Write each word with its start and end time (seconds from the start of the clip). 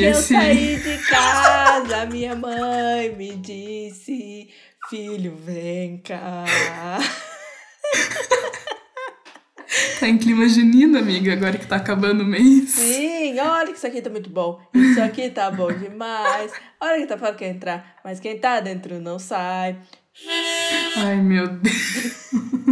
que 0.00 0.06
esse... 0.06 0.34
eu 0.34 0.40
saí 0.40 0.76
de 0.76 0.98
casa, 1.06 2.06
minha 2.06 2.34
mãe 2.34 3.14
me 3.14 3.36
disse: 3.36 4.48
Filho, 4.88 5.36
vem 5.36 5.98
cá. 5.98 6.44
Tá 10.00 10.08
em 10.08 10.18
clima 10.18 10.48
junino, 10.48 10.98
amiga, 10.98 11.32
agora 11.32 11.58
que 11.58 11.66
tá 11.66 11.76
acabando 11.76 12.22
o 12.22 12.26
mês. 12.26 12.70
Sim, 12.70 13.38
olha 13.38 13.66
que 13.66 13.76
isso 13.76 13.86
aqui 13.86 14.00
tá 14.00 14.10
muito 14.10 14.30
bom. 14.30 14.60
Isso 14.74 15.00
aqui 15.00 15.30
tá 15.30 15.50
bom 15.50 15.70
demais. 15.70 16.50
Olha 16.80 17.00
que 17.00 17.06
tá 17.06 17.18
falando 17.18 17.36
que 17.36 17.44
entrar, 17.44 18.00
mas 18.02 18.18
quem 18.18 18.38
tá 18.38 18.60
dentro 18.60 18.98
não 19.00 19.18
sai. 19.18 19.78
Ai, 20.96 21.16
meu 21.16 21.46
Deus. 21.46 22.19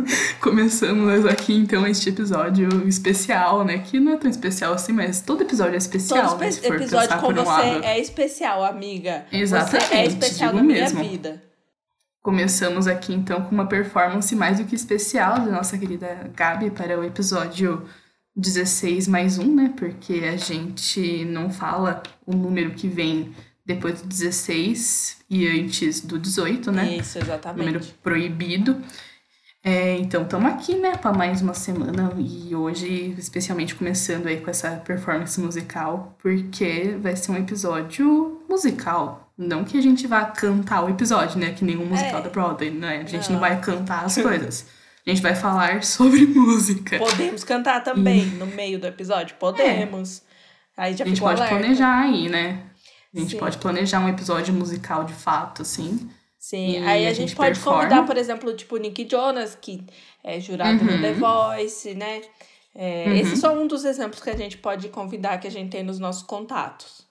Começamos 0.41 1.25
aqui 1.27 1.55
então 1.55 1.87
este 1.87 2.09
episódio 2.09 2.87
especial, 2.87 3.65
né? 3.65 3.79
Que 3.79 4.01
não 4.01 4.13
é 4.13 4.17
tão 4.17 4.31
especial 4.31 4.73
assim, 4.73 4.93
mas 4.93 5.21
todo 5.21 5.43
episódio 5.43 5.75
é 5.75 5.79
especial. 5.79 6.31
Todo 6.31 6.41
né, 6.41 6.49
espe 6.49 6.67
episódio 6.67 7.19
com 7.19 7.33
você 7.33 7.51
um 7.51 7.83
é 7.83 7.99
especial, 7.99 8.65
amiga. 8.65 9.27
Exatamente. 9.33 9.87
Você 9.87 9.95
é 9.95 10.07
especial 10.07 10.53
na 10.53 10.63
mesmo. 10.63 11.01
minha 11.01 11.11
vida. 11.11 11.43
Começamos 12.23 12.87
aqui 12.87 13.15
então 13.15 13.43
com 13.43 13.55
uma 13.55 13.67
performance 13.67 14.35
mais 14.35 14.59
do 14.59 14.65
que 14.65 14.75
especial 14.75 15.41
da 15.41 15.53
nossa 15.53 15.79
querida 15.79 16.31
Gabi 16.35 16.71
para 16.71 16.99
o 16.99 17.05
episódio 17.05 17.87
16 18.37 19.09
mais 19.09 19.39
um, 19.39 19.55
né? 19.55 19.73
Porque 19.77 20.25
a 20.25 20.37
gente 20.37 21.25
não 21.25 21.51
fala 21.51 22.03
o 22.27 22.35
número 22.35 22.73
que 22.73 22.89
vem 22.89 23.35
depois 23.65 24.01
do 24.01 24.09
16 24.09 25.19
e 25.29 25.47
antes 25.47 26.01
do 26.01 26.19
18, 26.19 26.73
né? 26.73 26.97
Isso, 26.97 27.19
exatamente. 27.19 27.67
Número 27.67 27.85
proibido. 28.03 28.83
É, 29.71 29.99
então, 29.99 30.23
estamos 30.23 30.51
aqui, 30.51 30.77
né, 30.77 30.97
para 30.97 31.13
mais 31.13 31.43
uma 31.43 31.53
semana 31.53 32.11
e 32.17 32.55
hoje, 32.55 33.15
especialmente 33.19 33.75
começando 33.75 34.27
aí 34.27 34.41
com 34.41 34.49
essa 34.49 34.71
performance 34.79 35.39
musical, 35.39 36.17
porque 36.23 36.97
vai 37.03 37.15
ser 37.15 37.33
um 37.33 37.37
episódio 37.37 38.41
musical. 38.49 39.31
Não 39.37 39.65
que 39.65 39.77
a 39.77 39.83
gente 39.83 40.07
vá 40.07 40.25
cantar 40.25 40.83
o 40.87 40.89
episódio, 40.89 41.39
né, 41.39 41.53
que 41.53 41.67
nenhum 41.67 41.85
musical 41.85 42.21
É. 42.21 42.23
da 42.23 42.31
Broadway, 42.31 42.71
né? 42.71 43.03
A 43.05 43.07
gente 43.07 43.27
não. 43.27 43.35
Não. 43.35 43.41
vai 43.41 43.61
cantar 43.61 44.07
as 44.07 44.17
coisas. 44.23 44.65
A 45.07 45.11
gente 45.11 45.21
vai 45.21 45.35
falar 45.35 45.85
sobre 45.85 46.25
música. 46.27 46.97
Podemos 46.99 47.45
cantar 47.45 47.83
também 47.85 48.25
no 48.25 48.47
meio 48.47 48.79
do 48.81 48.87
episódio? 48.87 49.37
Podemos. 49.39 50.23
Aí 50.79 50.97
já 50.97 51.05
A 51.05 51.09
gente 51.09 51.21
pode 51.21 51.43
alerta. 51.43 51.59
planejar 51.59 52.05
aí, 52.05 52.31
né? 52.31 52.63
A 53.15 53.19
gente 53.21 53.33
Sim. 53.33 53.39
pode 53.39 53.59
planejar 53.59 54.01
um 54.01 54.09
episódio 54.09 54.55
musical 54.55 55.05
de 55.05 55.13
fato, 55.13 55.61
assim. 55.61 56.09
Sim, 56.39 56.79
aí 56.87 57.07
a, 57.07 57.11
a 57.11 57.13
gente, 57.13 57.29
gente 57.31 57.37
pode 57.37 57.55
performa. 57.55 57.81
convidar, 57.83 58.07
por 58.07 58.17
exemplo, 58.17 58.55
tipo 58.55 58.77
o 58.77 58.79
Nick 58.79 59.07
Jonas, 59.11 59.57
que 59.61 59.85
é 60.23 60.39
jurado 60.41 60.85
no 60.85 60.93
Uhum. 60.93 61.01
The 61.03 61.13
Voice, 61.15 61.95
né? 61.95 62.23
É, 62.75 63.07
Uhum. 63.09 63.13
Esses 63.17 63.39
são 63.41 63.63
um 63.63 63.67
dos 63.67 63.85
exemplos 63.85 64.23
que 64.23 64.31
a 64.31 64.37
gente 64.37 64.57
pode 64.59 64.89
convidar, 64.89 65.39
que 65.39 65.49
a 65.49 65.51
gente 65.51 65.71
tem 65.71 65.83
nos 65.83 65.99
nossos 65.99 66.23
contatos. 66.23 67.03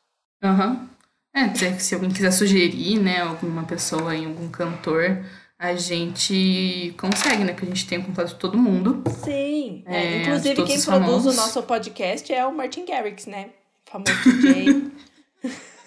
Aham. 0.42 0.90
É, 1.34 1.48
dizer 1.48 1.76
que 1.76 1.84
se 1.84 1.94
alguém 1.94 2.10
quiser 2.10 2.32
sugerir, 2.32 3.00
né, 3.00 3.22
alguma 3.22 3.64
pessoa 3.64 4.12
aí, 4.12 4.26
algum 4.26 4.48
cantor, 4.50 5.24
a 5.60 5.76
gente 5.76 6.96
consegue, 6.98 7.44
né? 7.44 7.52
Porque 7.54 7.66
a 7.66 7.70
gente 7.70 7.86
tem 7.88 8.00
o 8.00 8.04
contato 8.06 8.30
de 8.30 8.36
todo 8.36 8.58
mundo. 8.58 9.04
Sim. 9.24 9.84
é, 9.86 9.98
É, 9.98 10.22
inclusive, 10.22 10.56
quem 10.56 10.82
produz 10.82 10.86
famosos. 10.86 11.34
o 11.34 11.36
nosso 11.36 11.62
podcast 11.64 12.32
é 12.34 12.46
o 12.46 12.56
Martin 12.56 12.86
Garrix, 12.86 13.26
né? 13.26 13.50
O 13.88 13.92
famoso 13.92 14.14
DJ. 14.24 14.92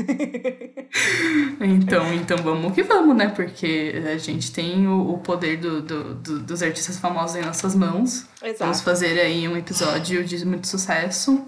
Então, 1.61 2.13
então 2.15 2.39
vamos 2.39 2.73
que 2.73 2.83
vamos, 2.83 3.17
né? 3.17 3.29
Porque 3.29 3.93
a 4.13 4.17
gente 4.19 4.53
tem 4.53 4.87
o, 4.89 5.13
o 5.15 5.19
poder 5.19 5.59
do, 5.59 5.83
do- 5.83 6.15
do- 6.15 6.39
dos 6.41 6.63
artistas 6.63 6.99
famosos 6.99 7.37
em 7.37 7.43
nossas 7.43 7.75
mãos. 7.75 8.27
Vamos 8.41 8.55
Exato. 8.61 8.83
fazer 8.83 9.21
aí 9.21 9.47
um 9.47 9.57
episódio 9.57 10.25
de 10.25 10.45
muito 10.45 10.67
sucesso. 10.67 11.47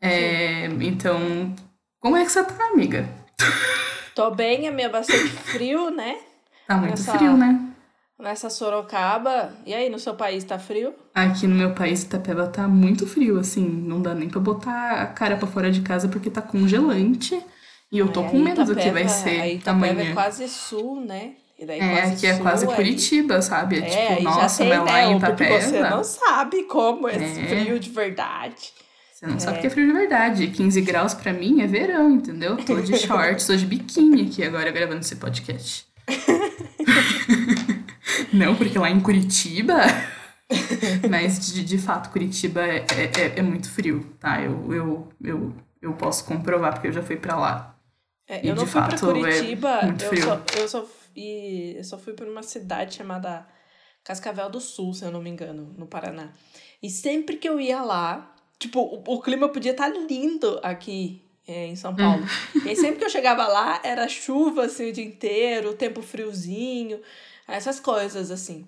É, 0.00 0.66
então, 0.80 1.54
como 2.00 2.16
é 2.16 2.24
que 2.24 2.32
você 2.32 2.42
tá, 2.44 2.64
amiga? 2.72 3.08
Tô 4.14 4.30
bem, 4.30 4.66
é 4.66 4.70
meio 4.70 4.90
bastante 4.90 5.28
frio, 5.28 5.90
né? 5.90 6.16
Tá 6.66 6.76
muito 6.76 6.94
Essa- 6.94 7.16
frio, 7.16 7.36
né? 7.36 7.60
Nessa 8.18 8.50
Sorocaba. 8.50 9.52
E 9.64 9.72
aí, 9.72 9.88
no 9.88 9.98
seu 9.98 10.14
país 10.14 10.42
tá 10.42 10.58
frio? 10.58 10.92
Aqui 11.14 11.46
no 11.46 11.54
meu 11.54 11.72
país, 11.72 12.02
Itapeba 12.02 12.48
tá 12.48 12.66
muito 12.66 13.06
frio, 13.06 13.38
assim, 13.38 13.64
não 13.64 14.02
dá 14.02 14.12
nem 14.14 14.28
pra 14.28 14.40
botar 14.40 15.02
a 15.02 15.06
cara 15.06 15.36
pra 15.36 15.46
fora 15.46 15.70
de 15.70 15.82
casa 15.82 16.08
porque 16.08 16.28
tá 16.30 16.42
congelante. 16.42 17.40
E 17.90 17.98
eu 17.98 18.08
tô 18.08 18.22
É, 18.24 18.28
com 18.28 18.38
medo 18.38 18.64
do 18.64 18.76
que 18.76 18.90
vai 18.90 19.08
ser 19.08 19.40
aí 19.40 19.56
Itapeva 19.56 19.90
amanhã. 19.92 20.10
é 20.10 20.14
quase 20.14 20.48
sul, 20.48 21.00
né? 21.00 21.32
E 21.58 21.66
daí 21.66 21.80
É, 21.80 22.02
aqui 22.04 22.26
é 22.26 22.34
sul, 22.34 22.42
quase 22.42 22.66
aí- 22.68 22.74
Curitiba, 22.76 23.42
sabe? 23.42 23.78
É, 23.80 23.88
É, 23.88 24.08
tipo, 24.16 24.22
nossa, 24.24 24.58
tem, 24.64 24.68
mas 24.68 24.84
lá 24.84 25.02
em 25.02 25.14
né? 25.14 25.20
Você 25.20 25.26
Itapeva. 25.26 25.90
não 25.90 26.04
sabe 26.04 26.62
como 26.64 27.08
é 27.08 27.16
É. 27.16 27.46
frio 27.46 27.80
de 27.80 27.90
verdade. 27.90 28.72
Você 29.12 29.26
não 29.26 29.40
sabe 29.40 29.58
o 29.58 29.60
que 29.62 29.66
é 29.66 29.70
frio 29.70 29.86
de 29.88 29.92
verdade. 29.92 30.46
15 30.48 30.80
graus 30.82 31.12
pra 31.14 31.32
mim 31.32 31.60
é 31.60 31.66
verão, 31.66 32.10
entendeu? 32.12 32.56
Tô 32.58 32.80
de 32.80 32.96
shorts, 32.98 33.46
tô 33.46 33.56
de 33.56 33.66
biquíni 33.66 34.26
aqui 34.28 34.44
agora 34.44 34.70
gravando 34.70 35.00
esse 35.00 35.16
podcast. 35.16 35.86
não, 38.32 38.54
porque 38.54 38.78
lá 38.78 38.90
em 38.90 39.00
Curitiba. 39.00 39.76
Mas 41.10 41.52
de, 41.52 41.64
de 41.64 41.78
fato, 41.78 42.10
Curitiba 42.10 42.62
é, 42.62 42.84
é, 42.96 43.20
é- 43.20 43.32
é 43.38 43.42
muito 43.42 43.68
frio, 43.70 44.06
tá? 44.20 44.40
Eu, 44.40 44.72
eu, 44.72 45.08
eu, 45.22 45.52
eu 45.82 45.92
posso 45.94 46.24
comprovar, 46.24 46.72
porque 46.74 46.86
eu 46.88 46.92
já 46.92 47.02
fui 47.02 47.16
pra 47.16 47.36
lá. 47.36 47.74
É, 48.28 48.44
E 48.44 48.48
eu 48.48 48.54
não 48.54 48.66
fui 48.66 48.80
pra 48.82 48.98
fato, 48.98 49.10
é 49.10 49.20
Curitiba, 49.20 49.82
muito 49.82 50.04
eu, 50.04 50.22
só, 50.22 50.42
eu, 50.58 50.68
só 50.68 50.84
fui, 50.84 51.74
eu 51.76 51.84
só 51.84 51.98
fui 51.98 52.12
pra 52.12 52.26
uma 52.26 52.42
cidade 52.42 52.94
chamada 52.96 53.46
Cascavel 54.04 54.50
do 54.50 54.60
Sul, 54.60 54.92
se 54.92 55.04
eu 55.04 55.10
não 55.10 55.22
me 55.22 55.30
engano, 55.30 55.74
no 55.78 55.86
Paraná. 55.86 56.30
E 56.82 56.90
sempre 56.90 57.36
que 57.36 57.48
eu 57.48 57.58
ia 57.58 57.80
lá, 57.80 58.34
tipo, 58.58 58.80
o, 58.80 59.02
o 59.06 59.22
clima 59.22 59.48
podia 59.48 59.72
estar 59.72 59.88
lindo 59.88 60.60
aqui 60.62 61.22
é, 61.46 61.66
em 61.66 61.76
São 61.76 61.96
Paulo. 61.96 62.22
Hum. 62.22 62.28
E 62.66 62.70
aí 62.70 62.76
sempre 62.76 62.98
que 62.98 63.04
eu 63.04 63.10
chegava 63.10 63.46
lá, 63.48 63.80
era 63.82 64.06
chuva 64.08 64.66
assim 64.66 64.90
o 64.90 64.92
dia 64.92 65.04
inteiro, 65.04 65.74
tempo 65.74 66.02
friozinho, 66.02 67.00
essas 67.46 67.80
coisas 67.80 68.30
assim. 68.30 68.66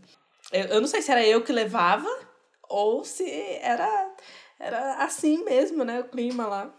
Eu, 0.50 0.64
eu 0.66 0.80
não 0.80 0.88
sei 0.88 1.02
se 1.02 1.12
era 1.12 1.24
eu 1.24 1.42
que 1.42 1.52
levava 1.52 2.08
ou 2.68 3.04
se 3.04 3.28
era, 3.60 4.10
era 4.58 4.94
assim 5.04 5.44
mesmo, 5.44 5.84
né, 5.84 6.00
o 6.00 6.04
clima 6.04 6.46
lá. 6.46 6.74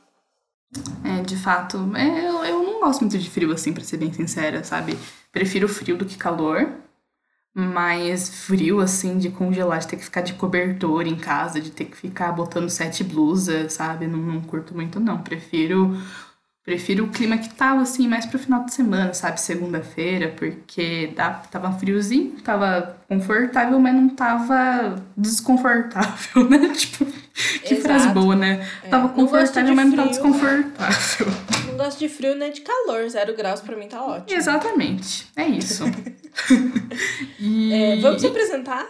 É, 1.04 1.22
de 1.22 1.36
fato, 1.38 1.78
é, 1.96 2.28
eu, 2.28 2.44
eu 2.46 2.64
não 2.64 2.80
gosto 2.80 3.02
muito 3.02 3.18
de 3.18 3.30
frio, 3.30 3.52
assim, 3.52 3.74
pra 3.74 3.84
ser 3.84 3.98
bem 3.98 4.12
sincera, 4.14 4.64
sabe? 4.64 4.98
Prefiro 5.32 5.68
frio 5.68 5.98
do 5.98 6.06
que 6.06 6.18
calor. 6.18 6.72
Mas 7.54 8.30
frio, 8.46 8.80
assim, 8.82 9.18
de 9.18 9.30
congelar, 9.32 9.80
de 9.80 9.88
ter 9.88 9.98
que 9.98 10.04
ficar 10.06 10.22
de 10.22 10.34
cobertor 10.36 11.08
em 11.08 11.18
casa, 11.18 11.62
de 11.62 11.72
ter 11.72 11.86
que 11.86 11.98
ficar 11.98 12.32
botando 12.34 12.70
sete 12.70 13.04
blusas, 13.04 13.74
sabe? 13.74 14.08
Não, 14.08 14.20
não 14.20 14.42
curto 14.42 14.74
muito, 14.76 15.00
não. 15.00 15.22
Prefiro. 15.24 15.92
Prefiro 16.64 17.06
o 17.06 17.10
clima 17.10 17.40
que 17.40 17.52
tava, 17.56 17.82
assim, 17.82 18.08
mais 18.08 18.28
pro 18.28 18.38
final 18.38 18.64
de 18.64 18.72
semana, 18.72 19.16
sabe? 19.16 19.42
Segunda-feira, 19.42 20.32
porque 20.38 21.12
tava 21.52 21.72
friozinho, 21.80 22.40
tava 22.44 22.98
confortável, 23.08 23.80
mas 23.80 23.96
não 23.96 24.10
tava 24.10 25.04
desconfortável, 25.18 26.46
né? 26.48 26.70
Tipo, 26.70 27.04
que 27.64 27.76
frase 27.78 28.06
Exato. 28.06 28.20
boa, 28.20 28.36
né? 28.36 28.64
É, 28.84 28.90
Tava 28.90 29.10
confortável, 29.10 29.74
mas 29.74 29.88
não 29.88 29.96
tava 29.96 30.10
desconfortável. 30.10 31.28
Não 31.68 31.78
gosto 31.78 31.98
de 31.98 32.08
frio 32.08 32.36
nem 32.36 32.52
de 32.52 32.62
calor, 32.62 33.10
zero 33.10 33.36
graus 33.36 33.60
pra 33.62 33.76
mim 33.76 33.88
tá 33.88 34.04
ótimo. 34.06 34.38
Exatamente, 34.38 35.28
é 35.36 35.48
isso. 35.48 35.84
e 37.40 37.74
É, 37.74 37.96
vamos 38.02 38.22
se 38.22 38.28
apresentar? 38.28 38.86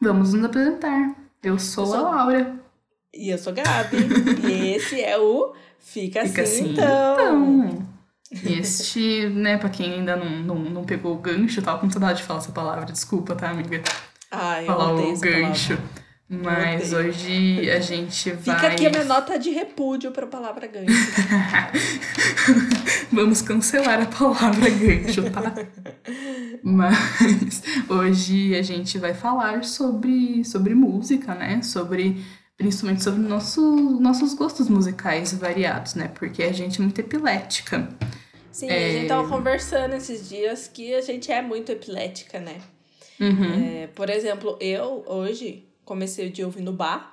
vamos 0.00 0.34
nos 0.34 0.44
apresentar. 0.44 1.14
Eu 1.42 1.58
sou, 1.58 1.84
Eu 1.84 1.90
sou- 1.90 2.06
a 2.06 2.10
Laura. 2.16 2.54
E 3.14 3.30
eu 3.30 3.38
sou 3.38 3.52
Gabi. 3.52 3.96
e 4.48 4.74
esse 4.74 5.00
é 5.00 5.18
o 5.18 5.54
Fica, 5.82 6.24
Fica 6.24 6.42
assim, 6.42 6.62
assim, 6.62 6.72
então. 6.72 7.66
então. 7.66 7.92
Este, 8.44 9.26
né, 9.28 9.58
pra 9.58 9.68
quem 9.68 9.92
ainda 9.92 10.16
não, 10.16 10.30
não, 10.30 10.54
não 10.56 10.84
pegou 10.84 11.14
o 11.14 11.18
gancho, 11.18 11.60
eu 11.60 11.64
tava 11.64 11.78
com 11.78 11.90
saudade 11.90 12.20
de 12.20 12.24
falar 12.24 12.38
essa 12.38 12.52
palavra, 12.52 12.86
desculpa, 12.86 13.34
tá, 13.34 13.50
amiga? 13.50 13.82
Ai, 14.30 14.62
eu 14.62 14.66
falar 14.66 14.94
o 14.94 15.18
gancho. 15.18 15.76
palavra. 15.76 16.02
Mas 16.32 16.94
hoje 16.94 17.70
a 17.70 17.78
gente 17.78 18.30
vai. 18.30 18.56
Fica 18.56 18.68
aqui 18.68 18.86
a 18.86 18.90
minha 18.90 19.04
nota 19.04 19.38
de 19.38 19.50
repúdio 19.50 20.10
pra 20.12 20.26
palavra 20.26 20.66
gancho. 20.66 20.90
Vamos 23.12 23.42
cancelar 23.42 24.00
a 24.00 24.06
palavra 24.06 24.70
gancho, 24.70 25.30
tá? 25.30 25.52
Mas 26.62 27.62
hoje 27.86 28.54
a 28.54 28.62
gente 28.62 28.96
vai 28.96 29.12
falar 29.12 29.62
sobre, 29.62 30.42
sobre 30.42 30.74
música, 30.74 31.34
né? 31.34 31.60
Sobre 31.60 32.24
principalmente 32.62 33.02
sobre 33.02 33.20
nosso, 33.20 33.60
nossos 34.00 34.34
gostos 34.34 34.68
musicais 34.68 35.34
variados, 35.34 35.94
né? 35.94 36.08
Porque 36.14 36.42
a 36.44 36.52
gente 36.52 36.80
é 36.80 36.82
muito 36.84 37.00
epilética. 37.00 37.88
Sim, 38.52 38.70
a 38.70 38.78
gente 38.92 39.08
tava 39.08 39.28
conversando 39.28 39.94
esses 39.94 40.28
dias 40.28 40.68
que 40.68 40.94
a 40.94 41.00
gente 41.00 41.32
é 41.32 41.42
muito 41.42 41.72
epilética, 41.72 42.38
né? 42.38 42.60
Uhum. 43.20 43.82
É, 43.82 43.86
por 43.88 44.08
exemplo, 44.08 44.56
eu 44.60 45.02
hoje 45.06 45.68
comecei 45.84 46.28
o 46.28 46.30
dia 46.30 46.46
ouvindo 46.46 46.72
bar. 46.72 47.10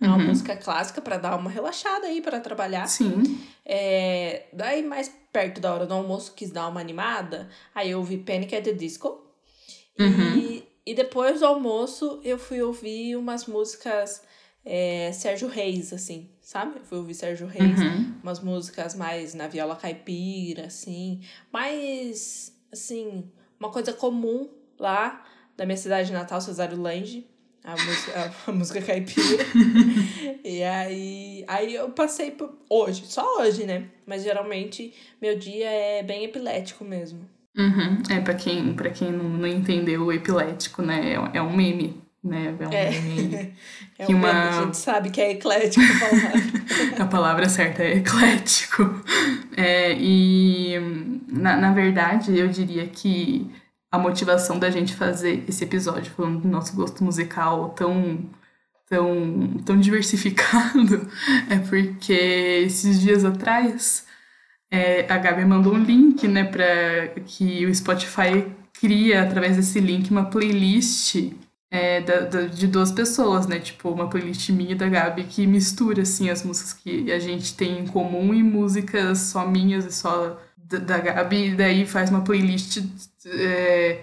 É 0.00 0.06
uma 0.06 0.18
Uhum. 0.18 0.26
música 0.26 0.54
clássica 0.54 1.00
pra 1.00 1.16
dar 1.16 1.36
uma 1.36 1.50
relaxada 1.50 2.06
aí 2.06 2.20
pra 2.20 2.38
trabalhar. 2.38 2.86
Sim. 2.86 3.40
É, 3.64 4.44
daí, 4.52 4.82
mais 4.82 5.10
perto 5.32 5.60
da 5.60 5.72
hora 5.74 5.86
do 5.86 5.94
almoço, 5.94 6.34
quis 6.36 6.50
dar 6.50 6.68
uma 6.68 6.80
animada. 6.80 7.48
Aí 7.74 7.90
eu 7.90 7.98
ouvi 7.98 8.18
Panic 8.18 8.54
at 8.54 8.62
the 8.62 8.72
Disco. 8.72 9.24
Uhum. 9.98 10.36
E, 10.36 10.68
e 10.84 10.94
depois 10.94 11.40
do 11.40 11.46
almoço, 11.46 12.20
eu 12.22 12.38
fui 12.38 12.60
ouvir 12.62 13.16
umas 13.16 13.46
músicas 13.46 14.22
é, 14.66 15.12
Sérgio 15.12 15.46
Reis, 15.48 15.92
assim, 15.92 16.28
sabe? 16.40 16.78
Eu 16.80 16.84
fui 16.84 16.98
ouvir 16.98 17.14
Sérgio 17.14 17.46
Reis, 17.46 17.80
Uhum. 17.80 18.14
umas 18.22 18.40
músicas 18.40 18.94
mais 18.96 19.32
na 19.32 19.46
viola 19.46 19.76
caipira, 19.76 20.66
assim, 20.66 21.20
mais, 21.52 22.52
assim, 22.72 23.24
uma 23.60 23.70
coisa 23.70 23.92
comum 23.92 24.48
lá 24.78 25.24
da 25.56 25.64
minha 25.64 25.76
cidade 25.76 26.12
natal, 26.12 26.40
Cesário 26.40 26.78
Lange, 26.80 27.26
a 27.64 27.70
música, 27.72 28.32
a, 28.46 28.50
música 28.52 28.82
caipira. 28.82 29.44
e 30.44 30.62
aí, 30.62 31.44
aí 31.46 31.74
eu 31.74 31.90
passei 31.90 32.30
por, 32.32 32.58
hoje, 32.68 33.06
só 33.06 33.38
hoje, 33.40 33.64
né? 33.64 33.88
Mas 34.04 34.22
geralmente 34.24 34.92
meu 35.22 35.38
dia 35.38 35.68
é 35.70 36.02
bem 36.02 36.24
epilético 36.24 36.84
mesmo. 36.84 37.20
Uhum. 37.56 38.02
É, 38.10 38.20
pra 38.20 38.34
quem, 38.34 38.74
pra 38.74 38.90
quem 38.90 39.10
não, 39.10 39.24
não 39.30 39.46
entendeu, 39.46 40.02
o 40.04 40.12
epilético, 40.12 40.82
né? 40.82 41.14
É, 41.14 41.38
é 41.38 41.42
um 41.42 41.56
meme, 41.56 42.02
né? 42.26 42.54
É 42.58 42.66
um 42.68 42.72
É. 42.72 42.90
meme. 42.90 43.52
É 43.98 44.04
Que 44.04 44.14
um 44.14 44.18
uma- 44.18 44.48
a 44.48 44.62
gente 44.64 44.76
sabe 44.76 45.08
que 45.08 45.18
é 45.20 45.30
eclético 45.32 45.80
a 45.82 45.98
palavra. 46.10 46.42
A 47.02 47.06
palavra 47.06 47.48
certa 47.48 47.82
é 47.82 47.96
eclético. 47.96 49.02
É, 49.56 49.94
e, 49.98 50.74
na, 51.28 51.56
na 51.56 51.72
verdade, 51.72 52.36
eu 52.38 52.46
diria 52.48 52.86
que 52.86 53.50
a 53.90 53.98
motivação 53.98 54.58
da 54.58 54.68
gente 54.70 54.94
fazer 54.94 55.44
esse 55.48 55.64
episódio 55.64 56.12
falando 56.14 56.40
do 56.40 56.48
nosso 56.48 56.76
gosto 56.76 57.02
musical 57.02 57.70
tão, 57.70 58.18
tão, 58.86 59.48
tão 59.64 59.78
diversificado 59.80 61.08
é 61.48 61.56
porque 61.58 62.12
esses 62.66 63.00
dias 63.00 63.24
atrás 63.24 64.04
é, 64.70 65.06
a 65.10 65.16
Gabi 65.16 65.44
mandou 65.46 65.72
um 65.74 65.82
link, 65.82 66.28
né, 66.28 66.44
para 66.44 67.08
que 67.24 67.64
o 67.64 67.74
Spotify 67.74 68.44
cria, 68.78 69.22
através 69.22 69.56
desse 69.56 69.80
link, 69.80 70.10
uma 70.10 70.26
playlist 70.26 71.30
é, 71.76 72.00
da, 72.00 72.20
da- 72.20 72.46
de 72.46 72.66
duas 72.66 72.90
pessoas, 72.92 73.46
né? 73.46 73.58
Tipo, 73.60 73.90
uma 73.90 74.08
playlist 74.08 74.48
minha 74.50 74.72
e 74.72 74.74
da 74.74 74.88
Gabi 74.88 75.24
que 75.24 75.46
mistura, 75.46 76.02
assim, 76.02 76.30
as 76.30 76.42
músicas 76.42 76.72
que 76.72 77.10
a 77.12 77.18
gente 77.18 77.54
tem 77.56 77.80
em 77.80 77.86
comum 77.86 78.32
e 78.34 78.42
músicas 78.42 79.18
só 79.18 79.46
minhas 79.46 79.84
e 79.86 79.92
só 79.92 80.38
da, 80.56 80.78
da 80.78 80.98
Gabi. 80.98 81.50
E 81.52 81.54
daí 81.56 81.86
faz 81.86 82.10
uma 82.10 82.22
playlist 82.22 82.78
é, 83.26 84.00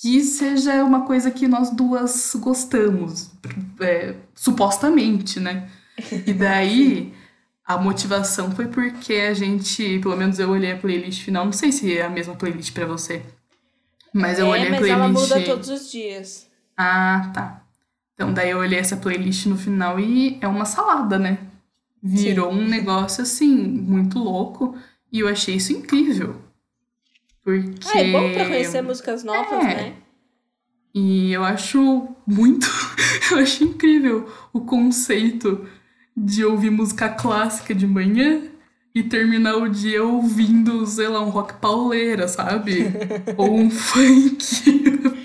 que 0.00 0.20
seja 0.22 0.82
uma 0.84 1.06
coisa 1.06 1.30
que 1.30 1.46
nós 1.48 1.70
duas 1.70 2.32
gostamos, 2.36 3.30
é, 3.80 4.14
supostamente, 4.34 5.38
né? 5.40 5.68
E 6.26 6.32
daí 6.32 7.12
a 7.64 7.78
motivação 7.78 8.50
foi 8.52 8.66
porque 8.66 9.14
a 9.14 9.34
gente, 9.34 9.98
pelo 10.00 10.16
menos 10.16 10.38
eu 10.38 10.50
olhei 10.50 10.72
a 10.72 10.78
playlist 10.78 11.22
final, 11.24 11.44
não 11.44 11.52
sei 11.52 11.70
se 11.72 11.96
é 11.96 12.02
a 12.04 12.10
mesma 12.10 12.34
playlist 12.34 12.72
pra 12.72 12.86
você, 12.86 13.22
mas 14.12 14.38
eu 14.38 14.46
é, 14.46 14.50
olhei 14.50 14.66
a 14.68 14.70
mas 14.70 14.80
playlist. 14.80 15.00
ela 15.00 15.08
muda 15.08 15.44
todos 15.44 15.68
os 15.68 15.90
dias. 15.90 16.46
Ah, 16.84 17.30
tá. 17.32 17.62
Então 18.14 18.32
daí 18.32 18.50
eu 18.50 18.58
olhei 18.58 18.78
essa 18.78 18.96
playlist 18.96 19.46
no 19.46 19.56
final 19.56 19.98
e 20.00 20.38
é 20.40 20.48
uma 20.48 20.64
salada, 20.64 21.18
né? 21.18 21.38
Virou 22.02 22.50
um 22.52 22.66
negócio 22.66 23.22
assim, 23.22 23.54
muito 23.56 24.18
louco. 24.18 24.76
E 25.12 25.20
eu 25.20 25.28
achei 25.28 25.56
isso 25.56 25.72
incrível. 25.72 26.36
Porque. 27.44 27.88
Ah, 27.94 28.00
é 28.00 28.12
bom 28.12 28.32
pra 28.32 28.46
conhecer 28.46 28.82
músicas 28.82 29.22
novas, 29.22 29.64
É. 29.64 29.74
né? 29.74 29.92
E 30.94 31.32
eu 31.32 31.44
acho 31.44 32.08
muito. 32.26 32.66
eu 33.30 33.38
acho 33.38 33.64
incrível 33.64 34.28
o 34.52 34.60
conceito 34.60 35.66
de 36.16 36.44
ouvir 36.44 36.70
música 36.70 37.08
clássica 37.08 37.74
de 37.74 37.86
manhã 37.86 38.42
e 38.94 39.02
terminar 39.02 39.56
o 39.56 39.68
dia 39.68 40.04
ouvindo, 40.04 40.84
sei 40.86 41.08
lá, 41.08 41.20
um 41.22 41.30
rock 41.30 41.54
pauleira, 41.54 42.28
sabe? 42.28 42.84
Ou 43.38 43.54
um 43.54 43.70
funk. 43.70 45.21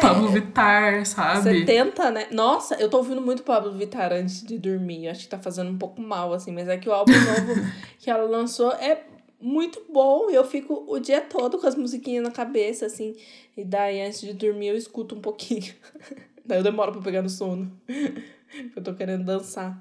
Pablo 0.00 0.28
Vittar, 0.28 1.04
sabe? 1.06 1.42
Você 1.42 1.64
tenta, 1.64 2.10
né? 2.10 2.28
Nossa, 2.30 2.74
eu 2.76 2.88
tô 2.88 2.98
ouvindo 2.98 3.20
muito 3.20 3.42
Pablo 3.42 3.72
Vittar 3.72 4.12
antes 4.12 4.42
de 4.42 4.58
dormir. 4.58 5.06
Eu 5.06 5.10
Acho 5.10 5.22
que 5.22 5.28
tá 5.28 5.38
fazendo 5.38 5.70
um 5.70 5.78
pouco 5.78 6.00
mal, 6.00 6.32
assim. 6.32 6.52
Mas 6.52 6.68
é 6.68 6.76
que 6.76 6.88
o 6.88 6.92
álbum 6.92 7.12
novo 7.12 7.60
que 7.98 8.10
ela 8.10 8.24
lançou 8.24 8.72
é 8.72 9.04
muito 9.40 9.82
bom. 9.92 10.30
E 10.30 10.34
eu 10.34 10.44
fico 10.44 10.84
o 10.88 10.98
dia 10.98 11.20
todo 11.20 11.58
com 11.58 11.66
as 11.66 11.74
musiquinhas 11.74 12.24
na 12.24 12.30
cabeça, 12.30 12.86
assim. 12.86 13.14
E 13.56 13.64
daí, 13.64 14.00
antes 14.00 14.20
de 14.20 14.32
dormir, 14.32 14.68
eu 14.68 14.76
escuto 14.76 15.14
um 15.14 15.20
pouquinho. 15.20 15.74
daí 16.44 16.58
eu 16.58 16.64
demoro 16.64 16.92
pra 16.92 17.02
pegar 17.02 17.22
no 17.22 17.30
sono. 17.30 17.70
eu 18.76 18.82
tô 18.82 18.94
querendo 18.94 19.24
dançar. 19.24 19.78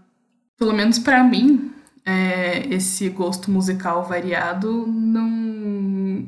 Pelo 0.58 0.74
menos 0.74 0.98
pra 0.98 1.24
mim, 1.24 1.72
é, 2.06 2.66
esse 2.74 3.10
gosto 3.10 3.52
musical 3.52 4.04
variado 4.04 4.88
não, 4.88 6.28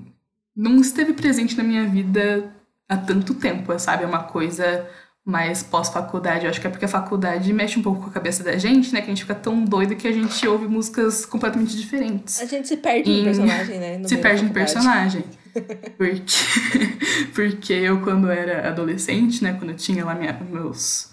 não 0.55 0.75
esteve 0.77 1.13
presente 1.13 1.57
na 1.57 1.63
minha 1.63 1.87
vida 1.87 2.53
há 2.89 2.97
tanto 2.97 3.35
tempo, 3.35 3.77
sabe? 3.79 4.03
É 4.03 4.07
uma 4.07 4.23
coisa 4.23 4.89
mais 5.23 5.61
pós-faculdade. 5.61 6.45
Eu 6.45 6.49
acho 6.49 6.59
que 6.59 6.65
é 6.65 6.69
porque 6.69 6.85
a 6.85 6.89
faculdade 6.89 7.53
mexe 7.53 7.77
um 7.77 7.83
pouco 7.83 8.01
com 8.01 8.09
a 8.09 8.13
cabeça 8.13 8.43
da 8.43 8.57
gente, 8.57 8.91
né? 8.91 8.99
Que 8.99 9.05
a 9.05 9.09
gente 9.09 9.21
fica 9.21 9.35
tão 9.35 9.63
doido 9.63 9.95
que 9.95 10.07
a 10.07 10.11
gente 10.11 10.47
ouve 10.47 10.67
músicas 10.67 11.25
completamente 11.25 11.77
diferentes. 11.77 12.41
A 12.41 12.45
gente 12.45 12.67
se 12.67 12.77
perde 12.77 13.11
Em- 13.11 13.17
no 13.19 13.23
personagem, 13.25 13.79
né? 13.79 13.97
No 13.99 14.09
se 14.09 14.17
perde 14.17 14.43
no 14.43 14.49
personagem. 14.51 15.23
Porque, 15.97 16.23
porque 17.33 17.73
eu, 17.73 18.01
quando 18.01 18.29
era 18.29 18.69
adolescente, 18.69 19.43
né, 19.43 19.53
quando 19.53 19.71
eu 19.71 19.75
tinha 19.75 20.05
lá 20.05 20.13
minha, 20.13 20.31
meus 20.33 21.09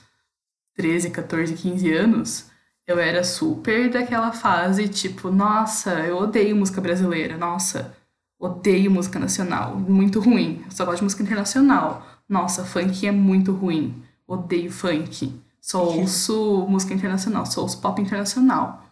13, 0.76 1.08
14, 1.08 1.55
15 1.55 1.90
anos, 1.94 2.50
eu 2.87 2.99
era 2.99 3.25
super 3.25 3.88
daquela 3.90 4.32
fase, 4.32 4.88
tipo, 4.88 5.31
nossa, 5.31 5.90
eu 6.00 6.19
odeio 6.19 6.55
música 6.55 6.82
brasileira, 6.82 7.38
nossa, 7.38 7.95
odeio 8.38 8.90
música 8.90 9.18
nacional, 9.18 9.76
muito 9.76 10.20
ruim, 10.20 10.62
eu 10.64 10.70
só 10.70 10.84
gosto 10.84 10.98
de 10.98 11.04
música 11.04 11.22
internacional, 11.22 12.06
nossa, 12.28 12.64
funk 12.64 13.06
é 13.06 13.12
muito 13.12 13.52
ruim, 13.52 13.94
odeio 14.26 14.70
funk, 14.70 15.32
só 15.60 15.84
ouço 15.84 16.66
música 16.68 16.92
internacional, 16.94 17.46
só 17.46 17.62
ouço 17.62 17.80
pop 17.80 18.00
internacional. 18.00 18.84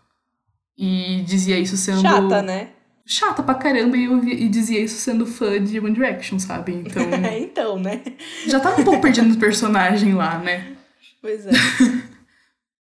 E 0.76 1.22
dizia 1.26 1.58
isso 1.58 1.76
sendo 1.76 2.00
Chata, 2.02 2.42
né? 2.42 2.70
chata 3.06 3.42
pra 3.42 3.54
caramba 3.54 3.96
e 3.96 4.04
eu 4.04 4.24
e 4.24 4.48
dizia 4.48 4.80
isso 4.80 4.96
sendo 4.96 5.24
fã 5.26 5.62
de 5.62 5.78
One 5.78 5.92
Direction, 5.92 6.38
sabe? 6.38 6.72
Então 6.72 7.02
então, 7.38 7.78
né? 7.78 8.02
já 8.46 8.58
tava 8.58 8.80
um 8.80 8.84
pouco 8.84 9.00
perdendo 9.00 9.34
o 9.34 9.38
personagem 9.38 10.14
lá, 10.14 10.38
né? 10.38 10.72
Pois 11.20 11.46
é. 11.46 11.50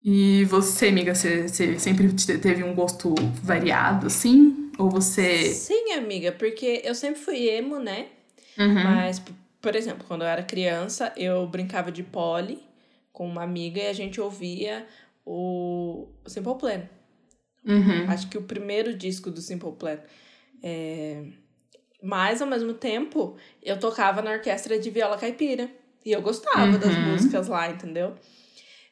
E 0.04 0.44
você, 0.44 0.88
amiga, 0.88 1.14
você, 1.14 1.49
você 1.49 1.78
sempre 1.78 2.11
te- 2.12 2.38
teve 2.38 2.62
um 2.62 2.75
gosto 2.75 3.14
variado, 3.42 4.06
assim? 4.06 4.67
Ou 4.78 4.88
você. 4.90 5.52
Sim, 5.52 5.92
amiga, 5.92 6.32
porque 6.32 6.82
eu 6.85 6.94
sempre 6.94 7.20
fui 7.20 7.49
emo, 7.49 7.78
né? 7.78 8.06
Uhum. 8.58 8.75
Mas, 8.85 9.23
por 9.61 9.75
exemplo, 9.75 10.04
quando 10.06 10.23
eu 10.23 10.28
era 10.28 10.42
criança, 10.42 11.12
eu 11.16 11.47
brincava 11.47 11.90
de 11.90 12.02
pole 12.02 12.62
com 13.12 13.26
uma 13.26 13.42
amiga 13.42 13.80
e 13.80 13.87
a 13.88 13.92
gente 13.92 14.20
ouvia 14.20 14.87
o 15.26 16.08
Simple 16.26 16.54
Plan. 16.58 16.82
Uhum. 17.66 18.04
Acho 18.08 18.28
que 18.28 18.38
o 18.38 18.42
primeiro 18.42 18.94
disco 18.94 19.30
do 19.30 19.40
Simple 19.40 19.73
Plan. 19.73 19.99
É... 20.62 21.25
Mas, 22.02 22.40
ao 22.40 22.49
mesmo 22.49 22.75
tempo, 22.75 23.37
eu 23.62 23.78
tocava 23.78 24.23
na 24.23 24.30
orquestra 24.30 24.78
de 24.78 24.88
viola 24.90 25.18
caipira. 25.18 25.68
E 26.04 26.12
eu 26.12 26.23
gostava 26.23 26.78
das 26.78 26.94
Uhum. 26.94 27.02
músicas 27.12 27.49
lá, 27.49 27.68
entendeu? 27.68 28.14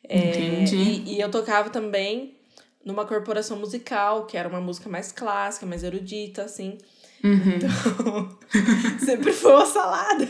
É, 0.09 0.29
Entendi. 0.63 0.77
E, 0.77 1.15
e 1.17 1.21
eu 1.21 1.31
tocava 1.31 1.71
também 1.71 2.36
numa 2.87 3.05
corporação 3.05 3.59
musical, 3.59 4.25
que 4.27 4.37
era 4.39 4.49
uma 4.49 4.61
música 4.61 4.89
mais 4.89 5.11
clássica, 5.13 5.67
mais 5.67 5.83
erudita, 5.83 6.45
assim. 6.45 6.79
Uhum. 7.25 7.59
Sempre 9.05 9.33
foi 9.33 9.53
uma 9.53 9.67
salada. 9.67 10.29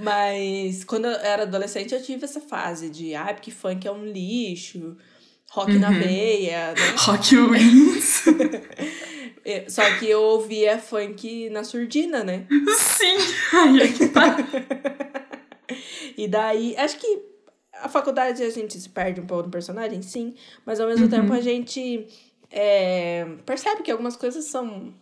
Mas 0.00 0.82
quando 0.84 1.04
eu 1.04 1.12
era 1.12 1.42
adolescente, 1.42 1.94
eu 1.94 2.02
tive 2.02 2.24
essa 2.24 2.40
fase 2.40 2.88
de, 2.88 3.14
ah, 3.14 3.32
porque 3.34 3.50
funk 3.50 3.86
é 3.86 3.92
um 3.92 4.04
lixo, 4.06 4.96
rock 5.50 5.76
na 5.78 5.90
Uhum. 5.90 5.98
veia, 5.98 6.72
né? 6.72 6.94
Rock 6.98 7.36
Wins. 7.36 8.24
É, 9.48 9.64
Só 9.68 9.82
que 10.00 10.10
eu 10.10 10.20
ouvia 10.20 10.76
funk 10.76 11.48
na 11.50 11.62
surdina, 11.62 12.24
né? 12.24 12.46
Sim. 12.76 13.16
Aí 13.52 13.80
é 13.80 13.86
que 13.92 14.08
tá. 14.08 14.36
E 16.18 16.26
daí, 16.26 16.74
acho 16.76 16.98
que 16.98 17.20
a 17.82 17.88
faculdade 17.88 18.42
a 18.42 18.50
gente 18.50 18.78
se 18.80 18.88
perde 18.88 19.20
um 19.20 19.26
pouco 19.26 19.44
no 19.44 19.50
personagem, 19.50 20.02
sim, 20.02 20.34
mas 20.64 20.80
ao 20.80 20.86
mesmo 20.88 21.04
Uhum. 21.04 21.10
tempo 21.10 21.32
a 21.32 21.40
gente 21.40 22.06
é, 22.50 23.24
percebe 23.44 23.82
que 23.82 23.90
algumas 23.90 24.16
coisas 24.16 24.44
são 24.46 24.94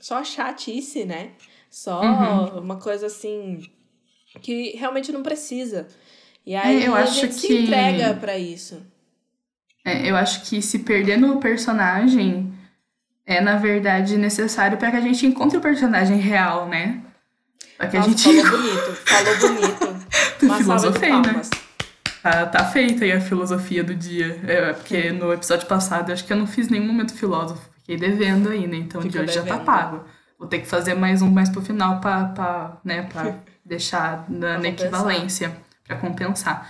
só 0.00 0.22
chatice, 0.22 1.04
né? 1.04 1.32
Só 1.70 2.00
Uhum. 2.02 2.60
uma 2.60 2.76
coisa 2.76 3.06
assim 3.06 3.60
que 4.40 4.76
realmente 4.76 5.10
não 5.12 5.22
precisa. 5.22 5.88
E 6.44 6.54
aí 6.54 6.84
eu 6.84 6.94
a 6.94 7.00
acho 7.00 7.20
gente 7.22 7.34
se 7.34 7.46
que- 7.48 7.62
entrega 7.62 8.14
pra 8.14 8.38
isso. 8.38 8.80
É, 9.84 10.08
eu 10.10 10.16
acho 10.16 10.42
que 10.48 10.60
se 10.62 10.80
perder 10.80 11.16
no 11.16 11.38
personagem 11.40 12.52
é, 13.24 13.40
na 13.40 13.56
verdade, 13.56 14.16
necessário 14.16 14.78
para 14.78 14.90
que 14.92 14.96
a 14.96 15.00
gente 15.00 15.26
encontre 15.26 15.58
o 15.58 15.60
personagem 15.60 16.16
real, 16.18 16.68
né? 16.68 17.02
Pra 17.76 17.88
que 17.88 17.96
a 17.96 18.00
Nossa, 18.00 18.10
gente 18.10 18.22
falou 18.22 18.46
bonito, 18.58 18.94
falou 19.04 19.36
bonito. 19.38 19.84
Uma 20.42 20.62
salva 20.62 20.90
de 20.90 20.98
filosofei, 20.98 21.10
né? 21.10 21.42
Tá, 22.26 22.44
tá 22.44 22.64
feita 22.64 23.04
aí 23.04 23.12
a 23.12 23.20
filosofia 23.20 23.84
do 23.84 23.94
dia. 23.94 24.40
É, 24.48 24.72
porque 24.72 25.12
no 25.12 25.32
episódio 25.32 25.68
passado 25.68 26.08
eu 26.08 26.12
acho 26.12 26.24
que 26.26 26.32
eu 26.32 26.36
não 26.36 26.46
fiz 26.46 26.68
nenhum 26.68 26.88
momento 26.88 27.14
filósofo. 27.14 27.70
Fiquei 27.78 27.96
devendo 27.96 28.48
aí, 28.48 28.66
né? 28.66 28.78
Então 28.78 29.00
de 29.00 29.10
Ficou 29.10 29.22
hoje 29.22 29.32
já 29.34 29.42
tá 29.42 29.50
devendo. 29.50 29.64
pago. 29.64 30.04
Vou 30.36 30.48
ter 30.48 30.58
que 30.58 30.66
fazer 30.66 30.94
mais 30.94 31.22
um 31.22 31.30
mais 31.30 31.48
pro 31.48 31.62
final 31.62 32.00
pra, 32.00 32.24
pra, 32.24 32.80
né, 32.84 33.02
pra 33.02 33.36
deixar 33.64 34.28
na, 34.28 34.54
Pra 34.54 34.58
na 34.58 34.68
equivalência, 34.68 35.56
pra 35.86 35.96
compensar. 35.98 36.68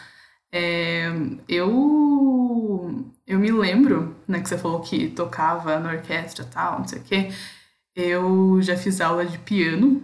É, 0.52 1.10
eu, 1.48 3.06
eu 3.26 3.38
me 3.38 3.50
lembro, 3.50 4.14
né, 4.28 4.40
que 4.40 4.50
você 4.50 4.58
falou 4.58 4.80
que 4.80 5.08
tocava 5.08 5.80
na 5.80 5.90
orquestra 5.92 6.44
e 6.44 6.48
tal, 6.48 6.80
não 6.80 6.86
sei 6.86 6.98
o 6.98 7.02
quê. 7.02 7.30
Eu 7.94 8.60
já 8.60 8.76
fiz 8.76 9.00
aula 9.00 9.24
de 9.24 9.38
piano, 9.38 10.02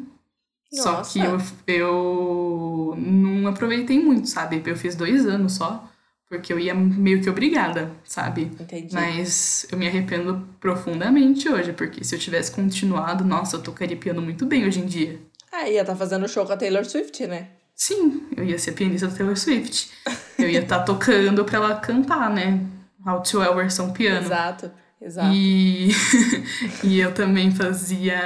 só 0.72 0.98
Nossa. 0.98 1.12
que 1.12 1.20
eu, 1.20 1.38
eu 1.66 2.94
não 2.96 3.48
aproveitei 3.48 4.02
muito, 4.02 4.28
sabe? 4.28 4.62
Eu 4.64 4.76
fiz 4.76 4.94
dois 4.94 5.26
anos 5.26 5.52
só, 5.52 5.86
porque 6.28 6.52
eu 6.52 6.58
ia 6.58 6.74
meio 6.74 7.20
que 7.20 7.28
obrigada, 7.28 7.90
sabe? 8.04 8.50
Entendi. 8.58 8.94
Mas 8.94 9.66
eu 9.70 9.76
me 9.76 9.86
arrependo 9.86 10.48
profundamente 10.58 11.48
hoje, 11.48 11.72
porque 11.74 12.02
se 12.02 12.14
eu 12.14 12.18
tivesse 12.18 12.50
continuado, 12.50 13.22
nossa, 13.24 13.56
eu 13.56 13.62
tocaria 13.62 13.96
piano 13.96 14.22
muito 14.22 14.46
bem 14.46 14.66
hoje 14.66 14.80
em 14.80 14.86
dia. 14.86 15.20
Ah, 15.52 15.68
ia 15.68 15.84
tá 15.84 15.94
fazendo 15.94 16.26
show 16.26 16.46
com 16.46 16.52
a 16.52 16.56
Taylor 16.56 16.84
Swift, 16.86 17.26
né? 17.26 17.48
Sim, 17.74 18.26
eu 18.34 18.44
ia 18.44 18.58
ser 18.58 18.72
pianista 18.72 19.08
da 19.08 19.14
Taylor 19.14 19.36
Swift. 19.36 19.90
Eu 20.38 20.48
ia 20.48 20.60
estar 20.60 20.80
tocando 20.80 21.44
pra 21.44 21.56
ela 21.56 21.76
cantar, 21.76 22.30
né? 22.30 22.64
How 23.06 23.20
to 23.20 23.40
versão 23.54 23.92
piano. 23.92 24.24
Exato, 24.26 24.70
exato. 25.04 25.34
E, 25.34 25.90
e 26.84 27.00
eu 27.00 27.12
também 27.12 27.50
fazia. 27.50 28.18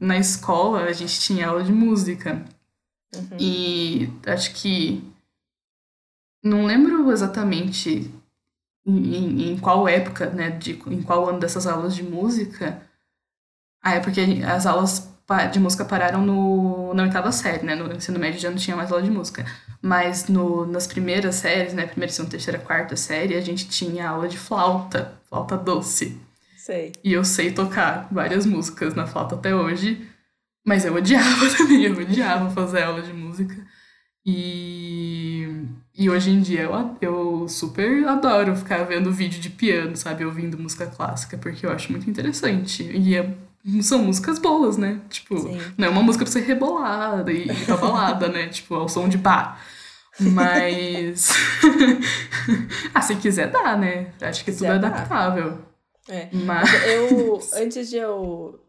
Na 0.00 0.18
escola, 0.18 0.84
a 0.84 0.92
gente 0.92 1.20
tinha 1.20 1.48
aula 1.48 1.62
de 1.62 1.72
música. 1.72 2.44
Uhum. 3.14 3.36
E 3.38 4.10
acho 4.26 4.54
que. 4.54 5.02
Não 6.42 6.66
lembro 6.66 7.10
exatamente 7.10 8.12
em, 8.86 9.14
em, 9.14 9.52
em 9.52 9.58
qual 9.58 9.88
época, 9.88 10.30
né? 10.30 10.50
De, 10.50 10.72
em 10.72 11.02
qual 11.02 11.28
ano 11.28 11.40
dessas 11.40 11.66
aulas 11.66 11.94
de 11.94 12.02
música. 12.02 12.82
Ah, 13.82 13.94
é 13.94 14.00
porque 14.00 14.20
as 14.46 14.66
aulas 14.66 15.13
de 15.50 15.58
música 15.58 15.84
pararam 15.84 16.24
no, 16.24 16.92
na 16.94 17.02
oitava 17.04 17.32
série, 17.32 17.64
né? 17.64 17.74
No 17.74 17.90
ensino 17.92 18.18
médio 18.18 18.38
já 18.40 18.50
não 18.50 18.56
tinha 18.58 18.76
mais 18.76 18.92
aula 18.92 19.02
de 19.02 19.10
música. 19.10 19.44
Mas 19.80 20.28
no, 20.28 20.66
nas 20.66 20.86
primeiras 20.86 21.36
séries, 21.36 21.72
né? 21.72 21.86
Primeira, 21.86 22.12
segunda, 22.12 22.30
terceira, 22.32 22.58
quarta 22.58 22.94
série, 22.96 23.34
a 23.34 23.40
gente 23.40 23.68
tinha 23.68 24.08
aula 24.08 24.28
de 24.28 24.36
flauta, 24.36 25.14
flauta 25.28 25.56
doce. 25.56 26.20
Sei. 26.56 26.92
E 27.02 27.12
eu 27.12 27.24
sei 27.24 27.52
tocar 27.52 28.08
várias 28.10 28.46
músicas 28.46 28.94
na 28.94 29.06
flauta 29.06 29.34
até 29.34 29.54
hoje, 29.54 30.06
mas 30.66 30.84
eu 30.84 30.94
odiava 30.94 31.46
também, 31.56 31.82
eu 31.84 31.94
odiava 31.98 32.50
fazer 32.50 32.82
aula 32.82 33.02
de 33.02 33.12
música. 33.12 33.54
E, 34.26 35.66
e 35.94 36.08
hoje 36.08 36.30
em 36.30 36.40
dia 36.40 36.62
eu, 36.62 36.96
eu 37.00 37.48
super 37.48 38.06
adoro 38.08 38.56
ficar 38.56 38.84
vendo 38.84 39.12
vídeo 39.12 39.40
de 39.40 39.50
piano, 39.50 39.96
sabe? 39.96 40.24
Ouvindo 40.24 40.58
música 40.58 40.86
clássica, 40.86 41.36
porque 41.36 41.66
eu 41.66 41.70
acho 41.72 41.90
muito 41.92 42.08
interessante. 42.08 42.82
E 42.82 43.14
é- 43.14 43.34
são 43.82 44.00
músicas 44.00 44.38
boas, 44.38 44.76
né? 44.76 45.00
Tipo, 45.08 45.38
Sim. 45.38 45.60
não 45.76 45.88
é 45.88 45.90
uma 45.90 46.02
música 46.02 46.24
pra 46.24 46.32
ser 46.32 46.42
rebolada 46.42 47.32
e 47.32 47.46
pra 47.64 47.76
balada, 47.76 48.28
né? 48.28 48.48
Tipo, 48.48 48.74
ao 48.74 48.88
som 48.88 49.08
de 49.08 49.18
bar. 49.18 49.60
Mas. 50.20 51.30
ah, 52.94 53.02
se 53.02 53.16
quiser 53.16 53.50
dá, 53.50 53.76
né? 53.76 54.12
Acho 54.20 54.44
que 54.44 54.52
tudo 54.52 54.66
é 54.66 54.70
adaptável. 54.70 55.58
É. 56.08 56.28
Mas. 56.32 56.68
Eu, 56.86 57.40
antes 57.60 57.90
de 57.90 57.96
eu. 57.96 58.60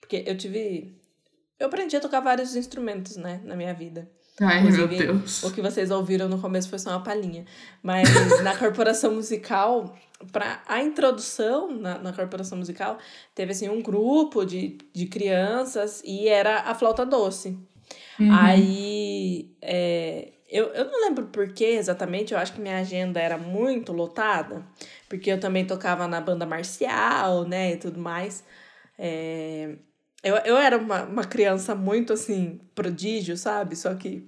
Porque 0.00 0.22
eu 0.26 0.36
tive. 0.36 0.96
Eu 1.58 1.66
aprendi 1.68 1.96
a 1.96 2.00
tocar 2.00 2.20
vários 2.20 2.54
instrumentos, 2.54 3.16
né, 3.16 3.40
na 3.42 3.56
minha 3.56 3.72
vida. 3.72 4.08
Ai, 4.40 4.62
meu 4.62 4.70
Inclusive, 4.70 5.06
Deus. 5.06 5.42
O 5.42 5.50
que 5.50 5.62
vocês 5.62 5.90
ouviram 5.90 6.28
no 6.28 6.38
começo 6.38 6.68
foi 6.68 6.78
só 6.78 6.90
uma 6.90 7.02
palhinha. 7.02 7.46
Mas 7.82 8.08
na 8.42 8.54
corporação 8.54 9.14
musical, 9.14 9.96
para 10.32 10.62
a 10.66 10.82
introdução 10.82 11.70
na, 11.70 11.98
na 11.98 12.12
corporação 12.12 12.58
musical, 12.58 12.98
teve 13.34 13.52
assim 13.52 13.68
um 13.68 13.82
grupo 13.82 14.44
de, 14.44 14.78
de 14.92 15.06
crianças 15.06 16.02
e 16.04 16.28
era 16.28 16.60
a 16.60 16.74
flauta 16.74 17.04
doce. 17.04 17.58
Uhum. 18.18 18.32
Aí 18.32 19.56
é, 19.60 20.32
eu, 20.48 20.66
eu 20.68 20.84
não 20.90 21.00
lembro 21.00 21.26
por 21.26 21.52
que 21.52 21.64
exatamente, 21.64 22.32
eu 22.32 22.38
acho 22.38 22.52
que 22.52 22.60
minha 22.60 22.78
agenda 22.78 23.20
era 23.20 23.36
muito 23.36 23.92
lotada, 23.92 24.64
porque 25.08 25.30
eu 25.30 25.40
também 25.40 25.66
tocava 25.66 26.06
na 26.06 26.20
banda 26.20 26.46
marcial, 26.46 27.44
né, 27.44 27.72
e 27.72 27.76
tudo 27.76 28.00
mais. 28.00 28.44
É, 28.98 29.76
eu, 30.22 30.36
eu 30.36 30.56
era 30.56 30.78
uma, 30.78 31.02
uma 31.04 31.24
criança 31.24 31.74
muito 31.74 32.12
assim, 32.12 32.60
prodígio, 32.74 33.36
sabe? 33.36 33.76
Só 33.76 33.94
que 33.94 34.26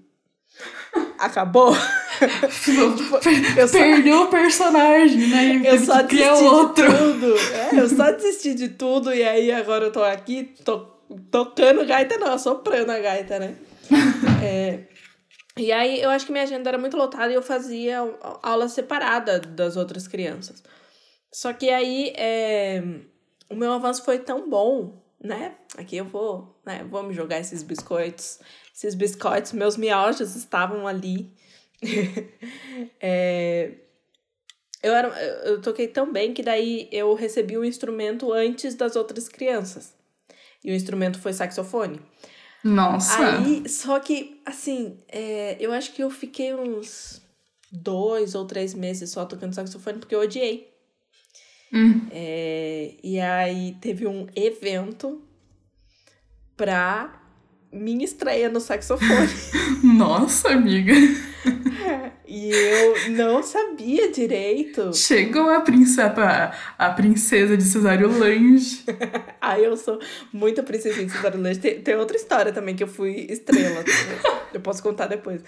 acabou. 1.19 1.73
eu 3.57 3.69
só- 3.69 3.79
Perdeu 3.79 4.23
o 4.23 4.27
personagem, 4.29 5.29
né? 5.29 5.63
Eu 5.65 5.79
só 5.85 6.03
desisti 6.03 6.45
outro. 6.45 6.89
de 6.89 6.97
tudo. 6.99 7.35
É, 7.55 7.81
eu 7.81 7.89
só 7.89 8.11
desisti 8.13 8.55
de 8.55 8.69
tudo 8.71 9.13
e 9.15 9.23
aí 9.23 9.51
agora 9.53 9.87
eu 9.87 9.93
tô 9.93 10.03
aqui 10.03 10.45
to 10.65 10.87
tocando 11.31 11.87
gaita, 11.87 12.19
não, 12.19 12.39
soprando 12.39 12.91
a 12.91 12.99
gaita, 12.99 13.39
né? 13.39 13.55
É, 14.45 14.81
e 15.57 15.73
aí 15.73 16.01
eu 16.01 16.11
acho 16.11 16.25
que 16.27 16.31
minha 16.33 16.45
agenda 16.45 16.69
era 16.71 16.79
muito 16.79 16.97
lotada 16.97 17.31
e 17.33 17.35
eu 17.35 17.43
fazia 17.43 17.99
aula 18.43 18.69
separada 18.69 19.41
das 19.41 19.77
outras 19.77 20.07
crianças. 20.07 20.63
Só 21.33 21.53
que 21.53 21.69
aí 21.71 22.13
é, 22.17 22.83
o 23.51 23.57
meu 23.57 23.73
avanço 23.73 24.05
foi 24.05 24.19
tão 24.19 24.49
bom, 24.49 25.03
né? 25.23 25.55
Aqui 25.77 25.97
eu 25.97 26.05
vou, 26.05 26.61
né? 26.65 26.87
Vou 26.89 27.03
me 27.03 27.13
jogar 27.13 27.41
esses 27.41 27.63
biscoitos. 27.65 28.39
Esses 28.75 28.95
biscoitos, 28.95 29.53
meus 29.53 29.77
miojos 29.77 30.37
estavam 30.37 30.87
ali. 30.87 31.33
É, 33.01 33.73
eu, 34.83 34.95
era, 34.95 35.09
eu 35.45 35.61
toquei 35.61 35.89
tão 35.89 36.13
bem 36.13 36.33
que 36.33 36.43
daí 36.43 36.89
eu 36.93 37.13
recebi 37.15 37.57
o 37.59 37.65
instrumento 37.65 38.33
antes 38.33 38.75
das 38.75 38.95
outras 38.95 39.29
crianças. 39.29 39.93
E 40.65 40.71
o 40.71 40.75
instrumento 40.75 41.19
foi 41.19 41.33
saxofone. 41.33 42.01
Nossa. 42.63 43.39
Aí, 43.39 43.69
só 43.69 43.99
que, 44.01 44.41
assim, 44.45 44.97
é, 45.09 45.57
eu 45.61 45.73
acho 45.73 45.93
que 45.93 46.03
eu 46.03 46.11
fiquei 46.11 46.55
uns 46.55 47.21
dois 47.71 48.35
ou 48.35 48.45
três 48.45 48.75
meses 48.75 49.11
só 49.11 49.25
tocando 49.25 49.55
saxofone 49.55 49.99
porque 49.99 50.15
eu 50.15 50.21
odiei. 50.21 50.73
Hum. 51.73 52.07
É, 52.11 52.95
e 53.03 53.21
aí 53.21 53.77
teve 53.81 54.07
um 54.07 54.27
evento 54.35 55.23
pra 56.57 57.23
minha 57.73 58.05
estreia 58.05 58.49
no 58.49 58.61
saxofone. 58.61 59.29
Nossa, 59.85 60.49
amiga. 60.51 60.93
e 62.27 62.51
eu 62.51 63.11
não 63.11 63.43
sabia 63.43 64.11
direito. 64.11 64.95
Chegou 64.95 65.51
a 65.51 65.61
princesa, 65.61 66.53
a 66.79 66.91
princesa 66.91 67.57
de 67.57 67.65
Cesário 67.65 68.09
Lange. 68.19 68.85
Aí 69.41 69.65
eu 69.65 69.77
sou 69.77 69.99
muito 70.33 70.63
princesinha 70.63 71.07
de 71.07 71.13
Cesar 71.13 71.37
Lange. 71.37 71.59
Tem, 71.59 71.81
tem 71.81 71.97
outra 71.97 72.17
história 72.17 72.53
também 72.53 72.75
que 72.75 72.83
eu 72.83 72.89
fui 72.89 73.27
estrela. 73.31 73.85
eu 74.53 74.61
posso 74.61 74.83
contar 74.83 75.07
depois. 75.07 75.43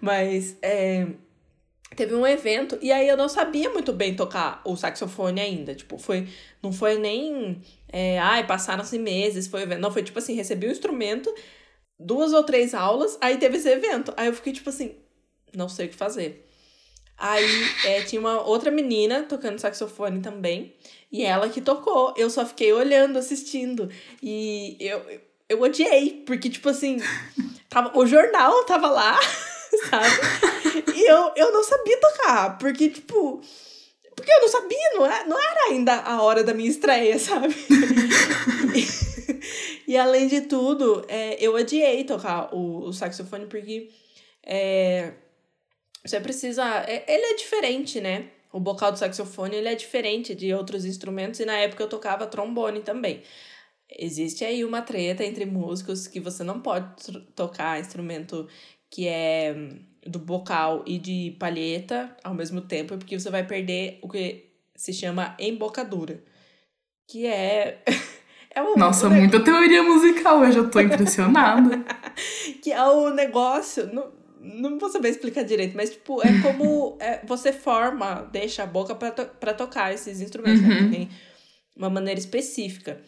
Mas 0.00 0.56
é, 0.60 1.06
teve 1.94 2.14
um 2.14 2.26
evento 2.26 2.78
e 2.82 2.92
aí 2.92 3.08
eu 3.08 3.16
não 3.16 3.28
sabia 3.28 3.70
muito 3.70 3.92
bem 3.92 4.14
tocar 4.14 4.60
o 4.64 4.76
saxofone 4.76 5.40
ainda. 5.40 5.74
Tipo, 5.74 5.98
foi. 5.98 6.28
Não 6.62 6.72
foi 6.72 6.98
nem. 6.98 7.62
É, 7.90 8.18
ai, 8.18 8.46
passaram-se 8.46 8.98
meses, 8.98 9.46
foi 9.46 9.62
evento. 9.62 9.80
Não, 9.80 9.90
foi 9.90 10.02
tipo 10.02 10.18
assim, 10.18 10.34
recebi 10.34 10.66
o 10.66 10.72
instrumento, 10.72 11.32
duas 11.98 12.32
ou 12.32 12.42
três 12.42 12.74
aulas, 12.74 13.16
aí 13.20 13.38
teve 13.38 13.56
esse 13.56 13.68
evento. 13.68 14.12
Aí 14.16 14.26
eu 14.26 14.34
fiquei 14.34 14.52
tipo 14.52 14.68
assim, 14.68 14.96
não 15.56 15.68
sei 15.68 15.86
o 15.86 15.88
que 15.88 15.96
fazer. 15.96 16.44
Aí 17.16 17.46
é, 17.84 18.02
tinha 18.02 18.20
uma 18.20 18.42
outra 18.42 18.70
menina 18.70 19.22
tocando 19.22 19.58
saxofone 19.58 20.20
também. 20.20 20.74
E 21.12 21.22
ela 21.22 21.48
que 21.48 21.60
tocou. 21.60 22.12
Eu 22.16 22.28
só 22.28 22.44
fiquei 22.44 22.72
olhando, 22.72 23.18
assistindo. 23.18 23.88
E 24.22 24.76
eu, 24.80 25.02
eu, 25.48 25.60
odiei, 25.60 26.24
porque, 26.26 26.50
tipo 26.50 26.68
assim, 26.68 26.98
tava, 27.68 27.96
o 27.96 28.04
jornal 28.04 28.64
tava 28.64 28.90
lá, 28.90 29.18
sabe? 29.90 30.94
E 30.94 31.08
eu, 31.08 31.32
eu 31.36 31.52
não 31.52 31.62
sabia 31.62 32.00
tocar, 32.00 32.58
porque, 32.58 32.88
tipo. 32.88 33.40
Porque 34.16 34.30
eu 34.30 34.40
não 34.40 34.48
sabia, 34.48 34.90
não 34.94 35.06
era, 35.06 35.26
não 35.26 35.38
era 35.38 35.70
ainda 35.70 35.96
a 35.96 36.22
hora 36.22 36.44
da 36.44 36.54
minha 36.54 36.70
estreia, 36.70 37.18
sabe? 37.18 37.54
e, 39.86 39.92
e 39.92 39.96
além 39.96 40.28
de 40.28 40.42
tudo, 40.42 41.04
é, 41.08 41.36
eu 41.44 41.54
odiei 41.54 42.04
tocar 42.04 42.54
o, 42.54 42.88
o 42.88 42.92
saxofone, 42.92 43.46
porque 43.46 43.90
é, 44.46 45.14
você 46.04 46.20
precisa. 46.20 46.62
é- 46.86 47.04
ele 47.08 47.24
é 47.24 47.36
diferente, 47.36 48.00
né? 48.00 48.28
O 48.52 48.60
bocal 48.60 48.92
do 48.92 48.98
saxofone 48.98 49.56
ele 49.56 49.68
é 49.68 49.74
diferente 49.74 50.34
de 50.34 50.52
outros 50.54 50.84
instrumentos, 50.84 51.40
e 51.40 51.44
na 51.44 51.56
época 51.56 51.82
eu 51.82 51.88
tocava 51.88 52.26
trombone 52.26 52.80
também. 52.80 53.22
Existe 53.90 54.44
aí 54.44 54.64
uma 54.64 54.82
treta 54.82 55.24
entre 55.24 55.44
músicos 55.44 56.06
que 56.06 56.20
você 56.20 56.42
não 56.44 56.60
pode 56.60 56.86
tocar 57.34 57.80
instrumento 57.80 58.48
que 58.90 59.08
é 59.08 59.54
hum, 59.56 59.78
do 60.06 60.18
bocal 60.18 60.84
e 60.86 60.98
de 60.98 61.36
palheta 61.38 62.16
ao 62.22 62.34
mesmo 62.34 62.60
tempo, 62.60 62.96
porque 62.96 63.18
você 63.18 63.30
vai 63.30 63.44
perder 63.46 63.98
o 64.02 64.08
que 64.08 64.46
se 64.76 64.92
chama 64.92 65.36
embocadura. 65.38 66.22
Que 67.08 67.26
é. 67.26 67.82
é 68.54 68.62
o, 68.62 68.76
Nossa, 68.76 69.10
muita 69.10 69.42
teoria 69.42 69.82
musical, 69.82 70.44
eu 70.44 70.52
já 70.52 70.64
tô 70.64 70.80
impressionada. 70.80 71.84
que 72.62 72.72
é 72.72 72.82
o 72.84 73.10
negócio. 73.10 73.92
Não, 73.92 74.12
não 74.44 74.78
vou 74.78 74.90
saber 74.90 75.08
explicar 75.08 75.42
direito, 75.42 75.76
mas 75.76 75.90
tipo, 75.90 76.20
é 76.22 76.42
como 76.42 76.96
é, 77.00 77.24
você 77.24 77.52
forma, 77.52 78.28
deixa 78.30 78.62
a 78.62 78.66
boca 78.66 78.94
pra, 78.94 79.10
to 79.10 79.24
pra 79.40 79.54
tocar 79.54 79.92
esses 79.92 80.20
instrumentos, 80.20 80.60
né? 80.60 80.80
Uhum. 80.80 80.90
Tem 80.90 81.10
uma 81.76 81.88
maneira 81.88 82.20
específica. 82.20 83.00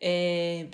É, 0.00 0.66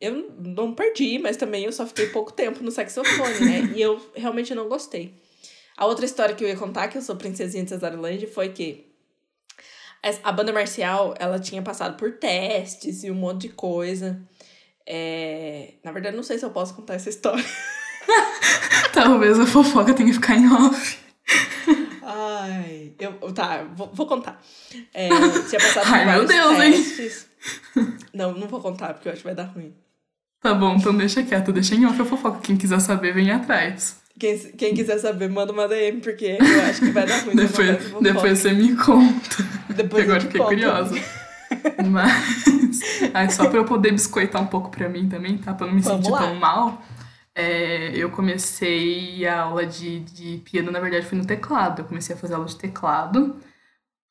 eu 0.00 0.30
não 0.38 0.74
perdi, 0.74 1.18
mas 1.18 1.36
também 1.36 1.64
eu 1.64 1.72
só 1.72 1.86
fiquei 1.86 2.06
pouco 2.06 2.32
tempo 2.32 2.62
no 2.62 2.70
saxofone, 2.70 3.40
né? 3.40 3.72
E 3.74 3.82
eu 3.82 4.00
realmente 4.14 4.54
não 4.54 4.68
gostei. 4.68 5.14
A 5.76 5.86
outra 5.86 6.04
história 6.06 6.34
que 6.34 6.44
eu 6.44 6.48
ia 6.48 6.56
contar, 6.56 6.88
que 6.88 6.96
eu 6.96 7.02
sou 7.02 7.16
princesinha 7.16 7.64
de 7.64 7.70
Cesarolândia, 7.70 8.28
foi 8.28 8.50
que 8.50 8.86
a 10.22 10.32
banda 10.32 10.52
marcial, 10.52 11.14
ela 11.18 11.38
tinha 11.38 11.60
passado 11.62 11.96
por 11.96 12.12
testes 12.12 13.02
e 13.02 13.10
um 13.10 13.14
monte 13.14 13.42
de 13.42 13.48
coisa. 13.50 14.20
É... 14.86 15.74
Na 15.82 15.90
verdade, 15.90 16.16
não 16.16 16.22
sei 16.22 16.38
se 16.38 16.44
eu 16.44 16.50
posso 16.50 16.74
contar 16.74 16.94
essa 16.94 17.10
história. 17.10 17.44
Talvez 18.92 19.38
a 19.38 19.46
fofoca 19.46 19.92
tenha 19.94 20.08
que 20.08 20.14
ficar 20.14 20.36
em 20.36 20.50
off. 20.52 20.98
Ai, 22.02 22.92
eu, 22.98 23.12
tá, 23.32 23.64
vou, 23.74 23.90
vou 23.92 24.06
contar. 24.06 24.40
É, 24.94 25.08
tinha 25.48 25.60
passado 25.60 25.86
Ai, 25.92 26.04
meu 26.06 26.24
Deus, 26.26 26.56
testes. 26.56 27.28
hein? 27.76 27.92
Não, 28.14 28.32
não 28.32 28.46
vou 28.48 28.60
contar, 28.60 28.94
porque 28.94 29.08
eu 29.08 29.12
acho 29.12 29.20
que 29.22 29.26
vai 29.26 29.34
dar 29.34 29.44
ruim. 29.44 29.72
Tá 30.40 30.54
bom, 30.54 30.76
então 30.76 30.94
deixa 30.96 31.22
quieto, 31.22 31.52
deixa 31.52 31.74
em 31.74 31.84
off 31.86 32.00
a 32.00 32.04
fofoca. 32.04 32.40
Quem 32.40 32.56
quiser 32.56 32.80
saber, 32.80 33.12
vem 33.12 33.30
atrás. 33.30 33.96
Quem, 34.18 34.38
quem 34.38 34.74
quiser 34.74 34.98
saber, 34.98 35.28
manda 35.28 35.52
uma 35.52 35.68
DM, 35.68 36.00
porque 36.00 36.38
eu 36.40 36.62
acho 36.62 36.80
que 36.80 36.90
vai 36.90 37.06
dar 37.06 37.18
ruim. 37.24 37.34
depois, 37.34 37.92
depois 38.00 38.38
você 38.38 38.52
me 38.52 38.74
conta. 38.76 39.44
Depois 39.74 40.04
agora 40.04 40.20
fiquei 40.20 40.40
conta. 40.40 40.54
curiosa. 40.54 40.94
Mas. 41.90 42.80
Ai, 43.12 43.30
só 43.30 43.48
pra 43.48 43.58
eu 43.58 43.64
poder 43.64 43.92
biscoitar 43.92 44.40
um 44.42 44.46
pouco 44.46 44.70
pra 44.70 44.88
mim 44.88 45.08
também, 45.08 45.36
tá? 45.38 45.52
Pra 45.52 45.66
não 45.66 45.74
me 45.74 45.80
Vamos 45.82 45.98
sentir 46.06 46.12
lá. 46.12 46.18
tão 46.22 46.34
mal. 46.36 46.82
É, 47.38 47.90
eu 47.94 48.08
comecei 48.10 49.26
a 49.26 49.42
aula 49.42 49.66
de, 49.66 50.00
de 50.00 50.38
piano, 50.38 50.70
na 50.70 50.80
verdade, 50.80 51.04
foi 51.04 51.18
no 51.18 51.26
teclado. 51.26 51.80
Eu 51.82 51.84
comecei 51.84 52.16
a 52.16 52.18
fazer 52.18 52.32
aula 52.34 52.46
de 52.46 52.56
teclado, 52.56 53.36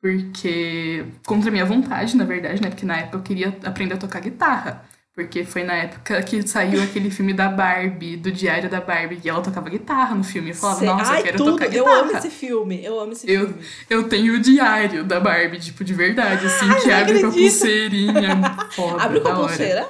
porque. 0.01 1.05
Contra 1.25 1.49
minha 1.49 1.65
vontade, 1.65 2.15
na 2.15 2.23
verdade, 2.25 2.61
né? 2.61 2.69
Porque 2.69 2.85
na 2.85 2.97
época 2.97 3.17
eu 3.17 3.21
queria 3.23 3.57
aprender 3.63 3.95
a 3.95 3.97
tocar 3.97 4.19
guitarra. 4.21 4.85
Porque 5.15 5.45
foi 5.45 5.63
na 5.63 5.73
época 5.73 6.21
que 6.23 6.45
saiu 6.45 6.83
aquele 6.83 7.09
filme 7.09 7.33
da 7.33 7.47
Barbie, 7.47 8.17
do 8.17 8.29
Diário 8.31 8.69
da 8.69 8.81
Barbie, 8.81 9.21
e 9.23 9.29
ela 9.29 9.41
tocava 9.41 9.69
guitarra 9.69 10.13
no 10.13 10.23
filme. 10.25 10.49
Eu 10.49 10.55
falava, 10.55 10.79
Sei- 10.79 10.87
nossa, 10.89 11.11
Ai, 11.13 11.19
eu 11.19 11.23
quero 11.23 11.37
tudo. 11.37 11.51
tocar 11.53 11.65
Eu 11.73 11.85
guitarra. 11.85 11.99
amo 12.01 12.11
esse 12.17 12.29
filme. 12.29 12.83
Eu 12.85 12.99
amo 12.99 13.11
esse 13.13 13.31
Eu- 13.31 13.47
filme. 13.47 13.63
Eu 13.89 14.09
tenho 14.09 14.33
o 14.35 14.39
diário 14.41 15.05
da 15.05 15.19
Barbie, 15.21 15.57
tipo, 15.59 15.85
de 15.85 15.93
verdade, 15.93 16.45
assim, 16.45 16.67
que 16.67 16.87
não 16.89 16.97
abre 16.97 17.19
com 17.21 17.25
a 17.27 17.29
acredito. 17.29 17.31
pulseirinha. 17.31 18.41
Foda, 18.75 19.03
Abre 19.03 19.21
com 19.21 19.27
a 19.29 19.31
hora. 19.39 19.47
pulseira? 19.47 19.89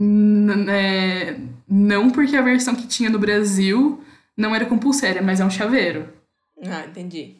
N- 0.00 0.70
é, 0.70 1.36
não 1.68 2.10
porque 2.10 2.36
a 2.36 2.42
versão 2.42 2.74
que 2.74 2.86
tinha 2.86 3.10
no 3.10 3.18
Brasil 3.18 4.02
não 4.36 4.54
era 4.54 4.66
com 4.66 4.78
pulseira, 4.78 5.20
mas 5.20 5.40
é 5.40 5.44
um 5.44 5.50
chaveiro. 5.50 6.08
Ah, 6.64 6.84
entendi. 6.86 7.34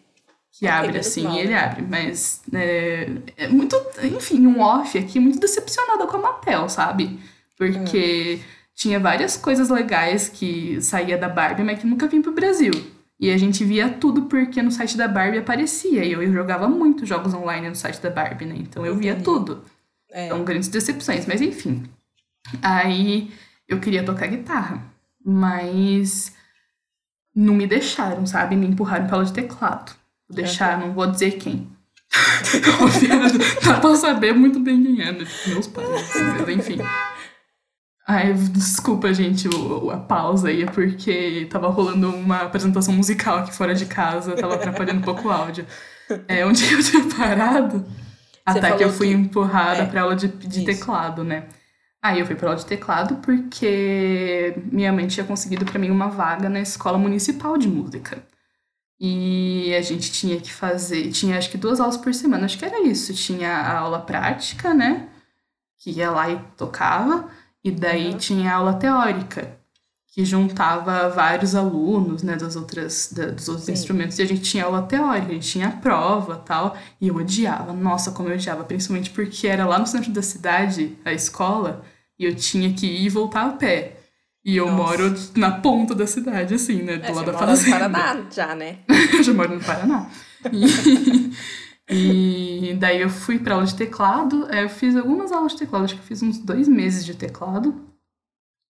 Que 0.52 0.66
Ok, 0.66 0.68
abre 0.68 0.99
assim 0.99 1.23
mal, 1.23 1.35
e 1.35 1.38
ele 1.38 1.50
né? 1.50 1.58
abre. 1.58 1.82
Mas 1.82 2.42
é, 2.52 3.08
é 3.37 3.49
muito, 3.49 3.76
enfim, 4.02 4.47
um 4.47 4.61
off 4.61 4.99
aqui 4.99 5.20
muito 5.20 5.38
decepcionada 5.38 6.06
com 6.06 6.16
a 6.16 6.20
Mattel, 6.20 6.68
sabe? 6.68 7.18
Porque 7.56 8.40
tinha 8.75 8.99
várias 8.99 9.37
coisas 9.37 9.68
legais 9.68 10.28
que 10.28 10.80
saía 10.80 11.18
da 11.18 11.28
Barbie, 11.28 11.62
mas 11.62 11.78
que 11.78 11.87
nunca 11.87 12.06
vinha 12.06 12.23
pro 12.23 12.32
Brasil. 12.32 12.73
E 13.20 13.30
a 13.30 13.37
gente 13.37 13.64
via 13.64 13.88
tudo 13.88 14.23
porque 14.23 14.62
no 14.62 14.70
site 14.70 14.97
da 14.97 15.08
Barbie 15.08 15.38
aparecia. 15.38 16.04
E 16.04 16.12
eu, 16.12 16.32
jogava 16.32 16.68
muito 16.68 17.04
jogos 17.04 17.35
online 17.35 17.68
no 17.68 17.75
site 17.75 18.00
da 18.00 18.11
Barbie, 18.11 18.44
né? 18.44 18.54
Então 18.56 18.87
eu 18.87 18.94
via 18.97 19.11
Entendi. 19.12 19.25
tudo. 19.25 19.64
É. 20.11 20.28
São 20.28 20.44
grandes 20.44 20.68
decepções, 20.68 21.26
mas 21.26 21.40
enfim. 21.40 21.85
Aí 22.62 23.30
eu 23.68 23.78
queria 23.80 24.02
tocar 24.04 24.26
guitarra, 24.26 24.82
mas 25.25 26.32
não 27.34 27.54
me 27.54 27.66
deixaram, 27.66 28.26
sabe? 28.26 28.56
Me 28.56 28.66
empurraram 28.66 29.06
pra 29.06 29.16
aula 29.16 29.26
de 29.26 29.32
teclado. 29.32 29.92
Vou 30.28 30.37
deixar, 30.37 30.78
não 30.78 30.92
vou 30.92 31.06
dizer 31.06 31.32
quem. 31.32 31.68
Dá 33.64 33.80
pra 33.80 33.94
saber 33.96 34.32
muito 34.34 34.58
bem 34.60 34.82
quem 34.82 35.00
é, 35.02 35.12
né? 35.12 35.26
Meus 35.47 35.66
pais, 35.66 35.88
mas 36.38 36.49
enfim. 36.49 36.78
Ai, 38.06 38.32
desculpa, 38.32 39.12
gente, 39.12 39.49
o, 39.49 39.90
a 39.90 39.99
pausa 39.99 40.49
aí, 40.49 40.62
é 40.62 40.66
porque 40.66 41.47
tava 41.50 41.69
rolando 41.69 42.08
uma 42.08 42.38
apresentação 42.43 42.95
musical 42.95 43.38
aqui 43.38 43.54
fora 43.54 43.75
de 43.75 43.84
casa, 43.84 44.34
tava 44.34 44.54
atrapalhando 44.54 45.00
um 45.00 45.02
pouco 45.02 45.28
o 45.28 45.30
áudio. 45.30 45.66
É, 46.26 46.45
onde 46.47 46.64
eu 46.73 46.82
tinha 46.82 47.04
parado? 47.14 47.84
Você 48.49 48.58
Até 48.58 48.73
que 48.73 48.84
eu 48.84 48.90
fui 48.90 49.08
que- 49.08 49.12
empurrada 49.14 49.82
é, 49.82 49.86
pra 49.86 50.00
aula 50.02 50.16
de, 50.16 50.26
de 50.28 50.64
teclado, 50.64 51.23
né? 51.23 51.45
Aí 52.02 52.21
eu 52.21 52.26
fui 52.26 52.37
pra 52.37 52.49
aula 52.50 52.58
de 52.61 52.67
teclado 52.67 53.17
porque 53.17 54.54
minha 54.71 54.93
mãe 54.93 55.06
tinha 55.08 55.26
conseguido 55.26 55.65
pra 55.65 55.78
mim 55.78 55.91
uma 55.91 56.08
vaga 56.08 56.49
na 56.49 56.61
escola 56.61 56.97
municipal 56.99 57.58
de 57.58 57.69
música. 57.69 58.23
E 59.00 59.75
a 59.76 59.82
gente 59.82 60.13
tinha 60.13 60.41
que 60.41 60.52
fazer, 60.52 61.11
tinha 61.13 61.39
acho 61.39 61.50
que 61.50 61.58
duas 61.58 61.80
aulas 61.80 61.97
por 61.97 62.15
semana, 62.15 62.47
acho 62.47 62.58
que 62.58 62.65
era 62.65 62.80
isso. 62.82 63.15
Tinha 63.15 63.50
a 63.52 63.78
aula 63.80 64.00
prática, 64.00 64.75
né? 64.75 65.08
Que 65.78 65.91
ia 65.93 66.11
lá 66.11 66.30
e 66.30 66.39
tocava, 66.56 67.30
e 67.65 67.71
daí 67.71 68.13
Uhum. 68.13 68.19
tinha 68.19 68.52
a 68.52 68.56
aula 68.56 68.75
teórica, 68.75 69.57
que 70.14 70.25
juntava 70.25 71.08
vários 71.10 71.54
alunos, 71.54 72.23
né, 72.23 72.34
das 72.36 72.56
outras, 72.56 73.12
da- 73.14 73.26
dos 73.30 73.49
outros 73.49 73.66
Sim. 73.66 73.73
instrumentos, 73.73 74.18
e 74.18 74.23
a 74.23 74.26
gente 74.26 74.40
tinha 74.42 74.64
aula 74.64 74.82
teórica, 74.82 75.28
a 75.30 75.34
gente 75.34 75.49
tinha 75.49 75.71
prova 75.71 76.36
tal, 76.36 76.76
e 77.00 77.08
eu 77.08 77.14
odiava, 77.16 77.73
nossa, 77.73 78.10
como 78.10 78.28
eu 78.28 78.34
odiava, 78.34 78.64
principalmente 78.64 79.10
porque 79.10 79.47
era 79.47 79.66
lá 79.66 79.78
no 79.78 79.86
centro 79.86 80.10
da 80.10 80.23
cidade, 80.23 80.97
a 81.04 81.12
escola, 81.12 81.84
e 82.18 82.25
eu 82.25 82.34
tinha 82.34 82.73
que 82.73 82.86
ir 82.86 83.04
e 83.04 83.08
voltar 83.08 83.47
a 83.47 83.50
pé. 83.52 83.94
E 84.44 84.56
eu 84.56 84.66
Nossa. 84.66 84.76
moro 84.76 85.14
na 85.36 85.50
ponta 85.50 85.94
da 85.94 86.06
cidade, 86.06 86.54
assim, 86.54 86.82
né, 86.82 86.97
do 86.97 87.04
É, 87.06 87.10
lado 87.12 87.26
da 87.26 87.32
mora 87.32 87.47
no 87.47 87.56
fazenda. 87.56 87.78
Paraná 87.90 88.26
já, 88.34 88.54
né? 88.54 88.78
eu 89.12 89.23
já 89.23 89.34
moro 89.34 89.54
no 89.56 89.60
Paraná. 89.62 90.08
E, 90.50 90.64
e 92.71 92.75
daí 92.75 93.00
eu 93.02 93.10
fui 93.10 93.38
pra 93.38 93.54
aula 93.56 93.66
de 93.66 93.75
teclado. 93.75 94.47
aí 94.50 94.62
Eu 94.62 94.68
fiz 94.71 94.97
algumas 94.97 95.32
aulas 95.32 95.52
de 95.52 95.58
teclado, 95.58 95.84
acho 95.84 95.94
que 95.94 96.00
eu 96.00 96.04
fiz 96.06 96.23
uns 96.23 96.38
dois 96.38 96.66
meses 96.66 97.04
de 97.04 97.14
teclado. 97.14 97.75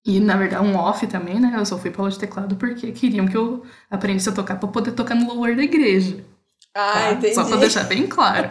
E, 0.08 0.20
na 0.20 0.36
verdade, 0.36 0.64
um 0.66 0.76
off 0.76 1.06
também, 1.06 1.38
né? 1.40 1.52
Eu 1.56 1.66
só 1.66 1.78
fui 1.78 1.90
pra 1.90 2.02
aula 2.02 2.10
de 2.10 2.18
teclado 2.18 2.56
porque 2.56 2.92
queriam 2.92 3.26
que 3.28 3.36
eu 3.36 3.64
aprendesse 3.90 4.28
a 4.30 4.32
tocar 4.32 4.56
pra 4.58 4.68
poder 4.68 4.92
tocar 4.92 5.14
no 5.14 5.26
louvor 5.28 5.54
da 5.56 5.62
igreja. 5.62 6.24
Ah, 6.74 6.92
tá? 6.92 7.12
entendi. 7.12 7.34
Só 7.34 7.44
pra 7.44 7.56
deixar 7.58 7.84
bem 7.84 8.06
claro. 8.06 8.48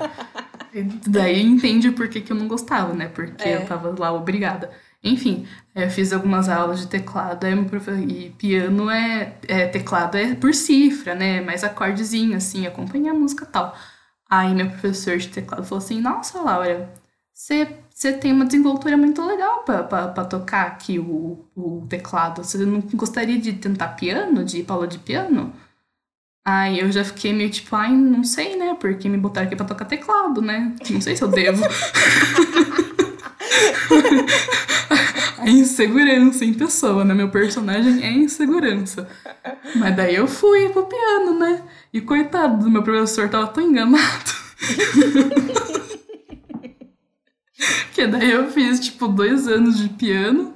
Daí 1.08 1.42
entende 1.42 1.92
por 1.92 2.08
que, 2.10 2.22
que 2.22 2.32
eu 2.32 2.38
não 2.38 2.48
gostava, 2.48 2.94
né? 2.94 3.08
Porque 3.08 3.50
É. 3.50 3.56
eu 3.58 3.66
tava 3.66 3.96
lá 3.98 4.12
obrigada. 4.14 4.72
Enfim, 5.04 5.48
aí 5.76 5.84
eu 5.86 5.90
fiz 5.90 6.12
algumas 6.14 6.50
aulas 6.50 6.82
de 6.82 6.88
teclado, 6.88 7.46
aí 7.46 7.56
meu 7.56 7.66
profe- 7.66 7.92
e 7.92 8.32
piano 8.32 8.90
é, 8.90 9.36
é 9.48 9.68
teclado 9.68 10.18
é 10.18 10.36
por 10.36 10.54
cifra, 10.54 11.16
né? 11.16 11.42
Mais 11.42 11.64
acordezinho, 11.64 12.36
assim, 12.36 12.66
acompanhar 12.68 13.12
a 13.12 13.16
música 13.16 13.46
e 13.46 13.48
tal. 13.48 13.76
Aí 14.30 14.54
meu 14.54 14.70
professor 14.70 15.18
de 15.18 15.30
teclado 15.30 15.64
falou 15.66 15.84
assim, 15.84 16.02
nossa, 16.02 16.42
Laura, 16.42 16.90
você 17.34 17.68
você 17.98 18.14
tem 18.14 18.32
uma 18.32 18.46
desenvoltura 18.46 18.96
muito 18.96 19.26
legal 19.26 19.64
pra 19.64 20.24
tocar 20.24 20.68
aqui 20.68 21.00
o, 21.00 21.44
o 21.56 21.84
teclado. 21.90 22.44
Você 22.44 22.60
não 22.60 22.80
gostaria 22.94 23.40
de 23.40 23.54
tentar 23.54 23.88
piano, 23.88 24.46
de 24.46 24.64
aula 24.68 24.88
de 24.88 25.00
piano? 25.00 25.52
Aí 26.46 26.80
eu 26.80 26.92
já 26.92 27.04
fiquei 27.04 27.34
meio 27.34 27.50
tipo, 27.50 27.76
ai, 27.76 27.92
não 27.92 28.24
sei, 28.24 28.56
né? 28.56 28.78
Porque 28.80 29.10
me 29.10 29.18
botaram 29.18 29.48
aqui 29.48 29.56
pra 29.56 29.66
tocar 29.66 29.86
teclado, 29.86 30.44
né? 30.44 30.76
Não 30.92 31.02
sei 31.02 31.18
se 31.18 31.24
eu 31.24 31.28
devo. 31.28 31.64
A 35.40 35.50
insegurança 35.50 36.46
em 36.46 36.54
pessoa, 36.54 37.04
né? 37.04 37.16
Meu 37.16 37.30
personagem 37.30 38.04
é 38.04 38.12
insegurança. 38.12 39.10
Mas 39.76 39.96
daí 39.96 40.14
eu 40.14 40.28
fui 40.28 40.70
pro 40.70 40.86
piano, 40.86 41.40
né? 41.40 41.64
E 41.92 42.00
coitado 42.00 42.64
do 42.64 42.70
meu 42.70 42.84
professor, 42.84 43.28
tava 43.28 43.48
tão 43.48 43.64
enganado. 43.64 44.38
que 47.98 48.06
daí 48.08 48.30
eu 48.32 48.50
fiz, 48.52 48.80
tipo, 48.80 49.08
dois 49.08 49.48
anos 49.48 49.80
de 49.80 49.90
piano. 49.90 50.54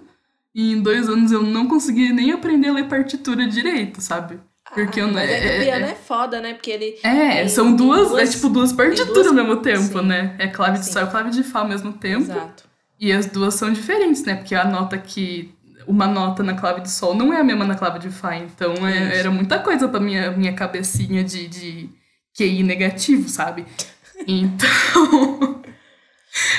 E 0.53 0.73
em 0.73 0.81
dois 0.81 1.09
anos 1.09 1.31
eu 1.31 1.41
não 1.41 1.67
consegui 1.67 2.11
nem 2.13 2.31
aprender 2.31 2.67
a 2.67 2.73
ler 2.73 2.87
partitura 2.87 3.47
direito, 3.47 3.99
sabe? 4.01 4.37
Porque 4.73 5.01
eu 5.01 5.07
não. 5.07 5.17
É 5.19 5.25
é- 5.25 5.57
o 5.59 5.63
piano 5.63 5.85
é- 5.85 5.91
é 5.91 5.95
foda, 5.95 6.39
né? 6.39 6.53
Porque 6.53 6.69
ele. 6.71 6.95
é, 7.03 7.47
são 7.47 7.73
duas, 7.75 8.09
duas- 8.09 8.21
é 8.29 8.31
tipo 8.31 8.47
duas 8.49 8.71
partituras 8.71 9.13
duas- 9.13 9.27
ao 9.27 9.33
mesmo 9.33 9.57
tempo, 9.57 9.99
sim. 9.99 10.05
né? 10.05 10.35
É 10.37 10.47
clave 10.47 10.79
de 10.79 10.85
Sim. 10.85 10.91
sol 10.93 11.03
e 11.03 11.07
clave 11.07 11.29
de 11.31 11.41
fá 11.43 11.59
ao 11.61 11.67
mesmo 11.67 11.93
tempo. 11.93 12.23
Exato. 12.31 12.63
E 12.99 13.11
as 13.11 13.25
duas 13.25 13.55
são 13.55 13.71
diferentes, 13.73 14.23
né? 14.23 14.35
Porque 14.35 14.53
a 14.55 14.63
nota 14.65 14.97
que. 14.97 15.53
Uma 15.87 16.05
nota 16.07 16.43
na 16.43 16.53
clave 16.53 16.81
de 16.81 16.91
sol 16.91 17.15
não 17.15 17.33
é 17.33 17.39
a 17.39 17.43
mesma 17.43 17.65
na 17.65 17.73
clave 17.75 17.97
de 17.99 18.09
fá. 18.11 18.35
Então 18.37 18.73
é- 18.87 19.17
era 19.17 19.31
muita 19.31 19.57
coisa 19.59 19.87
pra 19.87 19.99
minha, 19.99 20.31
minha 20.31 20.53
cabecinha 20.53 21.23
de, 21.23 21.47
de 21.47 21.89
QI 22.37 22.61
negativo, 22.61 23.27
sabe? 23.29 23.65
Então. 24.27 25.60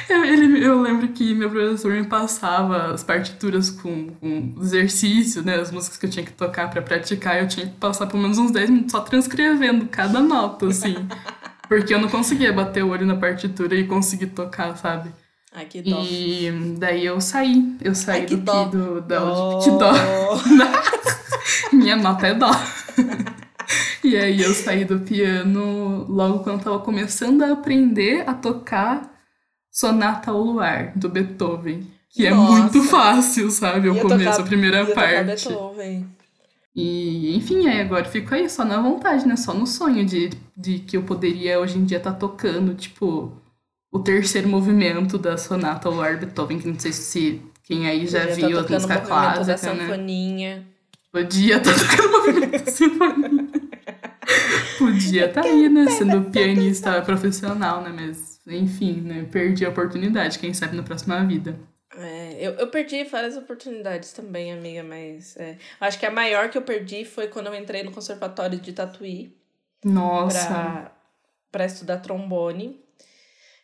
Eu, 0.09 0.25
ele, 0.25 0.65
eu 0.65 0.81
lembro 0.81 1.09
que 1.09 1.35
meu 1.35 1.51
professor 1.51 1.93
me 1.93 2.05
passava 2.05 2.93
as 2.93 3.03
partituras 3.03 3.71
com, 3.71 4.09
com 4.21 4.55
exercício, 4.61 5.43
né? 5.43 5.57
As 5.57 5.71
músicas 5.71 5.97
que 5.99 6.07
eu 6.07 6.11
tinha 6.11 6.25
que 6.25 6.33
tocar 6.33 6.69
pra 6.69 6.83
praticar. 6.83 7.41
Eu 7.41 7.49
tinha 7.49 7.67
que 7.67 7.77
passar 7.77 8.07
pelo 8.07 8.23
menos 8.23 8.39
uns 8.39 8.51
10 8.51 8.71
minutos 8.71 8.93
só 8.93 9.01
transcrevendo 9.01 9.87
cada 9.87 10.21
nota, 10.21 10.67
assim. 10.67 10.95
Porque 11.69 11.95
eu 11.95 12.01
não 12.01 12.09
conseguia 12.09 12.53
bater 12.53 12.85
o 12.85 12.91
olho 12.91 13.07
na 13.07 13.17
partitura 13.17 13.75
e 13.75 13.87
conseguir 13.87 14.27
tocar, 14.27 14.77
sabe? 14.77 15.11
Ai, 15.55 15.65
que 15.65 15.81
dó. 15.81 16.03
E 16.03 16.51
daí 16.79 17.07
eu 17.07 17.21
saí. 17.21 17.77
Eu 17.81 17.95
saí 17.95 18.21
Ai, 18.21 18.27
que 18.27 18.37
do, 18.37 18.43
dó. 18.43 18.65
do 18.65 19.01
da 19.01 19.21
aula 19.21 19.59
de 19.59 19.71
que 19.71 19.79
dó. 19.79 19.93
Minha 21.73 21.97
nota 21.97 22.27
é 22.27 22.35
dó. 22.35 22.51
e 24.05 24.17
aí 24.17 24.43
eu 24.43 24.53
saí 24.53 24.85
do 24.85 25.01
piano 25.01 26.07
logo 26.09 26.41
quando 26.41 26.59
eu 26.59 26.65
tava 26.65 26.79
começando 26.81 27.43
a 27.43 27.53
aprender 27.53 28.29
a 28.29 28.35
tocar 28.35 29.12
Sonata 29.73 30.31
ao 30.31 30.39
Luar, 30.43 30.93
do 30.95 31.09
Beethoven. 31.09 31.87
Que 32.11 32.27
é 32.27 32.31
Nossa. 32.31 32.53
muito 32.61 32.83
fácil, 32.85 33.51
sabe? 33.51 33.89
O 33.89 33.99
começo, 33.99 34.25
tocar- 34.33 34.41
a 34.41 34.45
primeira 34.45 34.87
parte. 34.95 35.49
Beethoven. 35.49 36.07
E, 36.77 37.35
enfim, 37.37 37.67
aí 37.67 37.81
agora 37.81 38.05
fico 38.05 38.35
aí 38.35 38.49
só 38.51 38.65
na 38.67 38.81
vontade, 38.81 39.27
né? 39.27 39.35
Só 39.35 39.55
no 39.55 39.67
sonho 39.67 40.05
de, 40.05 40.31
de 40.55 40.79
que 40.81 40.97
eu 40.97 41.03
poderia 41.03 41.59
hoje 41.59 41.79
em 41.79 41.85
dia 41.85 41.97
estar 41.99 42.13
tá 42.13 42.19
tocando, 42.19 42.75
tipo, 42.75 43.33
o 43.91 43.99
terceiro 43.99 44.49
movimento 44.49 45.17
da 45.19 45.39
sonata 45.39 45.89
Lord 45.89 46.27
Beethoven, 46.27 46.59
que 46.59 46.69
não 46.69 46.79
sei 46.79 46.93
se 46.93 47.43
quem 47.65 47.87
aí 47.87 48.07
já 48.07 48.27
Podia 48.27 48.35
viu 48.35 48.51
tá 48.51 48.61
a 48.61 48.63
tocando 48.63 48.75
música 48.75 48.95
o 48.95 48.99
movimento 48.99 49.47
da 49.47 49.55
clássica, 49.55 49.73
né? 49.75 49.81
sanfoninha. 49.81 50.67
Podia 51.11 51.57
estar 51.57 51.75
tocando 51.75 52.09
o 52.09 52.13
movimento 52.13 52.65
da 52.65 52.71
sinfonia. 52.71 53.49
Podia 54.79 55.27
estar 55.27 55.45
aí, 55.45 55.69
né? 55.69 55.87
Sendo 55.91 56.23
pianista 56.31 57.01
profissional, 57.03 57.83
né? 57.83 57.93
Mas, 57.95 58.32
enfim, 58.47 59.01
né? 59.01 59.29
Perdi 59.31 59.65
a 59.65 59.69
oportunidade, 59.69 60.39
quem 60.39 60.53
sabe 60.53 60.77
na 60.77 60.83
próxima 60.83 61.25
vida. 61.25 61.59
É, 61.95 62.37
eu, 62.41 62.53
eu 62.53 62.69
perdi 62.69 63.05
várias 63.05 63.37
oportunidades 63.37 64.13
também, 64.13 64.53
amiga, 64.53 64.83
mas 64.83 65.37
é, 65.37 65.59
acho 65.79 65.99
que 65.99 66.07
a 66.07 66.11
maior 66.11 66.49
que 66.49 66.57
eu 66.57 66.63
perdi 66.63 67.05
foi 67.05 67.29
quando 67.29 67.49
eu 67.49 67.55
entrei 67.55 67.83
no 67.83 67.93
conservatório 67.93 68.59
de 68.59 68.73
Tatuí 68.73 69.37
Nossa. 69.85 70.47
pra, 70.47 70.93
pra 71.51 71.67
estudar 71.67 71.99
trombone. 71.99 72.81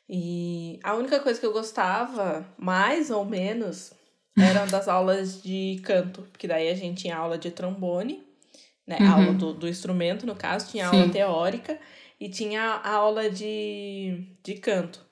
E 0.09 0.79
a 0.83 0.95
única 0.95 1.21
coisa 1.21 1.38
que 1.41 1.45
eu 1.45 1.53
gostava, 1.53 2.47
mais 2.59 3.11
ou 3.11 3.25
menos, 3.25 3.93
eram 4.38 4.67
das 4.67 4.88
aulas 4.88 5.43
de 5.43 5.81
canto, 5.85 6.23
porque 6.31 6.47
daí 6.47 6.69
a 6.69 6.75
gente 6.75 7.03
tinha 7.03 7.17
aula 7.17 7.38
de 7.38 7.51
trombone, 7.51 8.27
né? 8.87 8.99
Uhum. 9.01 9.11
Aula 9.11 9.33
do, 9.35 9.55
do 9.55 9.69
instrumento, 9.69 10.27
no 10.27 10.35
caso, 10.35 10.71
tinha 10.71 10.88
Sim. 10.88 11.01
aula 11.01 11.12
teórica 11.12 11.79
e 12.21 12.29
tinha 12.29 12.63
a 12.63 12.91
aula 12.93 13.29
de, 13.31 14.27
de 14.43 14.55
canto. 14.55 15.07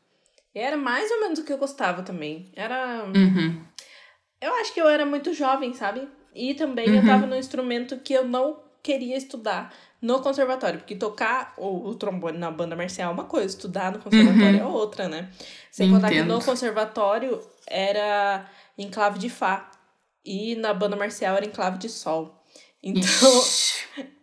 E 0.55 0.59
era 0.59 0.77
mais 0.77 1.11
ou 1.11 1.21
menos 1.21 1.39
o 1.39 1.45
que 1.45 1.53
eu 1.53 1.59
gostava 1.59 2.03
também. 2.03 2.51
Era. 2.55 3.05
Uhum. 3.05 3.63
Eu 4.41 4.55
acho 4.55 4.73
que 4.73 4.81
eu 4.81 4.89
era 4.89 5.05
muito 5.07 5.33
jovem, 5.35 5.73
sabe? 5.75 6.09
E 6.35 6.55
também 6.55 6.89
eu 6.89 7.01
Uhum. 7.01 7.07
tava 7.07 7.27
num 7.27 7.37
instrumento 7.37 7.99
que 7.99 8.13
eu 8.13 8.27
não 8.27 8.61
queria 8.83 9.17
estudar 9.17 9.75
no 10.01 10.21
conservatório. 10.21 10.79
Porque 10.79 10.95
tocar 10.95 11.55
o, 11.59 11.89
o 11.89 11.95
trombone 11.95 12.39
na 12.39 12.51
banda 12.51 12.77
marcial 12.77 13.11
é 13.11 13.15
uma 13.15 13.25
coisa, 13.25 13.47
estudar 13.47 13.93
no 13.93 13.99
conservatório 13.99 14.61
é 14.61 14.65
outra, 14.65 15.09
né? 15.09 15.31
Sem 15.71 15.91
contar 15.91 16.09
que 16.09 16.23
no 16.23 16.35
Uhum. 16.35 16.41
Conservatório 16.41 17.41
era 17.67 18.49
em 18.79 18.89
clave 18.91 19.19
de 19.19 19.29
Fá. 19.31 19.71
E 20.25 20.55
na 20.57 20.73
banda 20.75 20.97
marcial 20.97 21.37
era 21.37 21.45
em 21.47 21.51
clave 21.51 21.79
de 21.79 21.89
Sol. 21.89 22.43
Então, 22.83 23.03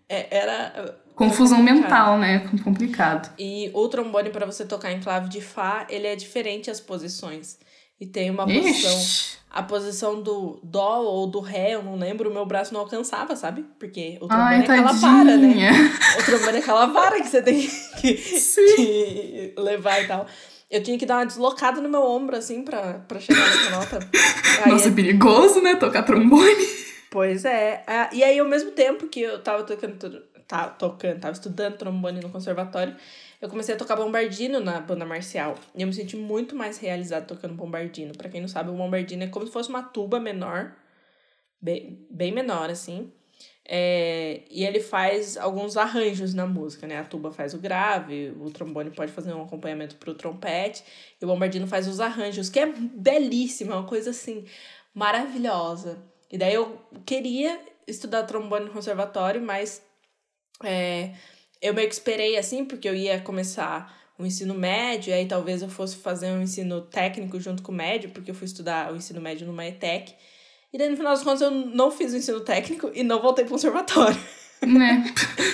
é- 0.09 0.27
era. 0.37 1.02
Confusão 1.15 1.59
complicado. 1.59 1.83
mental, 1.83 2.17
né? 2.17 2.49
Complicado. 2.63 3.33
E 3.37 3.69
o 3.73 3.87
trombone, 3.87 4.29
para 4.29 4.45
você 4.45 4.65
tocar 4.65 4.91
em 4.91 4.99
clave 4.99 5.29
de 5.29 5.41
Fá, 5.41 5.85
ele 5.89 6.07
é 6.07 6.15
diferente 6.15 6.69
as 6.71 6.79
posições. 6.79 7.57
E 7.99 8.05
tem 8.05 8.29
uma 8.29 8.45
posição. 8.45 8.97
Ixi. 8.99 9.37
A 9.49 9.61
posição 9.61 10.19
do 10.21 10.59
Dó 10.63 11.01
ou 11.03 11.27
do 11.27 11.39
Ré, 11.39 11.75
eu 11.75 11.83
não 11.83 11.95
lembro, 11.95 12.29
o 12.29 12.33
meu 12.33 12.43
braço 12.43 12.73
não 12.73 12.81
alcançava, 12.81 13.35
sabe? 13.35 13.63
Porque 13.79 14.17
o 14.19 14.27
trombone 14.27 14.49
Ai, 14.49 14.57
é 14.57 14.63
aquela 14.63 14.91
vara, 14.91 15.37
né? 15.37 15.71
O 16.19 16.25
trombone 16.25 16.57
é 16.57 16.59
aquela 16.59 16.85
vara 16.87 17.21
que 17.21 17.27
você 17.27 17.41
tem 17.41 17.69
que, 18.01 18.13
que 18.15 19.53
levar 19.55 20.01
e 20.01 20.07
tal. 20.07 20.25
Eu 20.71 20.81
tinha 20.81 20.97
que 20.97 21.05
dar 21.05 21.17
uma 21.17 21.25
deslocada 21.27 21.79
no 21.79 21.87
meu 21.87 22.01
ombro, 22.01 22.35
assim, 22.35 22.63
pra, 22.63 22.95
pra 23.07 23.19
chegar 23.19 23.39
nessa 23.47 23.69
nota. 23.69 23.99
Aí 24.65 24.71
Nossa, 24.73 24.87
é 24.89 24.91
perigoso, 24.91 25.61
né? 25.61 25.75
Tocar 25.75 26.01
trombone. 26.01 26.67
Pois 27.11 27.45
é. 27.45 27.83
Ah, 27.85 28.09
E 28.11 28.23
aí, 28.23 28.39
ao 28.39 28.47
mesmo 28.47 28.71
tempo 28.71 29.07
que 29.07 29.21
eu 29.21 29.39
tava 29.43 29.61
tocando, 29.61 30.23
tá, 30.47 30.69
tocando, 30.69 31.19
tava 31.19 31.33
estudando 31.33 31.77
trombone 31.77 32.19
no 32.19 32.29
conservatório, 32.29 32.95
eu 33.41 33.49
comecei 33.49 33.75
a 33.75 33.77
tocar 33.77 33.95
bombardino 33.95 34.59
na 34.59 34.79
banda 34.79 35.05
marcial. 35.05 35.55
E 35.75 35.81
eu 35.81 35.87
me 35.87 35.93
senti 35.93 36.15
muito 36.15 36.55
mais 36.55 36.77
realizada 36.77 37.25
tocando 37.25 37.53
bombardino. 37.53 38.13
Pra 38.13 38.29
quem 38.29 38.41
não 38.41 38.47
sabe, 38.47 38.69
o 38.69 38.73
bombardino 38.73 39.23
é 39.23 39.27
como 39.27 39.45
se 39.45 39.51
fosse 39.51 39.69
uma 39.69 39.83
tuba 39.83 40.19
menor, 40.19 40.73
bem, 41.61 42.07
bem 42.09 42.31
menor, 42.31 42.69
assim. 42.69 43.11
É, 43.65 44.41
e 44.49 44.65
ele 44.65 44.81
faz 44.81 45.37
alguns 45.37 45.77
arranjos 45.77 46.33
na 46.33 46.45
música, 46.45 46.85
né? 46.85 46.99
A 46.99 47.03
tuba 47.03 47.31
faz 47.31 47.53
o 47.53 47.57
grave, 47.57 48.33
o 48.39 48.49
trombone 48.51 48.91
pode 48.91 49.11
fazer 49.11 49.33
um 49.33 49.43
acompanhamento 49.43 49.95
pro 49.95 50.13
trompete, 50.13 50.83
e 51.21 51.23
o 51.23 51.27
bombardino 51.27 51.65
faz 51.67 51.87
os 51.87 51.99
arranjos, 51.99 52.49
que 52.49 52.59
é 52.59 52.65
belíssimo, 52.65 53.71
é 53.71 53.75
uma 53.75 53.87
coisa 53.87 54.09
assim, 54.09 54.45
maravilhosa. 54.93 56.03
E 56.29 56.37
daí 56.37 56.53
eu 56.53 56.77
queria 57.05 57.59
estudar 57.87 58.23
trombone 58.23 58.65
no 58.65 58.71
conservatório, 58.71 59.41
mas 59.41 59.81
é, 60.63 61.11
eu 61.61 61.73
meio 61.73 61.87
que 61.87 61.93
esperei 61.93 62.37
assim, 62.37 62.65
porque 62.65 62.87
eu 62.87 62.95
ia 62.95 63.19
começar 63.19 64.01
o 64.17 64.25
ensino 64.25 64.53
médio, 64.53 65.09
e 65.09 65.13
aí 65.13 65.25
talvez 65.25 65.61
eu 65.61 65.69
fosse 65.69 65.97
fazer 65.97 66.27
um 66.27 66.41
ensino 66.41 66.81
técnico 66.81 67.39
junto 67.39 67.63
com 67.63 67.71
o 67.71 67.75
médio, 67.75 68.09
porque 68.11 68.31
eu 68.31 68.35
fui 68.35 68.45
estudar 68.45 68.91
o 68.91 68.95
ensino 68.95 69.19
médio 69.21 69.47
numa 69.47 69.65
ETEC. 69.65 70.13
E 70.71 70.77
daí, 70.77 70.89
no 70.89 70.97
final 70.97 71.13
das 71.13 71.23
contas, 71.23 71.41
eu 71.41 71.51
não 71.51 71.91
fiz 71.91 72.13
o 72.13 72.17
ensino 72.17 72.39
técnico 72.41 72.91
e 72.93 73.03
não 73.03 73.21
voltei 73.21 73.43
pro 73.45 73.53
conservatório. 73.53 74.17
né? 74.65 75.03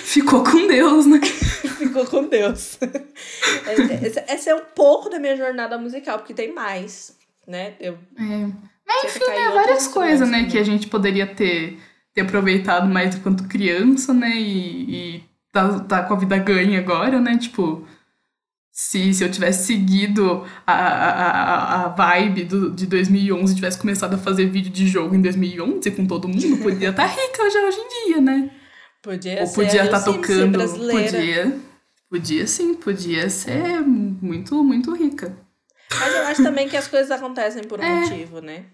Ficou 0.04 0.42
com 0.44 0.66
Deus, 0.66 1.06
né? 1.06 1.20
Ficou 1.78 2.06
com 2.06 2.24
Deus. 2.28 2.78
Esse- 4.02 4.24
Essa 4.26 4.50
é 4.50 4.54
um 4.54 4.64
pouco 4.74 5.08
da 5.08 5.18
minha 5.18 5.36
jornada 5.36 5.76
musical, 5.78 6.18
porque 6.18 6.34
tem 6.34 6.52
mais, 6.52 7.16
né? 7.46 7.74
Eu 7.80 7.94
É. 8.18 8.70
Mas 8.86 9.04
enfim, 9.16 9.20
né? 9.20 9.34
outros 9.48 9.54
Várias 9.54 9.88
coisas, 9.88 10.28
né? 10.28 10.46
Que 10.50 10.58
a 10.58 10.64
gente 10.64 10.86
poderia 10.88 11.26
ter, 11.26 11.78
ter 12.14 12.22
aproveitado 12.22 12.88
mais 12.88 13.14
enquanto 13.14 13.48
criança, 13.48 14.12
né? 14.12 14.30
E, 14.36 15.16
e 15.16 15.24
tá, 15.52 15.80
tá 15.80 16.02
com 16.02 16.14
a 16.14 16.18
vida 16.18 16.38
ganha 16.38 16.78
agora, 16.78 17.20
né? 17.20 17.36
Tipo, 17.38 17.86
se, 18.72 19.12
se 19.12 19.22
eu 19.24 19.30
tivesse 19.30 19.66
seguido 19.66 20.44
a, 20.66 20.72
a, 20.72 21.84
a, 21.84 21.88
vibe 21.88 22.44
do, 22.44 22.70
de 22.70 22.86
2011, 22.86 23.54
tivesse 23.54 23.78
começado 23.78 24.14
a 24.14 24.18
fazer 24.18 24.46
vídeo 24.46 24.70
de 24.70 24.86
jogo 24.86 25.14
em 25.14 25.20
2011 25.20 25.90
com 25.90 26.06
todo 26.06 26.28
mundo, 26.28 26.62
podia 26.62 26.90
estar 26.90 27.06
rica 27.10 27.50
já 27.50 27.60
hoje 27.66 27.78
em 27.78 28.06
dia, 28.06 28.20
né? 28.20 28.50
podia 29.02 29.40
Ou 29.40 29.46
ser 29.46 29.54
podia 29.54 29.84
estar 29.84 29.98
ser 29.98 30.12
tocando. 30.12 30.58
Podia. 30.90 31.58
Podia 32.08 32.46
sim, 32.46 32.74
podia 32.74 33.30
ser 33.30 33.80
muito, 33.82 34.64
muito 34.64 34.92
rica. 34.94 35.36
Mas 35.98 36.14
eu 36.14 36.22
acho 36.22 36.42
também 36.42 36.68
que 36.68 36.76
as 36.76 36.88
coisas 36.88 37.10
acontecem 37.10 37.62
por 37.64 37.80
um 37.80 37.84
É. 37.84 38.00
motivo, 38.00 38.40
né? 38.40 38.64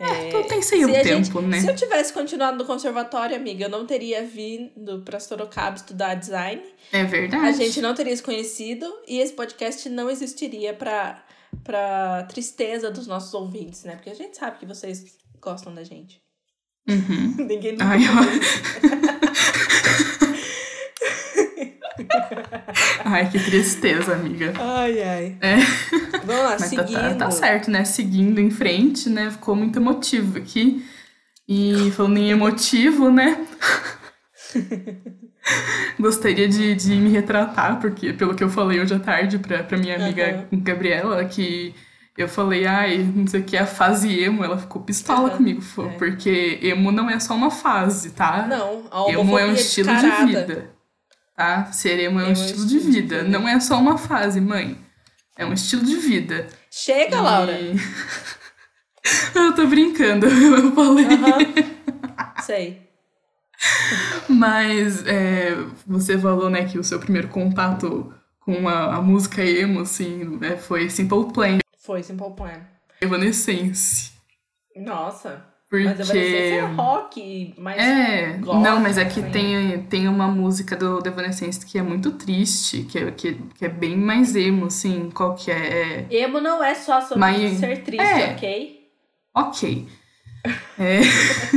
É, 0.00 0.42
tem 0.44 0.62
seu 0.62 0.88
se 0.88 0.96
a 0.96 1.02
tempo, 1.02 1.24
gente- 1.24 1.40
né? 1.48 1.60
Se 1.60 1.68
eu 1.68 1.74
tivesse 1.74 2.12
continuado 2.12 2.56
no 2.56 2.64
conservatório, 2.64 3.34
amiga, 3.34 3.64
eu 3.64 3.68
não 3.68 3.84
teria 3.84 4.22
vindo 4.24 5.02
pra 5.04 5.18
Sorocaba 5.18 5.76
estudar 5.76 6.14
design. 6.14 6.62
É 6.92 7.02
verdade. 7.04 7.44
A 7.46 7.52
gente 7.52 7.80
não 7.80 7.94
teria 7.94 8.16
se 8.16 8.22
conhecido 8.22 8.86
e 9.08 9.18
esse 9.18 9.32
podcast 9.32 9.88
não 9.88 10.08
existiria 10.08 10.72
pra, 10.72 11.24
pra 11.64 12.22
tristeza 12.28 12.90
dos 12.92 13.06
nossos 13.08 13.34
ouvintes, 13.34 13.82
né? 13.84 13.96
Porque 13.96 14.10
a 14.10 14.14
gente 14.14 14.36
sabe 14.36 14.58
que 14.58 14.66
vocês 14.66 15.16
gostam 15.40 15.74
da 15.74 15.82
gente. 15.82 16.20
Uhum. 16.88 17.34
Ninguém 17.46 17.72
nunca 17.72 17.84
Ai, 17.86 17.98
eu-. 18.04 18.08
Ai, 23.04 23.28
que 23.30 23.38
tristeza, 23.38 24.12
amiga. 24.14 24.52
Ai, 24.58 25.02
ai. 25.02 25.36
É. 25.40 25.56
Vamos 26.24 26.42
lá, 26.44 26.50
Mas 26.58 26.70
tá, 26.70 26.86
seguindo. 26.86 27.00
tá, 27.00 27.14
tá 27.14 27.30
certo, 27.30 27.70
né? 27.70 27.84
Seguindo 27.84 28.40
em 28.40 28.50
frente, 28.50 29.08
né? 29.08 29.30
Ficou 29.30 29.54
muito 29.56 29.78
emotivo 29.78 30.38
aqui. 30.38 30.84
E 31.48 31.90
falando 31.92 32.18
em 32.18 32.30
emotivo, 32.30 33.10
né? 33.10 33.44
Gostaria 35.98 36.48
de, 36.48 36.74
de 36.74 36.94
me 36.96 37.10
retratar, 37.10 37.80
porque 37.80 38.12
pelo 38.12 38.34
que 38.34 38.44
eu 38.44 38.50
falei 38.50 38.80
hoje 38.80 38.94
à 38.94 38.98
tarde 38.98 39.38
pra, 39.38 39.62
pra 39.62 39.78
minha 39.78 39.96
amiga 39.96 40.46
Gabriela, 40.52 41.24
que 41.24 41.74
eu 42.16 42.28
falei, 42.28 42.66
ai, 42.66 42.98
não 42.98 43.26
sei 43.26 43.40
o 43.40 43.44
que, 43.44 43.56
a 43.56 43.64
fase 43.64 44.12
emo, 44.20 44.44
ela 44.44 44.58
ficou 44.58 44.82
pistola 44.82 45.28
Aham, 45.28 45.36
comigo, 45.36 45.62
é. 45.62 45.88
porque 45.96 46.58
emo 46.62 46.90
não 46.92 47.08
é 47.08 47.18
só 47.18 47.34
uma 47.34 47.50
fase, 47.50 48.10
tá? 48.10 48.46
Não, 48.46 48.84
a 48.90 49.10
Emo 49.10 49.38
é 49.38 49.46
um 49.46 49.52
estilo 49.52 49.88
descarada. 49.92 50.26
de 50.26 50.32
vida. 50.32 50.70
Tá? 51.38 51.70
Ser 51.70 52.00
emo 52.00 52.18
é 52.18 52.24
um 52.24 52.32
estilo 52.32 52.66
de 52.66 52.80
vida. 52.80 53.22
Não 53.22 53.48
é 53.48 53.60
só 53.60 53.78
uma 53.78 53.96
fase, 53.96 54.40
mãe. 54.40 54.76
É 55.36 55.46
um 55.46 55.52
estilo 55.52 55.84
de 55.84 55.94
vida. 55.94 56.48
Chega, 56.68 57.16
E- 57.16 57.20
Laura. 57.20 57.52
eu 59.36 59.54
tô 59.54 59.64
brincando, 59.68 60.26
eu 60.26 60.72
falei. 60.74 61.04
Aham. 61.06 62.42
Sei. 62.42 62.82
Mas 64.28 65.06
é, 65.06 65.54
você 65.86 66.18
falou, 66.18 66.50
né, 66.50 66.64
que 66.64 66.76
o 66.76 66.82
seu 66.82 66.98
primeiro 66.98 67.28
contato 67.28 68.12
com 68.40 68.68
a, 68.68 68.96
a 68.96 69.00
música 69.00 69.40
emo, 69.44 69.78
assim, 69.82 70.24
né, 70.40 70.56
foi 70.56 70.90
Simple 70.90 71.32
Plan, 71.32 71.58
Foi 71.78 72.02
Simple 72.02 72.34
Plan. 72.34 72.62
Evanescence. 73.00 74.10
Nossa. 74.74 75.44
Porque... 75.68 75.84
Mas 75.84 76.00
Evanescence 76.00 76.54
é 76.54 76.64
rock, 76.64 77.54
mas... 77.58 77.78
É, 77.78 78.38
não, 78.38 78.80
mas 78.80 78.96
é 78.96 79.04
que 79.04 79.20
assim. 79.20 79.30
tem, 79.30 79.82
tem 79.82 80.08
uma 80.08 80.26
música 80.26 80.74
do 80.74 81.02
The 81.02 81.10
Evanescence 81.10 81.64
que 81.64 81.78
é 81.78 81.82
muito 81.82 82.12
triste, 82.12 82.84
que 82.84 82.98
é, 82.98 83.10
que, 83.10 83.34
que 83.54 83.66
é 83.66 83.68
bem 83.68 83.94
mais 83.94 84.34
emo, 84.34 84.66
assim, 84.66 85.10
qual 85.12 85.34
que 85.34 85.50
é? 85.50 86.06
é 86.10 86.22
Emo 86.22 86.40
não 86.40 86.64
é 86.64 86.74
só 86.74 87.02
sobre 87.02 87.18
Mas- 87.18 87.58
ser 87.58 87.82
triste, 87.82 88.02
é. 88.02 88.32
ok? 88.32 88.88
ok. 89.34 89.88
É, 90.78 91.02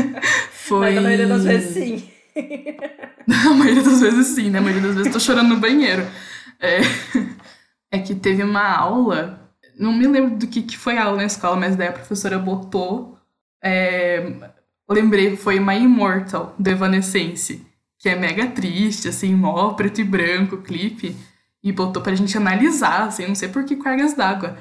foi... 0.51 0.79
Mas 0.79 0.97
a 0.97 1.01
maioria 1.01 1.27
das 1.27 1.43
vezes 1.45 1.73
sim. 1.73 2.09
A 3.29 3.53
maioria 3.53 3.83
das 3.83 4.01
vezes 4.01 4.27
sim, 4.27 4.49
né? 4.49 4.57
A 4.57 4.61
maioria 4.61 4.81
das 4.81 4.95
vezes 4.95 5.07
eu 5.07 5.13
tô 5.13 5.19
chorando 5.19 5.49
no 5.49 5.57
banheiro. 5.57 6.05
É, 6.59 6.79
é 7.91 7.99
que 7.99 8.15
teve 8.15 8.43
uma 8.43 8.75
aula, 8.75 9.51
não 9.77 9.93
me 9.93 10.07
lembro 10.07 10.35
do 10.35 10.47
que, 10.47 10.63
que 10.63 10.77
foi 10.77 10.97
a 10.97 11.05
aula 11.05 11.17
na 11.17 11.25
escola, 11.25 11.55
mas 11.55 11.75
daí 11.75 11.87
a 11.89 11.93
professora 11.93 12.39
botou 12.39 13.20
é, 13.63 14.25
lembrei, 14.89 15.35
foi 15.35 15.59
My 15.59 15.77
Immortal, 15.77 16.55
do 16.57 16.69
Evanescence, 16.69 17.65
que 17.99 18.09
é 18.09 18.15
mega 18.15 18.47
triste, 18.47 19.07
assim, 19.07 19.33
mó 19.35 19.73
preto 19.73 20.01
e 20.01 20.03
branco 20.03 20.55
o 20.55 20.61
clipe. 20.61 21.15
E 21.63 21.71
botou 21.71 22.01
pra 22.01 22.15
gente 22.15 22.35
analisar, 22.35 23.03
assim, 23.03 23.27
não 23.27 23.35
sei 23.35 23.47
por 23.47 23.63
que 23.63 23.75
cargas 23.75 24.15
d'água. 24.15 24.57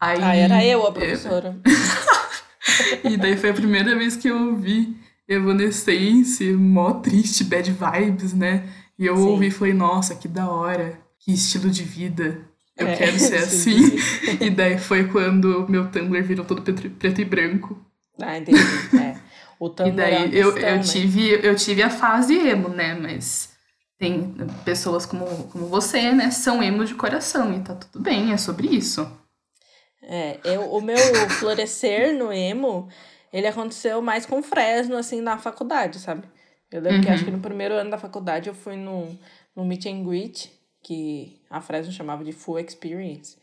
Aí, 0.00 0.22
ah, 0.22 0.36
era 0.36 0.64
eu 0.64 0.86
a 0.86 0.92
professora. 0.92 1.56
e 3.02 3.16
daí 3.16 3.36
foi 3.36 3.50
a 3.50 3.54
primeira 3.54 3.96
vez 3.96 4.16
que 4.16 4.28
eu 4.28 4.50
ouvi 4.50 4.96
Evanescence, 5.26 6.52
mó 6.52 6.92
triste, 6.92 7.42
bad 7.44 7.72
vibes, 7.72 8.32
né? 8.32 8.68
E 8.98 9.06
eu 9.06 9.16
Sim. 9.16 9.22
ouvi 9.22 9.46
e 9.48 9.50
falei, 9.50 9.74
nossa, 9.74 10.14
que 10.14 10.28
da 10.28 10.48
hora, 10.48 10.98
que 11.18 11.32
estilo 11.32 11.70
de 11.70 11.82
vida. 11.82 12.42
Eu 12.76 12.86
é, 12.86 12.94
quero 12.96 13.18
ser 13.18 13.36
assim. 13.36 13.96
e 14.40 14.50
daí 14.50 14.78
foi 14.78 15.08
quando 15.08 15.66
meu 15.68 15.88
Tumblr 15.88 16.22
virou 16.22 16.44
todo 16.44 16.62
preto 16.62 17.20
e 17.20 17.24
branco. 17.24 17.76
Ah, 18.20 18.38
entendi. 18.38 18.60
É. 18.96 19.16
O 19.58 19.68
e 19.68 19.92
daí 19.92 20.30
questão, 20.30 20.32
eu, 20.32 20.58
eu, 20.58 20.76
né? 20.76 20.82
tive, 20.82 21.46
eu 21.46 21.54
tive 21.54 21.82
a 21.82 21.88
fase 21.88 22.36
emo, 22.36 22.68
né? 22.68 22.94
Mas 22.94 23.54
tem 23.98 24.34
pessoas 24.64 25.06
como, 25.06 25.24
como 25.44 25.66
você, 25.66 26.12
né? 26.12 26.30
São 26.30 26.62
emo 26.62 26.84
de 26.84 26.94
coração 26.94 27.54
e 27.54 27.60
tá 27.60 27.74
tudo 27.74 28.02
bem, 28.02 28.32
é 28.32 28.36
sobre 28.36 28.68
isso. 28.68 29.10
É, 30.02 30.38
eu, 30.44 30.70
o 30.70 30.80
meu 30.80 30.98
florescer 31.30 32.14
no 32.14 32.32
emo, 32.32 32.88
ele 33.32 33.46
aconteceu 33.46 34.02
mais 34.02 34.26
com 34.26 34.42
Fresno, 34.42 34.96
assim, 34.96 35.20
na 35.20 35.38
faculdade, 35.38 35.98
sabe? 35.98 36.28
Eu 36.70 36.82
lembro 36.82 36.98
uhum. 36.98 37.04
que 37.04 37.10
acho 37.10 37.24
que 37.24 37.30
no 37.30 37.40
primeiro 37.40 37.74
ano 37.74 37.90
da 37.90 37.98
faculdade 37.98 38.48
eu 38.48 38.54
fui 38.54 38.76
no, 38.76 39.16
no 39.54 39.64
meet 39.64 39.86
and 39.86 40.04
greet, 40.04 40.52
que 40.82 41.40
a 41.48 41.60
Fresno 41.60 41.92
chamava 41.92 42.24
de 42.24 42.32
Full 42.32 42.58
Experience. 42.58 43.38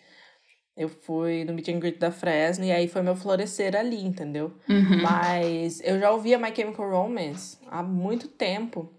Eu 0.81 0.89
fui 0.89 1.45
no 1.45 1.53
meet 1.53 1.67
and 1.69 1.77
greet 1.77 1.99
da 1.99 2.09
Fresno 2.09 2.65
e 2.65 2.71
aí 2.71 2.87
foi 2.87 3.03
meu 3.03 3.15
florescer 3.15 3.75
ali, 3.75 4.03
entendeu? 4.03 4.51
Uhum. 4.67 5.03
Mas 5.03 5.79
eu 5.83 5.99
já 5.99 6.09
ouvia 6.09 6.39
My 6.39 6.51
Chemical 6.55 6.89
Romance 6.89 7.59
há 7.69 7.83
muito 7.83 8.27
tempo. 8.27 8.91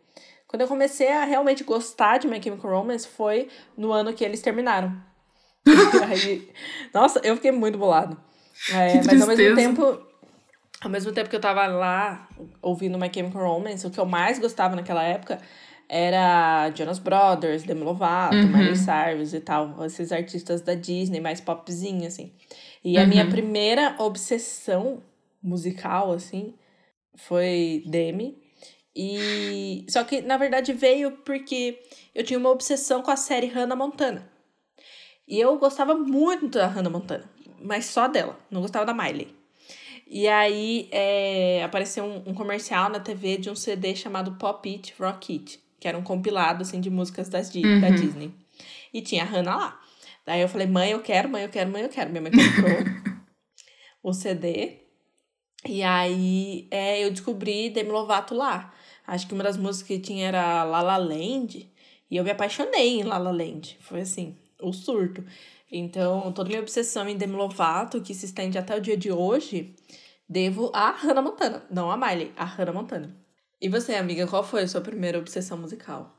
Quando 0.47 0.63
eu 0.63 0.69
comecei 0.69 1.09
a 1.09 1.25
realmente 1.25 1.65
gostar 1.65 2.19
de 2.19 2.29
My 2.29 2.41
Chemical 2.41 2.71
Romance 2.71 3.09
foi 3.09 3.49
no 3.77 3.91
ano 3.91 4.13
que 4.13 4.25
eles 4.25 4.41
terminaram. 4.41 4.95
aí, 6.09 6.49
nossa, 6.95 7.21
eu 7.25 7.35
fiquei 7.35 7.51
muito 7.51 7.77
bolado. 7.77 8.17
É, 8.71 9.03
mas 9.05 9.21
ao 9.21 9.27
mesmo 9.27 9.57
tempo, 9.57 9.99
ao 10.81 10.89
mesmo 10.89 11.11
tempo 11.11 11.29
que 11.29 11.35
eu 11.35 11.41
tava 11.41 11.67
lá 11.67 12.29
ouvindo 12.61 12.97
My 12.97 13.11
Chemical 13.13 13.43
Romance, 13.43 13.85
o 13.85 13.91
que 13.91 13.99
eu 13.99 14.07
mais 14.07 14.39
gostava 14.39 14.77
naquela 14.77 15.03
época 15.03 15.41
era 15.95 16.71
Jonas 16.71 16.99
Brothers, 16.99 17.65
Demi 17.65 17.83
Lovato, 17.83 18.35
uhum. 18.35 18.49
Miley 18.49 18.77
Cyrus 18.77 19.35
e 19.35 19.41
tal, 19.41 19.85
esses 19.85 20.11
artistas 20.11 20.63
da 20.63 20.73
Disney, 20.73 21.21
mais 21.21 21.39
popzinho, 21.39 22.07
assim. 22.07 22.33
E 22.83 22.97
uhum. 22.97 23.03
a 23.03 23.07
minha 23.07 23.25
uhum. 23.25 23.31
primeira 23.31 23.95
obsessão 23.99 25.03
musical, 25.43 26.11
assim, 26.11 26.55
foi 27.15 27.83
Demi. 27.85 28.41
E 28.97 29.85
só 29.91 30.03
que 30.03 30.23
na 30.23 30.39
verdade 30.39 30.73
veio 30.73 31.13
porque 31.19 31.79
eu 32.15 32.25
tinha 32.25 32.39
uma 32.39 32.51
obsessão 32.51 33.03
com 33.03 33.11
a 33.11 33.17
série 33.17 33.49
Hannah 33.49 33.77
Montana. 33.77 34.27
E 35.29 35.39
eu 35.39 35.59
gostava 35.59 35.95
muito 35.95 36.59
da 36.59 36.69
Hannah 36.69 36.91
Montana, 36.91 37.31
mas 37.61 37.85
só 37.85 38.09
dela, 38.09 38.39
não 38.51 38.63
gostava 38.63 38.87
da 38.87 38.95
Miley. 38.95 39.35
E 40.07 40.27
aí 40.27 40.89
é, 40.91 41.63
apareceu 41.65 42.05
um, 42.05 42.31
um, 42.31 42.35
comercial 42.35 42.89
na 42.89 43.01
TV 43.01 43.37
de 43.37 43.51
um 43.51 43.55
CD 43.55 43.95
chamado 43.95 44.37
Pop 44.37 44.69
It, 44.69 44.95
Rock 44.99 45.35
It, 45.35 45.62
que 45.83 45.89
era 45.89 45.99
um 45.99 46.03
compilado 46.05 46.63
assim 46.63 46.81
de 46.81 46.89
músicas 46.89 47.29
das, 47.29 47.53
uhum. 47.53 47.81
da 47.81 47.91
Disney. 47.91 48.33
E 48.95 49.03
tinha 49.03 49.25
a 49.25 49.27
Hannah 49.27 49.57
lá. 49.57 49.81
Daí 50.25 50.41
eu 50.41 50.49
falei, 50.49 50.69
mãe, 50.69 50.93
eu 50.93 51.01
quero, 51.01 51.29
mãe, 51.29 51.43
eu 51.43 51.49
quero, 51.49 51.69
mãe, 51.73 51.83
eu 51.83 51.89
quero. 51.89 52.09
Minha 52.09 52.23
mãe 52.23 52.31
comprou 52.31 53.17
o 54.01 54.13
CD. 54.13 54.79
E 55.67 55.83
aí 55.83 56.69
é, 56.71 57.05
eu 57.05 57.11
descobri 57.11 57.69
Demi 57.69 57.91
Lovato 57.91 58.33
lá. 58.33 58.73
Acho 59.05 59.27
que 59.27 59.35
uma 59.35 59.43
das 59.43 59.57
músicas 59.57 59.89
que 59.89 59.99
tinha 59.99 60.29
era 60.29 60.63
La 60.63 60.83
La 60.83 60.97
Land. 60.99 61.69
E 62.09 62.17
eu 62.17 62.23
me 62.23 62.31
apaixonei 62.31 63.01
em 63.01 63.03
La 63.03 63.19
La 63.19 63.33
Land. 63.33 63.77
Foi 63.81 64.03
assim, 64.03 64.39
o 64.61 64.73
surto. 64.73 65.25
Então, 65.69 66.31
toda 66.31 66.49
minha 66.49 66.61
obsessão 66.61 67.09
em 67.09 67.17
Demi 67.17 67.35
Lovato, 67.35 68.01
que 68.01 68.15
se 68.15 68.27
estende 68.27 68.57
até 68.57 68.77
o 68.77 68.81
dia 68.81 68.97
de 68.97 69.11
hoje, 69.11 69.75
devo 70.29 70.71
a 70.73 70.93
Hannah 70.93 71.23
Montana. 71.23 71.65
Não 71.69 71.91
a 71.91 71.97
Miley, 71.97 72.33
a 72.37 72.45
Hannah 72.45 72.73
Montana. 72.73 73.22
E 73.63 73.69
você, 73.69 73.95
amiga, 73.95 74.27
qual 74.27 74.43
foi 74.43 74.65
a 74.65 74.69
sua 74.69 74.81
primeira 74.81 75.17
obsessão 75.17 75.57
musical? 75.57 76.19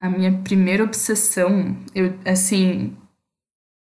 A 0.00 0.08
minha 0.08 0.32
primeira 0.42 0.82
obsessão, 0.82 1.76
eu, 1.94 2.18
assim, 2.24 2.96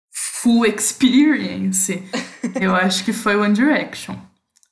full 0.09 0.65
experience, 0.65 2.01
eu 2.61 2.73
acho 2.73 3.03
que 3.03 3.11
foi 3.11 3.35
One 3.35 3.53
Direction. 3.53 4.15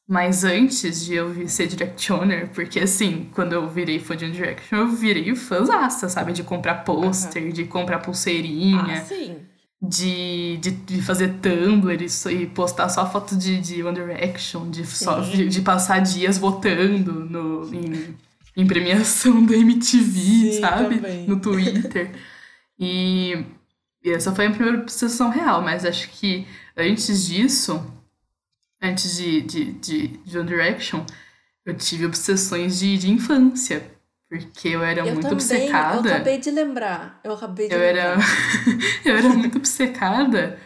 Mas 0.08 0.46
antes 0.46 1.04
de 1.04 1.16
eu 1.16 1.48
ser 1.50 1.68
Directioner, 1.68 2.50
porque 2.52 2.80
assim, 2.80 3.30
quando 3.34 3.52
eu 3.52 3.68
virei 3.68 4.00
fã 4.00 4.16
de 4.16 4.24
One 4.24 4.34
Direction, 4.34 4.78
eu 4.78 4.88
virei 4.88 5.36
fãzaça, 5.36 6.08
sabe? 6.08 6.32
De 6.32 6.42
comprar 6.42 6.86
pôster, 6.86 7.44
uhum. 7.44 7.50
de 7.50 7.66
comprar 7.66 8.00
pulseirinha. 8.00 9.02
Ah, 9.02 9.06
sim. 9.06 9.46
De, 9.82 10.58
de, 10.58 10.72
de 10.72 11.02
fazer 11.02 11.40
Tumblr 11.42 12.06
e, 12.30 12.46
postar 12.46 12.88
só 12.88 13.10
foto 13.12 13.36
de, 13.36 13.60
de 13.60 13.84
One 13.84 13.96
Direction, 13.96 14.70
de, 14.70 14.86
só, 14.86 15.22
de, 15.22 15.50
de, 15.50 15.62
passar 15.62 15.98
dias 16.00 16.38
votando 16.38 17.26
no, 17.26 17.74
em, 17.74 18.16
em 18.56 18.68
premiação 18.68 19.44
do 19.44 19.56
MTV, 19.56 20.20
sim, 20.20 20.60
sabe? 20.60 20.98
Também. 20.98 21.26
No 21.28 21.40
Twitter. 21.40 22.12
e, 22.78 23.44
e 24.04 24.12
essa 24.12 24.36
foi 24.36 24.46
a 24.46 24.52
primeira 24.52 24.78
obsessão 24.78 25.32
real, 25.32 25.64
mas 25.64 25.84
acho 25.84 26.10
que 26.10 26.46
antes 26.78 27.26
disso 27.26 27.84
antes 28.82 29.18
de, 29.18 29.42
de, 29.42 29.72
de, 29.74 30.08
de 30.08 30.38
One 30.38 30.48
Direction, 30.48 31.06
eu 31.64 31.76
tive 31.76 32.06
obsessões 32.06 32.80
de, 32.80 32.98
de 32.98 33.12
infância. 33.12 33.92
Porque 34.32 34.70
eu 34.70 34.82
era 34.82 35.02
eu 35.02 35.08
muito 35.08 35.24
também, 35.24 35.34
obcecada. 35.34 36.08
Eu 36.08 36.16
acabei 36.16 36.38
de 36.38 36.52
lembrar. 36.52 37.20
Eu 37.22 37.34
acabei 37.34 37.68
de 37.68 37.74
eu 37.74 37.80
lembrar. 37.82 38.02
Era, 38.02 38.18
eu 39.04 39.18
era 39.18 39.28
muito 39.28 39.58
obcecada 39.58 40.58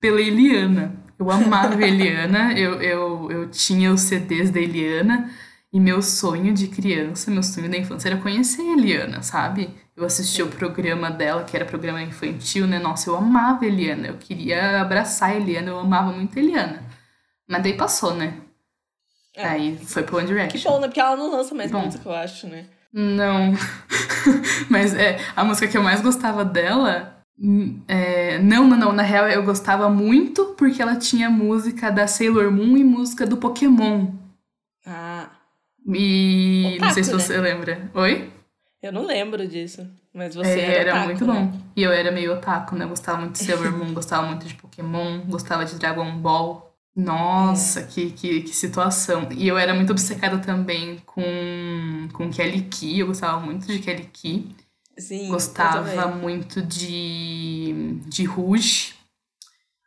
pela 0.00 0.20
Eliana. 0.20 0.92
Eu 1.16 1.30
amava 1.30 1.76
a 1.76 1.86
Eliana. 1.86 2.52
Eu, 2.58 2.82
eu, 2.82 3.30
eu 3.30 3.48
tinha 3.48 3.92
os 3.92 4.00
CDs 4.00 4.50
da 4.50 4.58
Eliana. 4.58 5.30
E 5.72 5.78
meu 5.78 6.02
sonho 6.02 6.52
de 6.52 6.66
criança, 6.66 7.30
meu 7.30 7.44
sonho 7.44 7.70
da 7.70 7.78
infância 7.78 8.08
era 8.08 8.16
conhecer 8.16 8.60
a 8.60 8.72
Eliana, 8.72 9.22
sabe? 9.22 9.72
Eu 9.94 10.04
assistia 10.04 10.44
o 10.44 10.48
programa 10.48 11.12
dela, 11.12 11.44
que 11.44 11.54
era 11.54 11.64
programa 11.64 12.02
infantil, 12.02 12.66
né? 12.66 12.80
Nossa, 12.80 13.08
eu 13.08 13.14
amava 13.14 13.64
a 13.64 13.68
Eliana. 13.68 14.08
Eu 14.08 14.16
queria 14.16 14.80
abraçar 14.80 15.30
a 15.30 15.36
Eliana. 15.36 15.68
Eu 15.68 15.78
amava 15.78 16.10
muito 16.10 16.36
a 16.36 16.42
Eliana. 16.42 16.82
Mas 17.46 17.62
daí 17.62 17.76
passou, 17.76 18.16
né? 18.16 18.34
É. 19.36 19.46
Aí 19.46 19.78
foi 19.78 20.02
pro 20.02 20.16
One 20.16 20.26
Direction. 20.26 20.58
Que 20.58 20.68
bom, 20.68 20.80
né? 20.80 20.88
Porque 20.88 20.98
ela 20.98 21.14
não 21.14 21.30
lança 21.30 21.54
mais 21.54 21.70
música, 21.70 22.08
eu 22.08 22.14
acho, 22.16 22.48
né? 22.48 22.66
Não. 22.92 23.52
Mas 24.68 24.94
é, 24.94 25.18
a 25.34 25.44
música 25.44 25.68
que 25.68 25.76
eu 25.76 25.82
mais 25.82 26.00
gostava 26.00 26.44
dela. 26.44 27.16
Hum, 27.38 27.80
é, 27.88 28.38
não, 28.38 28.66
não, 28.66 28.76
não. 28.76 28.92
Na 28.92 29.02
real, 29.02 29.28
eu 29.28 29.42
gostava 29.42 29.88
muito 29.88 30.54
porque 30.58 30.82
ela 30.82 30.96
tinha 30.96 31.30
música 31.30 31.90
da 31.90 32.06
Sailor 32.06 32.50
Moon 32.50 32.76
e 32.76 32.84
música 32.84 33.26
do 33.26 33.36
Pokémon. 33.36 34.08
Ah. 34.86 35.30
E 35.86 36.64
otaku, 36.66 36.84
não 36.84 36.90
sei 36.90 37.04
se 37.04 37.12
você 37.12 37.36
né? 37.36 37.40
lembra. 37.40 37.90
Oi? 37.94 38.30
Eu 38.82 38.92
não 38.92 39.06
lembro 39.06 39.46
disso. 39.46 39.86
Mas 40.12 40.34
você 40.34 40.60
é, 40.60 40.64
era, 40.64 40.80
era 40.80 40.90
otaku, 40.92 41.06
muito 41.06 41.26
né? 41.26 41.32
bom. 41.32 41.60
E 41.76 41.82
eu 41.82 41.92
era 41.92 42.10
meio 42.10 42.34
otaku, 42.34 42.74
né? 42.76 42.84
Eu 42.84 42.88
gostava 42.88 43.20
muito 43.20 43.38
de 43.38 43.44
Sailor 43.44 43.72
Moon, 43.72 43.92
gostava 43.94 44.26
muito 44.26 44.46
de 44.46 44.54
Pokémon, 44.54 45.20
gostava 45.26 45.64
de 45.64 45.76
Dragon 45.76 46.16
Ball. 46.18 46.69
Nossa, 46.94 47.84
que, 47.84 48.10
que, 48.10 48.42
que 48.42 48.54
situação. 48.54 49.28
E 49.32 49.46
eu 49.46 49.56
era 49.56 49.72
muito 49.72 49.90
obcecada 49.90 50.38
também 50.38 50.98
com, 51.06 52.08
com 52.12 52.30
Kelly 52.30 52.62
Key, 52.62 52.98
eu 53.00 53.06
gostava 53.06 53.40
muito 53.40 53.66
de 53.66 53.78
Kelly 53.78 54.08
Key. 54.12 54.54
Sim, 54.98 55.28
gostava 55.28 56.08
muito 56.08 56.60
de, 56.60 58.00
de 58.06 58.24
Rouge. 58.24 58.94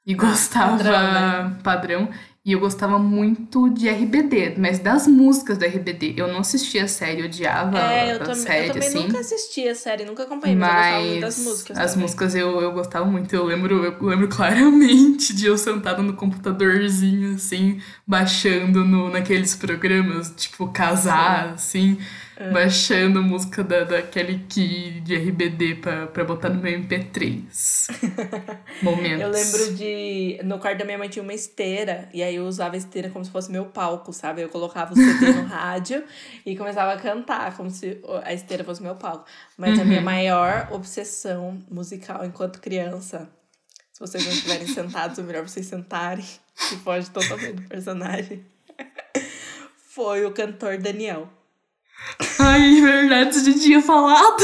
E 0.05 0.13
ah, 0.13 0.17
gostava 0.17 0.77
padrão, 0.77 1.13
né? 1.13 1.59
padrão. 1.63 2.09
E 2.45 2.51
eu 2.51 2.59
gostava 2.59 2.99
muito 2.99 3.69
de 3.69 3.87
RBD, 3.87 4.55
mas 4.57 4.77
das 4.77 5.07
músicas 5.07 5.57
do 5.57 5.63
RBD. 5.63 6.15
Eu 6.17 6.27
não 6.27 6.39
assistia 6.39 6.83
a 6.83 6.87
série, 6.89 7.21
eu 7.21 7.25
odiava 7.27 7.77
é, 7.79 8.11
eu 8.11 8.15
a 8.17 8.19
também, 8.19 8.35
série, 8.35 8.67
eu 8.67 8.73
também 8.73 8.87
assim. 8.89 9.03
nunca 9.07 9.19
assisti 9.19 9.65
a 9.65 9.73
série, 9.73 10.03
nunca 10.03 10.23
acompanhei, 10.23 10.53
mas, 10.57 10.69
mas 10.69 10.75
eu 10.75 10.81
gostava 10.81 11.05
muito 11.05 11.21
das 11.21 11.37
músicas 11.37 11.77
As 11.77 11.91
também. 11.91 12.01
músicas 12.01 12.35
eu, 12.35 12.59
eu 12.61 12.73
gostava 12.73 13.05
muito. 13.05 13.33
Eu 13.33 13.45
lembro, 13.45 13.85
eu 13.85 14.05
lembro 14.05 14.27
claramente 14.27 15.33
de 15.33 15.45
eu 15.45 15.57
sentada 15.57 16.01
no 16.03 16.15
computadorzinho, 16.15 17.35
assim, 17.35 17.79
baixando 18.05 18.83
no, 18.83 19.09
naqueles 19.09 19.55
programas, 19.55 20.33
tipo, 20.35 20.67
casar, 20.67 21.53
assim 21.53 21.97
é. 22.37 22.49
baixando 22.51 23.21
música 23.21 23.63
da, 23.63 23.83
daquele 23.83 24.45
que 24.49 25.01
de 25.01 25.15
RBD 25.15 25.75
pra, 25.75 26.07
pra 26.07 26.23
botar 26.23 26.49
no 26.49 26.61
meu 26.61 26.79
MP3. 26.79 27.43
Momentos. 28.81 29.21
Eu 29.21 29.29
lembro 29.29 29.75
de. 29.75 30.39
No 30.43 30.59
quarto 30.59 30.79
da 30.79 30.85
minha 30.85 30.97
mãe 30.97 31.09
tinha 31.09 31.23
uma 31.23 31.33
esteira, 31.33 32.09
e 32.13 32.23
aí 32.23 32.35
eu 32.35 32.45
usava 32.45 32.75
a 32.75 32.77
esteira 32.77 33.09
como 33.09 33.23
se 33.23 33.31
fosse 33.31 33.51
meu 33.51 33.65
palco, 33.65 34.11
sabe? 34.11 34.41
Eu 34.41 34.49
colocava 34.49 34.93
o 34.93 34.95
CD 34.95 35.33
no 35.33 35.43
rádio 35.47 36.03
e 36.45 36.55
começava 36.55 36.93
a 36.93 36.97
cantar, 36.97 37.55
como 37.55 37.69
se 37.69 38.01
a 38.23 38.33
esteira 38.33 38.63
fosse 38.63 38.81
meu 38.81 38.95
palco. 38.95 39.25
Mas 39.57 39.75
uhum. 39.75 39.81
a 39.81 39.85
minha 39.85 39.99
uhum. 39.99 40.05
maior 40.05 40.69
obsessão 40.71 41.61
musical 41.69 42.25
enquanto 42.25 42.59
criança. 42.59 43.29
Se 43.91 43.99
vocês 43.99 44.25
não 44.25 44.33
estiverem 44.33 44.67
sentados, 44.67 45.19
é 45.19 45.21
melhor 45.21 45.47
vocês 45.47 45.67
sentarem, 45.67 46.25
que 46.69 46.77
pode 46.77 47.11
totalmente 47.11 47.61
do 47.61 47.69
personagem 47.69 48.43
foi 49.93 50.25
o 50.25 50.31
cantor 50.31 50.77
Daniel. 50.77 51.29
Ai, 52.39 52.81
verdade, 52.81 53.35
você 53.35 53.51
já 53.51 53.59
tinha 53.59 53.81
falado. 53.81 54.43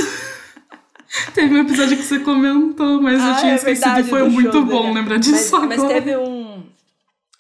Teve 1.33 1.55
um 1.55 1.59
episódio 1.63 1.97
que 1.97 2.03
você 2.03 2.19
comentou, 2.19 3.01
mas 3.01 3.19
eu 3.19 3.31
Ah, 3.31 3.35
tinha 3.35 3.51
é 3.53 3.55
esquecido 3.55 3.85
verdade, 3.85 4.07
e 4.07 4.09
foi 4.09 4.29
muito 4.29 4.63
bom 4.65 4.83
dele. 4.83 4.93
lembrar 4.93 5.17
disso 5.17 5.57
mas, 5.59 5.69
mas 5.69 5.79
agora. 5.79 5.93
teve 5.95 6.17
um. 6.17 6.69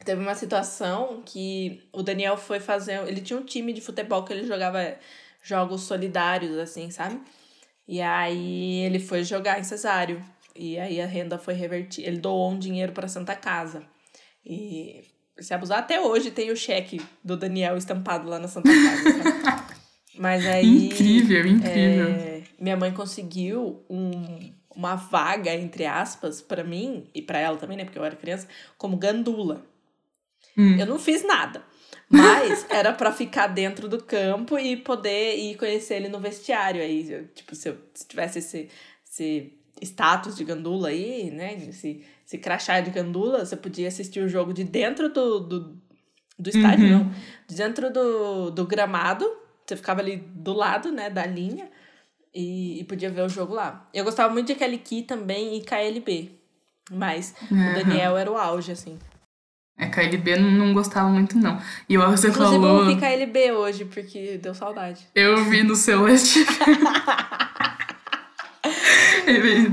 Teve 0.03 0.21
uma 0.21 0.33
situação 0.33 1.21
que 1.25 1.83
o 1.93 2.01
Daniel 2.01 2.35
foi 2.35 2.59
fazer. 2.59 2.99
Ele 3.07 3.21
tinha 3.21 3.37
um 3.37 3.43
time 3.43 3.71
de 3.71 3.79
futebol 3.81 4.23
que 4.23 4.33
ele 4.33 4.47
jogava 4.47 4.95
jogos 5.43 5.81
solidários, 5.81 6.57
assim, 6.57 6.89
sabe? 6.89 7.19
E 7.87 8.01
aí 8.01 8.85
ele 8.85 8.99
foi 8.99 9.23
jogar 9.23 9.59
em 9.59 9.63
Cesário. 9.63 10.23
E 10.55 10.79
aí 10.79 10.99
a 10.99 11.05
renda 11.05 11.37
foi 11.37 11.53
revertida. 11.53 12.07
Ele 12.07 12.17
doou 12.17 12.51
um 12.51 12.57
dinheiro 12.57 12.91
para 12.91 13.07
Santa 13.07 13.35
Casa. 13.35 13.83
E 14.43 15.03
se 15.39 15.53
abusar, 15.53 15.79
até 15.79 16.01
hoje 16.01 16.31
tem 16.31 16.49
o 16.51 16.57
cheque 16.57 16.99
do 17.23 17.37
Daniel 17.37 17.77
estampado 17.77 18.27
lá 18.27 18.39
na 18.39 18.47
Santa 18.47 18.69
Casa. 18.69 19.38
Mas 20.19 20.45
aí. 20.45 20.87
Incrível, 20.87 21.47
incrível. 21.47 22.07
É, 22.09 22.41
minha 22.59 22.75
mãe 22.75 22.91
conseguiu 22.91 23.85
um, 23.89 24.51
uma 24.75 24.95
vaga, 24.95 25.55
entre 25.55 25.85
aspas, 25.85 26.41
pra 26.41 26.61
mim 26.61 27.07
e 27.15 27.21
pra 27.21 27.39
ela 27.39 27.55
também, 27.55 27.77
né? 27.77 27.85
Porque 27.85 27.97
eu 27.97 28.03
era 28.03 28.17
criança, 28.17 28.45
como 28.77 28.97
gandula. 28.97 29.65
Hum. 30.57 30.77
Eu 30.77 30.85
não 30.85 30.99
fiz 30.99 31.25
nada. 31.25 31.63
Mas 32.09 32.65
era 32.69 32.91
pra 32.91 33.13
ficar 33.13 33.47
dentro 33.47 33.87
do 33.87 34.03
campo 34.03 34.59
e 34.59 34.75
poder 34.75 35.37
ir 35.37 35.55
conhecer 35.55 35.95
ele 35.95 36.09
no 36.09 36.19
vestiário. 36.19 36.81
Aí, 36.81 37.09
eu, 37.09 37.25
tipo, 37.29 37.55
se 37.55 37.69
eu 37.69 37.77
se 37.93 38.05
tivesse 38.05 38.39
esse, 38.39 38.67
esse 39.09 39.53
status 39.81 40.35
de 40.35 40.43
gandula 40.43 40.89
aí, 40.89 41.31
né? 41.31 41.53
Esse, 41.69 42.03
esse 42.27 42.37
crachá 42.37 42.81
de 42.81 42.91
gandula, 42.91 43.45
você 43.45 43.55
podia 43.55 43.87
assistir 43.87 44.19
o 44.19 44.27
jogo 44.27 44.51
de 44.51 44.65
dentro 44.65 45.07
do, 45.07 45.39
do, 45.39 45.77
do 46.37 46.49
estádio, 46.49 46.85
Uhum. 46.87 46.91
não. 47.05 47.13
De 47.47 47.55
dentro 47.55 47.89
do, 47.89 48.49
do 48.51 48.67
gramado. 48.67 49.25
Você 49.69 49.75
ficava 49.75 50.01
ali 50.01 50.17
do 50.17 50.51
lado, 50.53 50.91
né, 50.91 51.09
da 51.11 51.25
linha. 51.25 51.69
E, 52.33 52.79
e 52.79 52.83
podia 52.85 53.09
ver 53.09 53.21
o 53.21 53.29
jogo 53.29 53.53
lá. 53.53 53.87
Eu 53.93 54.03
gostava 54.03 54.33
muito 54.33 54.47
de 54.47 54.55
Kelly 54.55 54.79
Key 54.79 55.03
também 55.03 55.55
e 55.57 55.61
KLB. 55.63 56.31
Mas 56.91 57.35
o 57.51 57.53
Aham. 57.53 57.73
Daniel 57.75 58.17
era 58.17 58.31
o 58.31 58.37
auge, 58.37 58.71
assim. 58.71 58.97
É, 59.77 59.85
KLB 59.87 60.35
não, 60.37 60.49
não 60.51 60.73
gostava 60.73 61.07
muito, 61.07 61.37
não. 61.37 61.59
E 61.87 61.97
ó, 61.97 62.09
você 62.09 62.29
Inclusive, 62.29 62.55
eu 62.57 62.61
falou. 62.61 62.79
ouvi 62.87 62.97
KLB 62.99 63.51
hoje, 63.53 63.85
porque 63.85 64.37
deu 64.37 64.53
saudade. 64.55 65.07
Eu 65.15 65.43
vi 65.45 65.61
no 65.63 65.75
seu 65.75 66.01
Last 66.01 66.39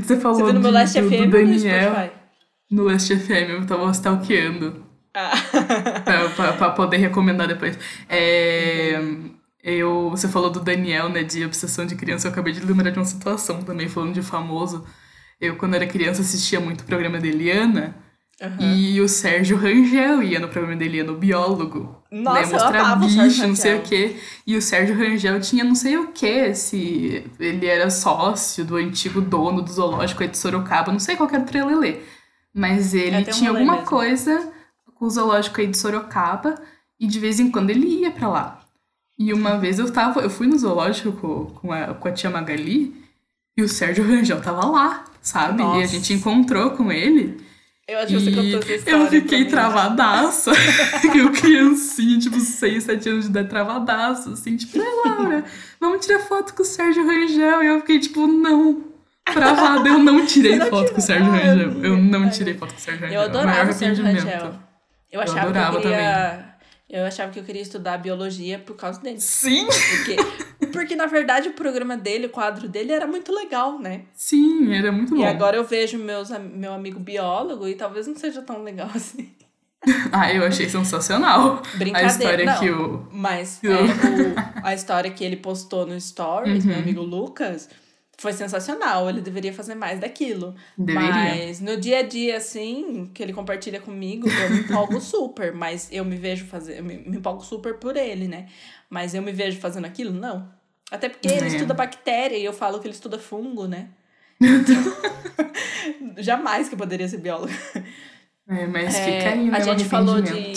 Você 0.02 0.20
falou 0.20 0.36
Você 0.38 0.44
viu 0.44 0.52
no 0.54 0.60
meu 0.60 0.70
Last 0.70 1.00
do, 1.00 1.08
FM 1.08 1.12
do 1.12 1.24
no 1.24 1.30
Daniel 1.30 2.10
no 2.70 2.84
Last 2.84 3.16
FM, 3.16 3.48
eu 3.50 3.66
tava 3.66 3.90
stalkeando. 3.92 4.84
Ah. 5.14 5.30
pra, 6.04 6.28
pra- 6.30 6.52
pra 6.52 6.70
poder 6.70 6.96
recomendar 6.98 7.48
depois. 7.48 7.78
É, 8.08 8.98
eu, 9.66 10.10
você 10.10 10.28
falou 10.28 10.50
do 10.50 10.60
Daniel, 10.60 11.08
né, 11.08 11.24
de 11.24 11.44
obsessão 11.44 11.86
de 11.86 11.96
criança. 11.96 12.28
Eu 12.28 12.32
acabei 12.32 12.52
de 12.52 12.60
lembrar 12.60 12.90
de 12.90 12.98
uma 12.98 13.04
situação 13.04 13.62
também, 13.62 13.88
falando 13.88 14.14
de 14.14 14.22
famoso. 14.22 14.86
Eu, 15.40 15.56
quando 15.56 15.74
era 15.74 15.86
criança, 15.86 16.22
assistia 16.22 16.60
muito 16.60 16.82
o 16.82 16.84
programa 16.84 17.18
da 17.20 17.26
Eliana. 17.26 17.96
Aham. 18.40 18.58
E 18.60 19.00
o 19.00 19.08
Sérgio 19.08 19.56
Rangel 19.56 20.22
ia 20.22 20.38
no 20.38 20.48
programa 20.48 20.76
da 20.76 20.84
Eliana, 20.84 21.12
o 21.12 21.16
biólogo. 21.18 22.02
Nossa, 22.12 22.40
né, 22.42 22.46
mostrar 22.52 22.96
bicho, 22.96 23.46
não 23.46 23.56
sei 23.56 23.78
o 23.78 23.82
quê. 23.82 24.16
E 24.46 24.56
o 24.56 24.62
Sérgio 24.62 24.96
Rangel 24.96 25.40
tinha 25.40 25.64
não 25.64 25.74
sei 25.74 25.96
o 25.98 26.12
quê, 26.12 26.54
se 26.54 27.24
ele 27.40 27.66
era 27.66 27.90
sócio 27.90 28.64
do 28.64 28.76
antigo 28.76 29.20
dono 29.20 29.62
do 29.62 29.72
zoológico 29.72 30.22
aí 30.22 30.28
de 30.28 30.38
Sorocaba, 30.38 30.92
não 30.92 30.98
sei 31.00 31.16
qual 31.16 31.28
que 31.28 31.34
era 31.34 31.44
o 31.44 31.46
trelelê. 31.46 32.00
Mas 32.54 32.94
ele 32.94 33.20
É, 33.20 33.22
tem 33.22 33.34
um 33.34 33.36
tinha 33.38 33.50
rolê 33.50 33.60
alguma 33.60 33.74
mesmo. 33.74 33.88
coisa 33.88 34.52
com 34.94 35.06
o 35.06 35.10
zoológico 35.10 35.60
aí 35.60 35.66
de 35.66 35.76
Sorocaba 35.76 36.54
e 36.98 37.06
de 37.06 37.18
vez 37.20 37.40
em 37.40 37.50
quando 37.50 37.70
ele 37.70 37.86
ia 38.02 38.10
pra 38.10 38.28
lá. 38.28 38.55
E 39.18 39.32
uma 39.32 39.56
vez 39.58 39.78
eu 39.78 39.90
tava, 39.90 40.20
eu 40.20 40.28
fui 40.30 40.46
no 40.46 40.58
zoológico 40.58 41.12
com, 41.12 41.46
com, 41.46 41.72
a, 41.72 41.94
com 41.94 42.08
a 42.08 42.12
tia 42.12 42.28
Magali 42.30 42.94
e 43.56 43.62
o 43.62 43.68
Sérgio 43.68 44.06
Rangel 44.06 44.40
tava 44.42 44.66
lá, 44.66 45.04
sabe? 45.22 45.62
E 45.62 45.64
a 45.64 45.68
Nossa. 45.68 45.86
gente 45.86 46.12
encontrou 46.12 46.70
com 46.72 46.92
ele. 46.92 47.40
Eu 47.88 47.98
acho 48.00 48.08
que 48.08 48.14
você 48.20 48.30
contou 48.32 48.58
essa 48.60 48.72
história. 48.74 48.98
eu 48.98 49.06
fiquei 49.06 49.44
mim. 49.44 49.48
travadaça. 49.50 50.50
eu 51.16 51.30
criancinha, 51.32 52.18
tipo, 52.18 52.40
6, 52.40 52.82
7 52.82 53.08
anos 53.08 53.24
de 53.26 53.30
idade, 53.30 53.48
travadaça, 53.48 54.32
assim, 54.32 54.56
tipo, 54.56 54.76
ai, 54.80 55.12
Laura, 55.12 55.44
vamos 55.80 56.04
tirar 56.04 56.18
foto 56.18 56.52
com 56.52 56.62
o 56.62 56.66
Sérgio 56.66 57.06
Rangel. 57.06 57.62
E 57.62 57.66
eu 57.68 57.80
fiquei, 57.80 58.00
tipo, 58.00 58.26
não. 58.26 58.84
Travada, 59.24 59.88
eu 59.88 59.98
não 60.00 60.26
tirei 60.26 60.56
não 60.56 60.66
foto 60.66 60.92
com 60.92 60.98
o? 60.98 61.00
Sérgio 61.00 61.30
Rangel. 61.30 61.58
eu 61.72 61.84
Eu 61.84 61.96
vi. 61.96 62.02
não 62.02 62.28
tirei 62.28 62.54
eu- 62.54 62.58
foto 62.58 62.72
com 62.74 62.78
o 62.78 62.82
Sérgio 62.82 63.02
Rangel. 63.02 63.20
Eu 63.20 63.24
adorava 63.28 63.50
Maior 63.52 63.68
o 63.68 63.72
Sérgio. 63.72 64.04
Rangel. 64.04 64.54
Eu 65.10 65.20
achava 65.20 65.40
que 65.40 65.46
adorava 65.46 65.76
eu 65.76 65.82
queria. 65.82 66.55
Eu 66.88 67.04
achava 67.04 67.32
que 67.32 67.38
eu 67.40 67.44
queria 67.44 67.62
estudar 67.62 67.98
biologia 67.98 68.58
por 68.60 68.76
causa 68.76 69.00
dele. 69.00 69.20
Sim, 69.20 69.66
Porque, 69.66 70.66
porque 70.72 70.94
na 70.96 71.06
verdade, 71.06 71.48
o 71.48 71.52
programa 71.52 71.96
dele, 71.96 72.26
o 72.26 72.30
quadro 72.30 72.68
dele 72.68 72.92
era 72.92 73.06
muito 73.06 73.34
legal, 73.34 73.78
né? 73.78 74.02
sim, 74.14 74.72
era 74.72 74.92
muito 74.92 75.14
bom. 75.16 75.20
E 75.20 75.24
agora 75.24 75.56
eu 75.56 75.64
vejo 75.64 75.98
meus, 75.98 76.30
meu 76.30 76.72
amigo 76.72 77.00
biólogo 77.00 77.66
e 77.66 77.74
talvez 77.74 78.06
não 78.06 78.14
seja 78.14 78.40
tão 78.42 78.62
legal 78.62 78.88
assim. 78.94 79.30
Ah, 80.10 80.32
eu 80.32 80.44
achei 80.44 80.68
sensacional. 80.68 81.62
Brincadeira. 81.74 82.08
A 82.08 82.10
história 82.10 82.44
não, 82.44 82.58
que 82.58 82.70
o. 82.70 83.06
Mas 83.12 83.60
é, 83.62 83.68
o- 83.68 84.64
a 84.64 84.74
história 84.74 85.10
que 85.12 85.22
ele 85.24 85.36
postou 85.36 85.86
no 85.86 86.00
Stories, 86.00 86.64
Uhum. 86.64 86.70
meu 86.70 86.80
amigo 86.80 87.02
Lucas, 87.02 87.68
foi 88.18 88.32
sensacional. 88.32 89.08
Ele 89.08 89.20
deveria 89.20 89.52
fazer 89.52 89.74
mais 89.74 90.00
daquilo. 90.00 90.54
Deveria. 90.76 91.10
Mas 91.10 91.60
no 91.60 91.76
dia 91.76 91.98
a 91.98 92.02
dia, 92.02 92.36
assim, 92.36 93.10
que 93.12 93.22
ele 93.22 93.32
compartilha 93.32 93.80
comigo, 93.80 94.28
eu 94.28 94.50
me 94.50 94.60
empolgo 94.60 94.98
super. 95.02 95.52
Mas 95.52 95.88
eu 95.92 96.04
me 96.04 96.16
vejo 96.16 96.46
fazer. 96.46 96.78
Eu 96.78 96.84
me, 96.84 96.96
me 96.98 97.16
empolgo 97.18 97.42
super 97.44 97.74
por 97.78 97.96
ele, 97.96 98.26
né? 98.28 98.46
Mas 98.88 99.14
eu 99.14 99.22
me 99.22 99.32
vejo 99.32 99.58
fazendo 99.60 99.84
aquilo? 99.84 100.12
Não. 100.12 100.48
Até 100.90 101.08
porque 101.08 101.28
ele 101.28 101.44
É. 101.44 101.48
estuda 101.48 101.74
bactéria 101.74 102.36
e 102.36 102.44
eu 102.44 102.52
falo 102.52 102.78
que 102.80 102.86
ele 102.86 102.94
estuda 102.94 103.18
fungo, 103.18 103.66
né? 103.66 103.88
Então, 104.40 104.76
jamais 106.22 106.68
que 106.68 106.74
eu 106.74 106.78
poderia 106.78 107.08
ser 107.08 107.18
biólogo. 107.18 107.52
É, 108.48 108.66
mas 108.66 108.94
É, 108.94 109.04
fica 109.18 109.30
aí, 109.32 109.50
né? 109.50 109.56
a 109.56 109.60
gente 109.60 109.84
falou 109.84 110.20
de, 110.20 110.52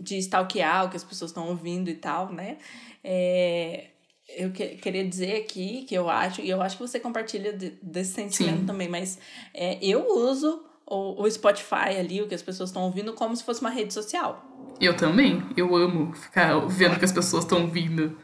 de 0.00 0.18
stalkear 0.18 0.84
o 0.86 0.90
que 0.90 0.96
as 0.96 1.04
pessoas 1.04 1.30
estão 1.30 1.48
ouvindo 1.48 1.88
e 1.90 1.94
tal, 1.94 2.32
né? 2.32 2.58
É, 3.02 3.86
eu 4.36 4.50
que- 4.50 4.76
queria 4.76 5.04
dizer 5.06 5.36
aqui 5.36 5.84
que 5.88 5.94
eu 5.94 6.08
acho, 6.10 6.40
e 6.40 6.48
eu 6.50 6.60
acho 6.62 6.76
que 6.76 6.82
você 6.82 6.98
compartilha 7.00 7.52
de- 7.52 7.74
desse 7.82 8.12
sentimento 8.14 8.60
Sim. 8.60 8.66
também, 8.66 8.88
mas 8.88 9.18
é, 9.54 9.78
eu 9.82 10.06
uso 10.08 10.62
o, 10.86 11.22
o 11.22 11.30
Spotify 11.30 11.96
ali, 11.98 12.20
o 12.22 12.28
que 12.28 12.34
as 12.34 12.42
pessoas 12.42 12.68
estão 12.70 12.82
ouvindo, 12.82 13.12
como 13.12 13.34
se 13.36 13.44
fosse 13.44 13.60
uma 13.60 13.70
rede 13.70 13.92
social. 13.94 14.44
Eu 14.80 14.96
também. 14.96 15.42
Eu 15.56 15.74
amo 15.76 16.12
ficar 16.14 16.58
vendo 16.66 16.94
o 16.94 16.98
que 16.98 17.04
as 17.04 17.12
pessoas 17.12 17.44
estão 17.44 17.62
ouvindo. 17.62 18.16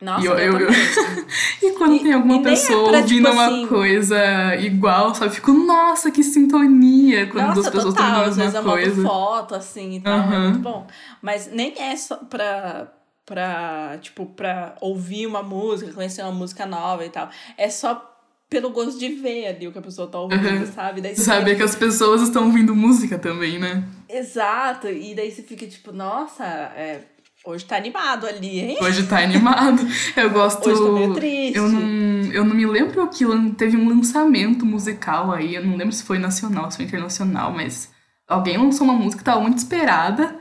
Nossa, 0.00 0.24
E 0.24 0.26
eu- 0.28 0.38
eu, 0.38 0.58
eu-. 0.60 0.68
E 1.62 1.72
quando 1.72 1.96
E- 1.96 2.00
tem 2.02 2.12
alguma 2.14 2.36
é 2.40 2.42
pessoa 2.42 2.88
pra, 2.88 2.98
ouvindo 3.00 3.24
tipo 3.26 3.32
uma 3.34 3.46
assim- 3.46 3.66
coisa 3.66 4.56
igual, 4.56 5.14
sabe? 5.14 5.34
Fico, 5.34 5.52
nossa, 5.52 6.10
que 6.10 6.22
sintonia 6.22 7.26
quando 7.26 7.48
Nossa, 7.48 7.60
as 7.60 7.68
pessoas 7.70 7.92
estão 7.94 8.06
ouvindo 8.06 8.22
às 8.30 8.38
a 8.38 8.42
vezes 8.42 8.54
eu 8.54 8.62
mesma 8.62 8.76
mando 8.76 8.82
coisa. 8.94 9.02
foto, 9.02 9.54
assim, 9.54 9.96
e 9.96 10.00
tal, 10.00 10.12
é 10.14 10.16
Aham. 10.22 10.40
muito 10.48 10.58
bom. 10.60 10.86
Mas 11.20 11.50
nem 11.52 11.74
é 11.78 11.94
só 11.96 12.16
pra, 12.16 12.90
pra, 13.30 13.96
tipo, 14.02 14.26
pra 14.26 14.74
ouvir 14.80 15.24
uma 15.24 15.40
música, 15.40 15.92
conhecer 15.92 16.20
uma 16.22 16.32
música 16.32 16.66
nova 16.66 17.06
e 17.06 17.10
tal. 17.10 17.30
É 17.56 17.70
só 17.70 18.04
pelo 18.48 18.70
gosto 18.70 18.98
de 18.98 19.08
ver 19.10 19.46
ali 19.46 19.68
o 19.68 19.72
que 19.72 19.78
a 19.78 19.82
pessoa 19.82 20.08
tá 20.08 20.18
ouvindo, 20.18 20.44
Aham. 20.44 20.66
sabe? 20.66 21.00
Daí 21.00 21.14
você 21.14 21.22
Saber 21.22 21.50
fica, 21.50 21.56
que 21.58 21.62
as 21.62 21.76
pessoas 21.76 22.22
estão 22.22 22.46
ouvindo 22.46 22.74
música 22.74 23.16
também, 23.20 23.60
né? 23.60 23.84
Exato, 24.08 24.88
e 24.88 25.14
daí 25.14 25.30
você 25.30 25.44
fica 25.44 25.64
tipo, 25.64 25.92
nossa, 25.92 26.44
é, 26.44 27.02
hoje 27.44 27.64
tá 27.64 27.76
animado 27.76 28.26
ali, 28.26 28.58
hein? 28.58 28.78
Hoje 28.80 29.06
tá 29.06 29.20
animado. 29.22 29.80
Eu 30.16 30.30
gosto. 30.30 30.68
Hoje 30.68 30.82
tá 30.82 30.90
meio 30.90 31.14
triste. 31.14 31.56
Eu 31.56 31.68
não, 31.68 32.32
eu 32.32 32.44
não 32.44 32.56
me 32.56 32.66
lembro 32.66 33.06
que 33.10 33.24
teve 33.56 33.76
um 33.76 33.88
lançamento 33.88 34.66
musical 34.66 35.30
aí. 35.30 35.54
Eu 35.54 35.64
não 35.64 35.76
lembro 35.76 35.92
se 35.92 36.02
foi 36.02 36.18
nacional, 36.18 36.68
se 36.68 36.78
foi 36.78 36.86
internacional, 36.86 37.52
mas 37.52 37.92
alguém 38.26 38.58
lançou 38.58 38.84
uma 38.88 38.94
música 38.94 39.18
que 39.18 39.24
tava 39.24 39.40
muito 39.40 39.58
esperada. 39.58 40.39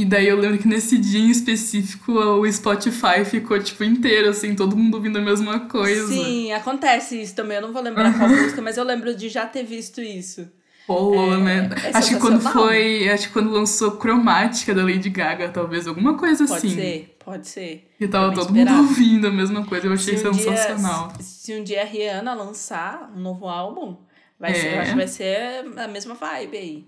E 0.00 0.04
daí 0.04 0.28
eu 0.28 0.36
lembro 0.38 0.58
que 0.58 0.68
nesse 0.68 0.96
dia 0.98 1.20
em 1.20 1.30
específico 1.30 2.12
o 2.12 2.52
Spotify 2.52 3.24
ficou 3.24 3.58
tipo 3.62 3.82
inteiro, 3.84 4.28
assim, 4.28 4.54
todo 4.54 4.76
mundo 4.76 4.94
ouvindo 4.94 5.18
a 5.18 5.22
mesma 5.22 5.60
coisa. 5.60 6.06
Sim, 6.08 6.52
acontece 6.52 7.20
isso 7.20 7.34
também. 7.34 7.56
Eu 7.56 7.62
não 7.62 7.72
vou 7.72 7.82
lembrar 7.82 8.16
qual 8.16 8.28
música, 8.30 8.60
mas 8.62 8.76
eu 8.76 8.84
lembro 8.84 9.14
de 9.14 9.28
já 9.28 9.46
ter 9.46 9.64
visto 9.64 10.00
isso. 10.00 10.48
Rolou, 10.86 11.34
É, 11.34 11.36
né? 11.38 11.70
é 11.84 11.96
acho 11.96 12.14
que 12.14 12.20
quando 12.20 12.40
foi. 12.40 13.08
Acho 13.10 13.26
que 13.26 13.32
quando 13.34 13.50
lançou 13.50 13.92
Cromática 13.92 14.74
da 14.74 14.82
Lady 14.82 15.10
Gaga, 15.10 15.48
talvez, 15.50 15.86
alguma 15.86 16.16
coisa 16.16 16.46
Pode 16.46 16.66
assim. 16.66 16.74
ser, 16.76 17.16
pode 17.22 17.46
ser. 17.48 17.90
E 18.00 18.08
tava 18.08 18.32
todo 18.34 18.54
mundo 18.54 18.72
ouvindo 18.74 19.26
a 19.26 19.30
mesma 19.30 19.66
coisa, 19.66 19.86
eu 19.86 19.92
achei 19.92 20.16
Se 20.16 20.26
um 20.26 20.30
dia- 20.30 20.42
sensacional. 20.44 21.12
se 21.20 21.52
um 21.54 21.62
dia 21.62 21.82
a 21.82 21.84
Rihanna 21.84 22.32
lançar 22.32 23.12
um 23.14 23.20
novo 23.20 23.46
álbum, 23.48 23.98
vai 24.40 24.54
ser, 24.54 24.66
É. 24.68 24.76
eu 24.76 24.80
acho 24.80 24.90
que 24.92 24.96
vai 24.96 25.08
ser 25.08 25.64
a 25.76 25.88
mesma 25.88 26.14
vibe 26.14 26.56
aí. 26.56 26.86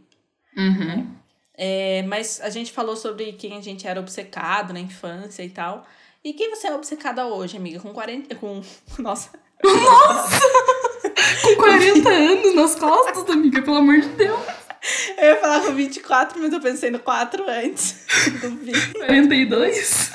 Uhum. 0.57 1.07
É, 1.63 2.03
mas 2.09 2.41
a 2.41 2.49
gente 2.49 2.73
falou 2.73 2.97
sobre 2.97 3.33
quem 3.35 3.55
a 3.55 3.61
gente 3.61 3.87
era 3.87 4.01
obcecado 4.01 4.73
na 4.73 4.81
infância 4.81 5.43
e 5.43 5.51
tal. 5.51 5.87
E 6.25 6.33
quem 6.33 6.49
você 6.49 6.69
é 6.69 6.75
obcecada 6.75 7.27
hoje, 7.27 7.59
amiga? 7.59 7.79
Com 7.81 7.93
40. 7.93 8.35
Com. 8.37 8.63
Nossa. 8.99 9.29
Com 11.43 11.57
40 11.57 12.09
anos 12.09 12.55
nas 12.55 12.75
costas, 12.77 13.29
amiga, 13.29 13.61
pelo 13.61 13.77
amor 13.77 14.01
de 14.01 14.09
Deus. 14.09 14.41
Eu 15.19 15.29
ia 15.29 15.37
falar 15.37 15.61
com 15.61 15.75
24, 15.75 16.41
mas 16.41 16.51
eu 16.51 16.61
pensei 16.63 16.91
no 16.91 16.99
4 16.99 17.45
antes. 17.47 18.07
Do 18.41 18.57
20. 18.57 18.93
42? 18.95 20.13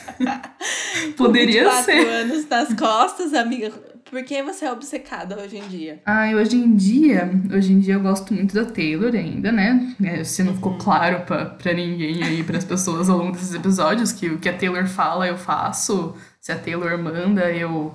Poderia 1.15 1.65
Com 1.65 1.75
24 1.75 1.83
ser. 1.83 2.07
anos 2.07 2.47
nas 2.47 2.73
costas, 2.73 3.35
amiga. 3.35 3.71
Por 4.15 4.23
que 4.23 4.41
você 4.41 4.63
é 4.63 4.71
obcecada 4.71 5.37
hoje 5.37 5.57
em 5.57 5.67
dia? 5.67 5.99
Ai, 6.05 6.33
hoje 6.35 6.55
em 6.55 6.73
dia, 6.73 7.29
hoje 7.53 7.73
em 7.73 7.81
dia 7.81 7.95
eu 7.95 7.99
gosto 7.99 8.33
muito 8.33 8.55
da 8.55 8.63
Taylor 8.63 9.13
ainda, 9.13 9.51
né? 9.51 9.93
É, 10.01 10.23
Se 10.23 10.41
não 10.41 10.51
Uhum. 10.51 10.55
ficou 10.55 10.77
claro 10.77 11.25
pra, 11.25 11.43
pra 11.47 11.73
ninguém 11.73 12.23
aí, 12.23 12.41
pras 12.41 12.63
pessoas 12.63 13.09
ao 13.09 13.17
longo 13.17 13.33
desses 13.33 13.53
episódios, 13.53 14.13
que 14.13 14.29
o 14.29 14.37
que 14.39 14.47
a 14.47 14.57
Taylor 14.57 14.87
fala 14.87 15.27
eu 15.27 15.37
faço, 15.37 16.15
se 16.39 16.49
a 16.49 16.55
Taylor 16.57 16.97
manda 16.97 17.51
eu, 17.51 17.91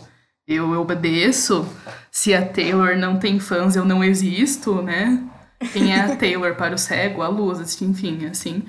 eu, 0.46 0.74
eu 0.74 0.80
obedeço, 0.82 1.66
se 2.10 2.34
a 2.34 2.44
Taylor 2.46 2.98
não 2.98 3.18
tem 3.18 3.40
fãs 3.40 3.74
eu 3.74 3.86
não 3.86 4.04
existo, 4.04 4.82
né? 4.82 5.26
Quem 5.72 5.94
é 5.94 6.02
a 6.02 6.16
Taylor 6.16 6.54
para 6.54 6.74
o 6.74 6.78
cego, 6.78 7.22
a 7.22 7.28
luz, 7.28 7.80
enfim, 7.80 8.26
assim. 8.26 8.62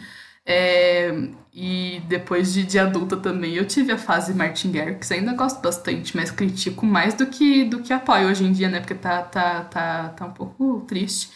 É, 0.46 1.14
e 1.54 2.02
depois 2.08 2.54
de, 2.54 2.64
de 2.66 2.80
adulta 2.80 3.18
também, 3.18 3.54
eu 3.56 3.66
tive 3.68 3.92
a 3.92 3.98
fase 3.98 4.34
Martin 4.34 4.72
Garrix, 4.72 5.12
ainda 5.12 5.34
gosto 5.34 5.62
bastante, 5.62 6.16
mas 6.16 6.32
critico 6.32 6.86
mais 6.86 7.14
do 7.14 7.28
que, 7.28 7.66
do 7.66 7.82
que 7.84 7.92
apoio 7.94 8.30
hoje 8.30 8.44
em 8.46 8.52
dia, 8.54 8.70
né? 8.70 8.80
Porque 8.80 8.96
tá, 8.96 9.22
tá, 9.24 9.64
tá, 9.66 10.10
tá 10.10 10.26
um 10.26 10.34
pouco 10.34 10.82
triste. 10.88 11.30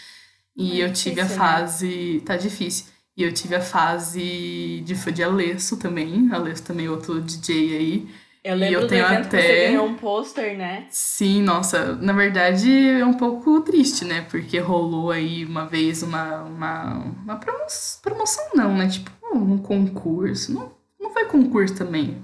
E 0.55 0.79
É 0.79 0.81
eu 0.81 0.91
tive 0.93 1.21
a 1.21 1.27
difícil, 1.27 1.41
né? 1.41 1.59
fase. 1.65 2.21
Tá 2.25 2.37
difícil. 2.37 2.85
E 3.17 3.23
eu 3.23 3.33
tive 3.33 3.55
a 3.55 3.61
fase 3.61 4.81
de 4.85 4.95
de 5.11 5.23
Alesso 5.23 5.77
também. 5.77 6.29
Alesso 6.31 6.63
também, 6.63 6.87
outro 6.89 7.21
DJ 7.21 7.77
aí. 7.77 8.15
Eu 8.47 8.55
E 8.55 8.59
lembro 8.59 8.75
eu 8.75 8.81
do 8.81 8.87
tenho 8.87 9.05
evento 9.05 9.23
que 9.29 9.31
você 9.31 9.37
até- 9.37 9.67
ganhou 9.69 9.87
um 9.87 9.95
pôster, 9.95 10.55
né? 10.55 10.85
Sim, 10.91 11.41
nossa, 11.41 11.95
na 11.95 12.13
verdade 12.13 12.69
é 12.89 13.03
um 13.03 13.15
pouco 13.15 13.59
triste, 13.61 14.05
né? 14.05 14.21
Porque 14.29 14.59
rolou 14.59 15.09
aí 15.09 15.43
uma 15.43 15.65
vez 15.65 16.03
uma, 16.03 16.43
uma, 16.43 16.93
uma 17.23 17.35
promo- 17.37 17.65
promoção, 18.03 18.45
não, 18.53 18.77
né? 18.77 18.87
Tipo, 18.87 19.09
um 19.33 19.57
concurso. 19.57 20.53
Não, 20.53 20.71
não 20.99 21.09
foi 21.09 21.25
concurso 21.25 21.73
também. 21.75 22.23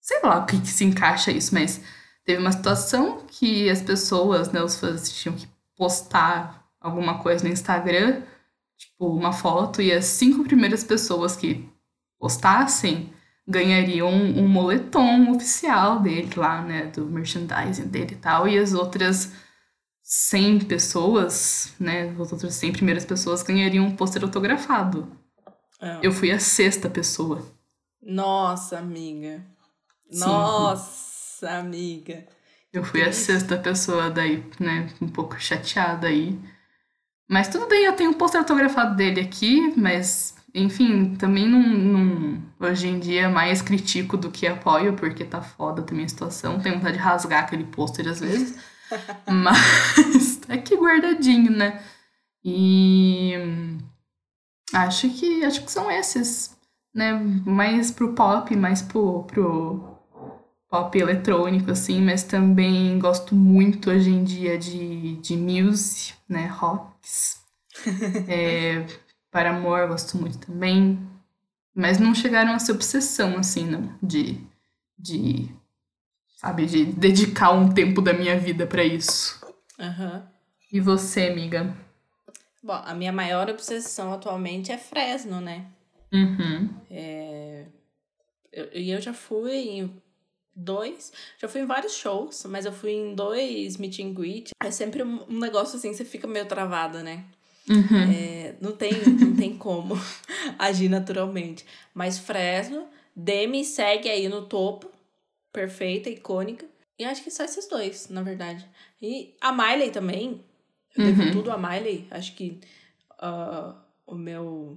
Sei 0.00 0.18
lá 0.22 0.38
o 0.38 0.46
que, 0.46 0.58
que 0.58 0.68
se 0.68 0.82
encaixa 0.82 1.30
isso, 1.30 1.52
mas 1.54 1.82
teve 2.24 2.40
uma 2.40 2.52
situação 2.52 3.22
que 3.28 3.68
as 3.68 3.82
pessoas, 3.82 4.50
né, 4.50 4.62
os 4.62 4.76
fãs 4.80 5.12
tinham 5.12 5.36
que 5.36 5.46
postar 5.76 6.64
alguma 6.80 7.18
coisa 7.18 7.44
no 7.44 7.52
Instagram, 7.52 8.22
tipo, 8.78 9.08
uma 9.14 9.30
foto, 9.32 9.82
e 9.82 9.92
as 9.92 10.06
cinco 10.06 10.42
primeiras 10.42 10.82
pessoas 10.82 11.36
que 11.36 11.68
postassem 12.18 13.12
ganhariam 13.50 14.10
um 14.10 14.46
moletom 14.48 15.32
oficial 15.32 16.00
dele 16.00 16.30
lá, 16.36 16.62
né, 16.62 16.86
do 16.86 17.04
merchandising 17.06 17.88
dele 17.88 18.14
e 18.14 18.16
tal, 18.16 18.46
e 18.46 18.56
as 18.56 18.72
outras 18.72 19.32
100 20.02 20.60
pessoas, 20.60 21.74
né, 21.78 22.14
as 22.18 22.32
outras 22.32 22.54
100 22.54 22.72
primeiras 22.72 23.04
pessoas 23.04 23.42
ganhariam 23.42 23.84
um 23.86 23.96
pôster 23.96 24.22
autografado. 24.22 25.10
Ah. 25.80 25.98
Eu 26.02 26.12
fui 26.12 26.30
a 26.30 26.38
sexta 26.38 26.88
pessoa. 26.88 27.44
Nossa, 28.00 28.78
amiga. 28.78 29.44
Sim. 30.10 30.20
Nossa, 30.20 31.50
amiga. 31.50 32.26
Eu 32.72 32.84
fui 32.84 33.02
a 33.02 33.12
sexta 33.12 33.58
pessoa 33.58 34.10
daí, 34.10 34.44
né, 34.60 34.88
um 35.00 35.08
pouco 35.08 35.40
chateada 35.40 36.06
aí. 36.06 36.38
Mas 37.28 37.48
tudo 37.48 37.66
bem, 37.66 37.84
eu 37.84 37.94
tenho 37.94 38.10
um 38.10 38.14
pôster 38.14 38.40
autografado 38.40 38.96
dele 38.96 39.20
aqui, 39.20 39.72
mas, 39.76 40.34
enfim, 40.54 41.14
também 41.16 41.48
não, 41.48 41.62
não- 41.62 42.50
Hoje 42.60 42.88
em 42.88 42.98
dia 43.00 43.28
mais 43.30 43.62
critico 43.62 44.18
do 44.18 44.30
que 44.30 44.46
apoio, 44.46 44.92
porque 44.94 45.24
tá 45.24 45.40
foda 45.40 45.82
também 45.82 46.04
a 46.04 46.08
situação. 46.08 46.60
Tenho 46.60 46.74
vontade 46.76 46.98
de 46.98 47.02
rasgar 47.02 47.44
aquele 47.44 47.64
pôster 47.64 48.06
às 48.06 48.20
vezes. 48.20 48.58
mas 49.26 50.36
tá 50.46 50.54
aqui 50.54 50.76
guardadinho, 50.76 51.50
né? 51.50 51.82
E. 52.44 53.32
Acho 54.72 55.08
que, 55.10 55.44
acho 55.44 55.64
que 55.64 55.72
são 55.72 55.90
esses, 55.90 56.56
né? 56.94 57.12
Mais 57.46 57.90
pro 57.90 58.14
pop, 58.14 58.54
mais 58.56 58.82
pro, 58.82 59.24
pro 59.24 59.96
pop 60.68 60.98
eletrônico, 60.98 61.70
assim, 61.70 62.00
mas 62.02 62.22
também 62.22 62.98
gosto 62.98 63.34
muito 63.34 63.90
hoje 63.90 64.10
em 64.10 64.22
dia 64.22 64.56
de, 64.58 65.16
de 65.16 65.36
music, 65.36 66.14
né? 66.28 66.46
Rocks. 66.46 67.40
É, 68.28 68.84
para 69.30 69.50
amor, 69.50 69.88
gosto 69.88 70.16
muito 70.16 70.38
também. 70.38 70.98
Mas 71.74 71.98
não 71.98 72.14
chegaram 72.14 72.52
a 72.52 72.58
ser 72.58 72.72
obsessão, 72.72 73.38
assim, 73.38 73.64
não. 73.64 73.94
De, 74.02 74.40
de 74.98 75.48
sabe, 76.36 76.66
de 76.66 76.84
dedicar 76.86 77.50
um 77.52 77.72
tempo 77.72 78.00
da 78.02 78.12
minha 78.12 78.38
vida 78.38 78.66
pra 78.66 78.84
isso. 78.84 79.40
Aham. 79.78 80.28
E 80.72 80.80
você, 80.80 81.28
amiga? 81.28 81.74
Bom, 82.62 82.72
a 82.84 82.94
minha 82.94 83.12
maior 83.12 83.48
obsessão 83.48 84.12
atualmente 84.12 84.70
é 84.70 84.78
Fresno, 84.78 85.40
né? 85.40 85.66
Uhum. 86.12 86.68
Eu- 88.52 88.68
E 88.74 88.90
eu, 88.90 89.00
já 89.00 89.12
fui 89.14 89.54
em 89.56 90.02
dois, 90.54 91.12
já 91.38 91.48
fui 91.48 91.60
em 91.60 91.66
vários 91.66 91.94
shows, 91.94 92.44
mas 92.46 92.66
eu 92.66 92.72
fui 92.72 92.90
em 92.90 93.14
dois 93.14 93.76
meet 93.76 94.00
and 94.00 94.12
greet. 94.12 94.50
É 94.62 94.70
sempre 94.70 95.02
um 95.02 95.24
um 95.28 95.38
negócio 95.38 95.76
assim, 95.78 95.94
você 95.94 96.04
fica 96.04 96.26
meio 96.26 96.46
travada, 96.46 97.02
né? 97.02 97.24
Uhum. 97.70 98.12
É, 98.12 98.54
não, 98.60 98.72
tem, 98.72 98.92
não 98.92 99.36
tem 99.36 99.56
como 99.56 99.94
agir 100.58 100.88
naturalmente. 100.88 101.64
Mas 101.94 102.18
Fresno, 102.18 102.88
Demi 103.14 103.64
segue 103.64 104.08
aí 104.10 104.28
no 104.28 104.46
topo, 104.46 104.90
perfeita, 105.52 106.10
icônica. 106.10 106.66
E 106.98 107.04
acho 107.04 107.22
que 107.22 107.30
só 107.30 107.44
esses 107.44 107.68
dois, 107.68 108.08
na 108.08 108.22
verdade. 108.22 108.66
E 109.00 109.34
a 109.40 109.52
Miley 109.52 109.90
também. 109.90 110.44
Eu 110.96 111.04
devo 111.04 111.22
Uhum. 111.22 111.30
tudo 111.30 111.52
a 111.52 111.56
Miley. 111.56 112.06
Acho 112.10 112.34
que 112.34 112.58
ah, 113.18 113.74
o 114.06 114.14
meu. 114.14 114.76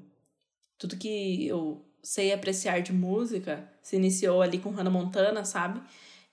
Tudo 0.77 0.95
que 0.97 1.47
eu 1.47 1.81
sei 2.01 2.31
apreciar 2.33 2.81
de 2.81 2.93
música 2.93 3.67
se 3.81 3.95
iniciou 3.95 4.41
ali 4.41 4.59
com 4.59 4.69
Hannah 4.69 4.89
Montana, 4.91 5.43
sabe? 5.45 5.81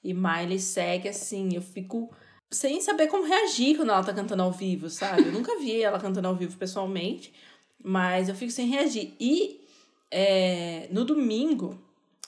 E 0.04 0.12
Miley 0.12 0.58
segue 0.58 1.08
assim, 1.08 1.54
eu 1.54 1.62
fico 1.62 2.10
sem 2.50 2.80
saber 2.80 3.06
como 3.06 3.24
reagir 3.24 3.76
quando 3.76 3.90
ela 3.90 4.02
tá 4.02 4.12
cantando 4.12 4.42
ao 4.42 4.50
vivo, 4.50 4.90
sabe? 4.90 5.26
Eu 5.26 5.32
nunca 5.32 5.58
vi 5.58 5.82
ela 5.82 6.00
cantando 6.00 6.26
ao 6.28 6.34
vivo 6.34 6.56
pessoalmente, 6.56 7.32
mas 7.82 8.28
eu 8.28 8.34
fico 8.34 8.50
sem 8.50 8.66
reagir. 8.66 9.14
E 9.20 9.60
é, 10.10 10.88
no 10.90 11.04
domingo, 11.04 11.80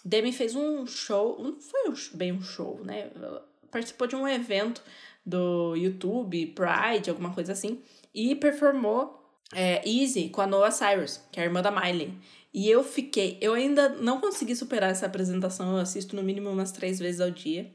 Demi 0.05 0.33
fez 0.33 0.55
um 0.55 0.87
show, 0.87 1.43
não 1.43 1.61
foi 1.61 1.93
bem 2.15 2.33
um 2.33 2.43
show, 2.43 2.81
né? 2.85 3.11
Ela 3.15 3.47
participou 3.71 4.07
de 4.07 4.15
um 4.15 4.29
evento 4.29 4.83
do 5.25 5.75
YouTube, 5.75 6.47
Pride, 6.49 7.11
alguma 7.11 7.33
coisa 7.33 7.53
assim, 7.53 7.81
e 8.15 8.35
performou 8.35 9.23
é, 9.53 9.83
Easy 9.89 10.29
com 10.29 10.41
a 10.41 10.47
Noah 10.47 10.71
Cyrus, 10.71 11.21
que 11.33 11.41
é 11.41 11.43
a 11.43 11.47
irmã 11.47 11.63
da 11.63 11.71
Miley. 11.71 12.15
E 12.55 12.69
eu 12.69 12.85
fiquei, 12.85 13.39
eu 13.41 13.55
ainda 13.55 13.89
não 13.89 14.21
consegui 14.21 14.55
superar 14.55 14.91
essa 14.91 15.07
apresentação, 15.07 15.73
eu 15.73 15.79
assisto 15.79 16.15
no 16.15 16.23
mínimo 16.23 16.51
umas 16.51 16.71
três 16.71 16.99
vezes 16.99 17.21
ao 17.21 17.31
dia. 17.31 17.71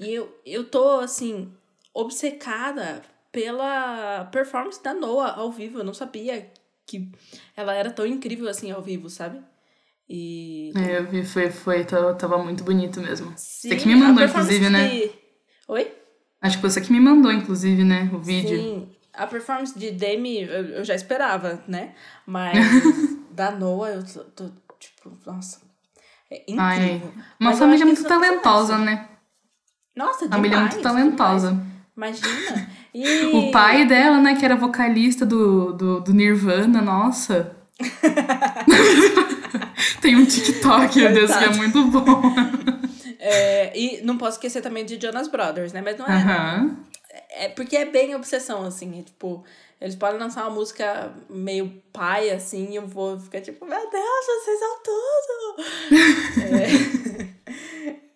E 0.00 0.12
eu, 0.12 0.36
eu 0.44 0.64
tô, 0.64 0.98
assim, 0.98 1.52
obcecada 1.94 3.02
pela 3.30 4.24
performance 4.26 4.82
da 4.82 4.92
Noah 4.94 5.36
ao 5.38 5.50
vivo. 5.50 5.78
Eu 5.78 5.84
não 5.84 5.94
sabia 5.94 6.50
que 6.86 7.10
ela 7.56 7.74
era 7.74 7.90
tão 7.90 8.06
incrível 8.06 8.48
assim 8.48 8.70
ao 8.70 8.82
vivo, 8.82 9.08
sabe? 9.08 9.40
E. 10.08 10.72
É, 10.76 10.98
eu 10.98 11.06
vi, 11.06 11.24
foi, 11.24 11.50
foi, 11.50 11.84
tava, 11.84 12.38
muito 12.38 12.62
bonito 12.64 13.00
mesmo. 13.00 13.32
Sim, 13.36 13.68
Você 13.68 13.76
que 13.76 13.86
me 13.88 13.94
mandou, 13.96 14.24
inclusive, 14.24 14.68
né? 14.68 14.88
de- 14.88 15.10
Oi? 15.68 15.92
Acho 16.40 16.56
que 16.56 16.62
você 16.62 16.80
que 16.80 16.92
me 16.92 17.00
mandou, 17.00 17.32
inclusive, 17.32 17.84
né? 17.84 18.10
O 18.12 18.18
vídeo. 18.18 18.58
Sim, 18.58 18.88
a 19.12 19.26
performance 19.26 19.78
de 19.78 19.90
Demi 19.90 20.42
eu, 20.42 20.84
já 20.84 20.94
esperava, 20.94 21.62
né? 21.68 21.94
Mas 22.26 22.56
da 23.30 23.50
Noah 23.50 23.90
eu 23.92 24.04
tô, 24.04 24.24
tô, 24.24 24.50
tipo, 24.78 25.16
nossa, 25.24 25.60
é 26.30 26.42
incrível. 26.48 27.12
Ai, 27.14 27.24
Mas 27.38 27.40
Uma 27.40 27.52
eu 27.52 27.58
família 27.58 27.86
muito 27.86 28.04
talentosa, 28.04 28.76
né? 28.76 29.08
Nossa, 29.94 30.28
Família 30.28 30.56
demais, 30.58 30.74
muito 30.74 30.82
talentosa. 30.82 31.50
demais. 31.52 31.71
Imagina. 31.96 32.70
E... 32.94 33.24
O 33.34 33.50
pai 33.50 33.86
dela, 33.86 34.18
né, 34.18 34.34
que 34.34 34.44
era 34.44 34.54
vocalista 34.54 35.24
do, 35.24 35.72
do, 35.72 36.00
do 36.00 36.12
Nirvana, 36.12 36.82
nossa. 36.82 37.56
Tem 40.02 40.14
um 40.14 40.26
TikTok 40.26 41.08
desse 41.08 41.38
que 41.38 41.44
é 41.44 41.54
muito 41.54 41.82
bom. 41.86 42.04
É, 43.24 43.70
e 43.78 44.00
não 44.02 44.18
posso 44.18 44.32
esquecer 44.32 44.60
também 44.60 44.84
de 44.84 45.00
Jonas 45.00 45.28
Brothers, 45.28 45.72
né? 45.72 45.80
Mas 45.80 45.96
não 45.96 46.04
é. 46.06 46.12
Aham. 46.12 46.76
É 47.30 47.48
porque 47.48 47.76
é 47.76 47.84
bem 47.84 48.16
obsessão, 48.16 48.66
assim. 48.66 48.98
é 48.98 49.02
tipo, 49.02 49.44
eles 49.80 49.94
podem 49.94 50.18
lançar 50.18 50.42
uma 50.42 50.50
música 50.50 51.14
meio 51.30 51.80
pai, 51.92 52.30
assim, 52.30 52.72
e 52.72 52.76
eu 52.76 52.84
vou 52.86 53.20
ficar 53.20 53.40
tipo, 53.40 53.64
meu 53.64 53.90
Deus, 53.90 54.26
vocês 54.26 54.58
são 54.58 54.82
tudo! 54.82 55.56
É. 57.46 57.52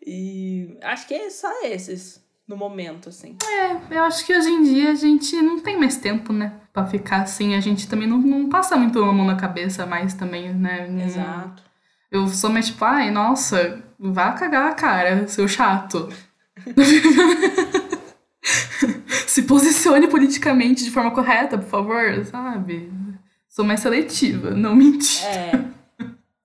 e 0.05 0.77
acho 0.83 1.07
que 1.07 1.15
é 1.15 1.31
só 1.31 1.53
esses 1.63 2.26
no 2.49 2.57
momento, 2.57 3.09
assim. 3.09 3.37
É, 3.45 3.99
eu 3.99 4.05
acho 4.05 4.25
que 4.25 4.37
hoje 4.37 4.49
em 4.49 4.63
dia 4.63 4.93
a 4.93 4.95
gente 4.95 5.37
não 5.43 5.61
tem 5.61 5.79
mais 5.79 5.97
tempo, 5.97 6.33
né? 6.33 6.53
Pra 6.73 6.87
ficar 6.87 7.23
assim. 7.23 7.55
A 7.55 7.61
gente 7.61 7.89
também 7.89 8.09
não, 8.09 8.19
não 8.19 8.49
passa 8.49 8.77
muito 8.77 9.03
a 9.03 9.13
mão 9.13 9.27
na 9.27 9.37
cabeça 9.37 9.85
mais 9.85 10.15
também, 10.15 10.55
né? 10.55 10.89
Exato. 11.05 11.63
Eu 12.11 12.29
sou 12.29 12.51
mais 12.51 12.67
tipo, 12.67 12.85
ai, 12.85 13.11
nossa, 13.11 13.83
vá 13.99 14.33
cagar 14.33 14.71
a 14.71 14.75
cara, 14.75 15.27
seu 15.27 15.49
chato. 15.49 16.09
Se 19.27 19.43
posicione 19.43 20.09
politicamente 20.09 20.85
de 20.85 20.91
forma 20.91 21.11
correta, 21.11 21.59
por 21.59 21.69
favor, 21.69 22.25
sabe? 22.25 22.91
Sou 23.49 23.65
mais 23.65 23.81
seletiva, 23.81 24.53
não 24.53 24.75
mentir. 24.75 25.27
É. 25.27 25.65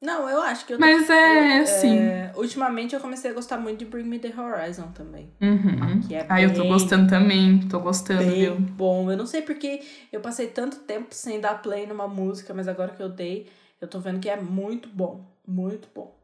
Não, 0.02 0.28
eu 0.28 0.42
acho 0.42 0.66
que 0.66 0.74
eu 0.74 0.78
tô- 0.78 0.82
Mas 0.84 1.08
é 1.10 1.60
eu- 1.60 1.64
assim. 1.64 1.96
é, 2.00 2.32
ultimamente 2.36 2.96
eu 2.96 3.00
comecei 3.00 3.30
a 3.30 3.34
gostar 3.36 3.58
muito 3.60 3.80
de 3.80 3.86
Bring 3.86 4.06
Me 4.06 4.18
the 4.18 4.34
Horizon 4.36 4.88
também. 4.94 5.32
Uhum. 5.40 6.02
Que 6.08 6.16
é 6.16 6.26
Ah, 6.28 6.42
eu 6.42 6.54
tô 6.54 6.66
gostando 6.66 7.08
também. 7.08 7.60
Tô 7.70 7.80
gostando, 7.80 8.24
Bem 8.24 8.40
viu? 8.40 8.56
bom. 8.60 9.12
Eu 9.12 9.18
não 9.18 9.28
sei 9.28 9.44
porque 9.44 9.82
eu 10.12 10.20
passei 10.20 10.48
tanto 10.48 10.78
tempo 10.80 11.14
sem 11.14 11.40
dar 11.40 11.62
play 11.62 11.86
numa 11.86 12.08
música, 12.08 12.52
mas 12.54 12.68
agora 12.68 12.94
que 12.94 13.02
eu 13.04 13.10
dei, 13.10 13.48
eu 13.80 13.88
tô 13.88 14.00
vendo 14.00 14.20
que 14.20 14.30
é 14.30 14.36
muito 14.42 14.90
bom. 14.90 15.24
Muito 15.48 15.88
bom. 15.94 16.16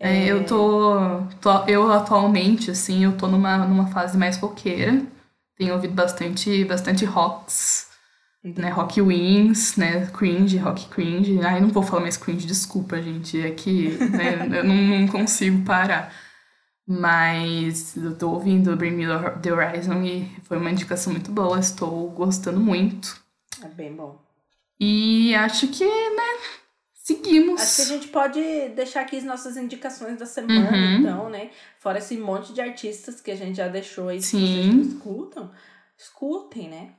É, 0.00 0.24
eu 0.26 0.44
tô, 0.44 1.22
tô- 1.40 1.64
Eu 1.68 1.90
atualmente, 1.92 2.70
assim, 2.72 3.04
eu 3.04 3.16
tô 3.16 3.28
numa, 3.28 3.58
numa 3.58 3.86
fase 3.86 4.18
mais 4.18 4.36
roqueira. 4.38 5.00
Tenho 5.56 5.74
ouvido 5.74 5.94
bastante, 5.94 6.64
bastante 6.64 7.04
rocks, 7.04 7.90
né? 8.44 8.68
Rock 8.70 9.00
wins, 9.00 9.76
né? 9.76 10.06
Cringe, 10.06 10.58
rock 10.58 10.86
cringe. 10.88 11.40
Ai, 11.40 11.60
não 11.60 11.68
vou 11.68 11.82
falar 11.82 12.02
mais 12.02 12.16
cringe, 12.16 12.46
desculpa, 12.46 13.00
gente. 13.00 13.40
É 13.40 13.50
que 13.50 13.96
né, 14.10 14.46
eu 14.58 14.64
não, 14.64 14.74
não 14.74 15.08
consigo 15.08 15.64
parar. 15.64 16.12
Mas 16.86 17.96
eu 17.96 18.14
tô 18.16 18.30
ouvindo 18.30 18.76
Bring 18.76 18.90
Me 18.90 19.04
The 19.40 19.52
Horizon 19.52 20.02
e 20.02 20.30
foi 20.42 20.58
uma 20.58 20.70
indicação 20.70 21.12
muito 21.12 21.30
boa. 21.30 21.58
Estou 21.58 22.10
gostando 22.10 22.60
muito. 22.60 23.18
É 23.62 23.68
bem 23.68 23.94
bom. 23.94 24.22
E 24.78 25.34
acho 25.34 25.68
que, 25.68 25.84
né? 25.84 26.38
Seguimos. 26.92 27.60
Acho 27.60 27.76
que 27.76 27.82
a 27.82 27.96
gente 27.96 28.08
pode 28.08 28.40
deixar 28.70 29.00
aqui 29.02 29.16
as 29.16 29.24
nossas 29.24 29.56
indicações 29.56 30.18
da 30.18 30.26
semana, 30.26 30.70
Uhum. 30.70 30.98
então, 31.00 31.30
né? 31.30 31.50
Fora 31.78 31.98
esse 31.98 32.16
monte 32.18 32.52
de 32.52 32.60
artistas 32.60 33.20
que 33.20 33.30
a 33.30 33.36
gente 33.36 33.56
já 33.56 33.68
deixou 33.68 34.08
aí, 34.08 34.20
Sim. 34.20 34.72
vocês 34.72 34.86
escutam, 34.94 35.50
escutem, 35.98 36.68
né? 36.68 36.90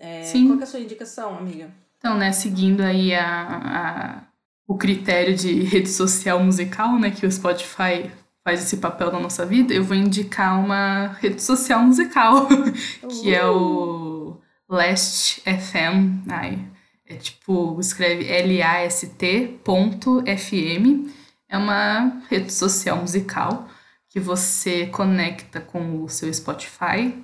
É, 0.00 0.22
Sim. 0.24 0.46
Qual 0.48 0.56
que 0.56 0.64
é 0.64 0.66
a 0.66 0.70
sua 0.70 0.80
indicação, 0.80 1.36
amiga? 1.36 1.70
Então, 1.98 2.16
né, 2.16 2.32
seguindo 2.32 2.80
aí 2.80 3.14
a, 3.14 3.46
a- 3.46 4.22
o 4.66 4.76
critério 4.78 5.36
de 5.36 5.52
rede 5.64 5.88
social 5.90 6.42
musical, 6.42 6.98
né, 6.98 7.10
que 7.10 7.26
o 7.26 7.30
Spotify 7.30 8.10
faz 8.42 8.62
esse 8.62 8.78
papel 8.78 9.12
na 9.12 9.20
nossa 9.20 9.44
vida, 9.44 9.74
eu 9.74 9.84
vou 9.84 9.94
indicar 9.96 10.58
uma 10.58 11.08
rede 11.20 11.42
social 11.42 11.82
musical, 11.82 12.48
que 13.22 13.34
é 13.34 13.44
o 13.46 14.38
Last 14.68 15.42
FM. 15.42 16.24
Ai, 16.30 16.58
é 17.06 17.16
tipo, 17.16 17.78
escreve 17.78 18.26
L-A-S-T 18.26 19.60
ponto 19.62 20.22
F-M. 20.26 21.12
É 21.48 21.58
uma 21.58 22.22
rede 22.30 22.50
social 22.52 22.96
musical 22.96 23.68
que 24.08 24.18
você 24.18 24.86
conecta 24.86 25.60
com 25.60 26.02
o 26.02 26.08
seu 26.08 26.32
Spotify. 26.32 27.14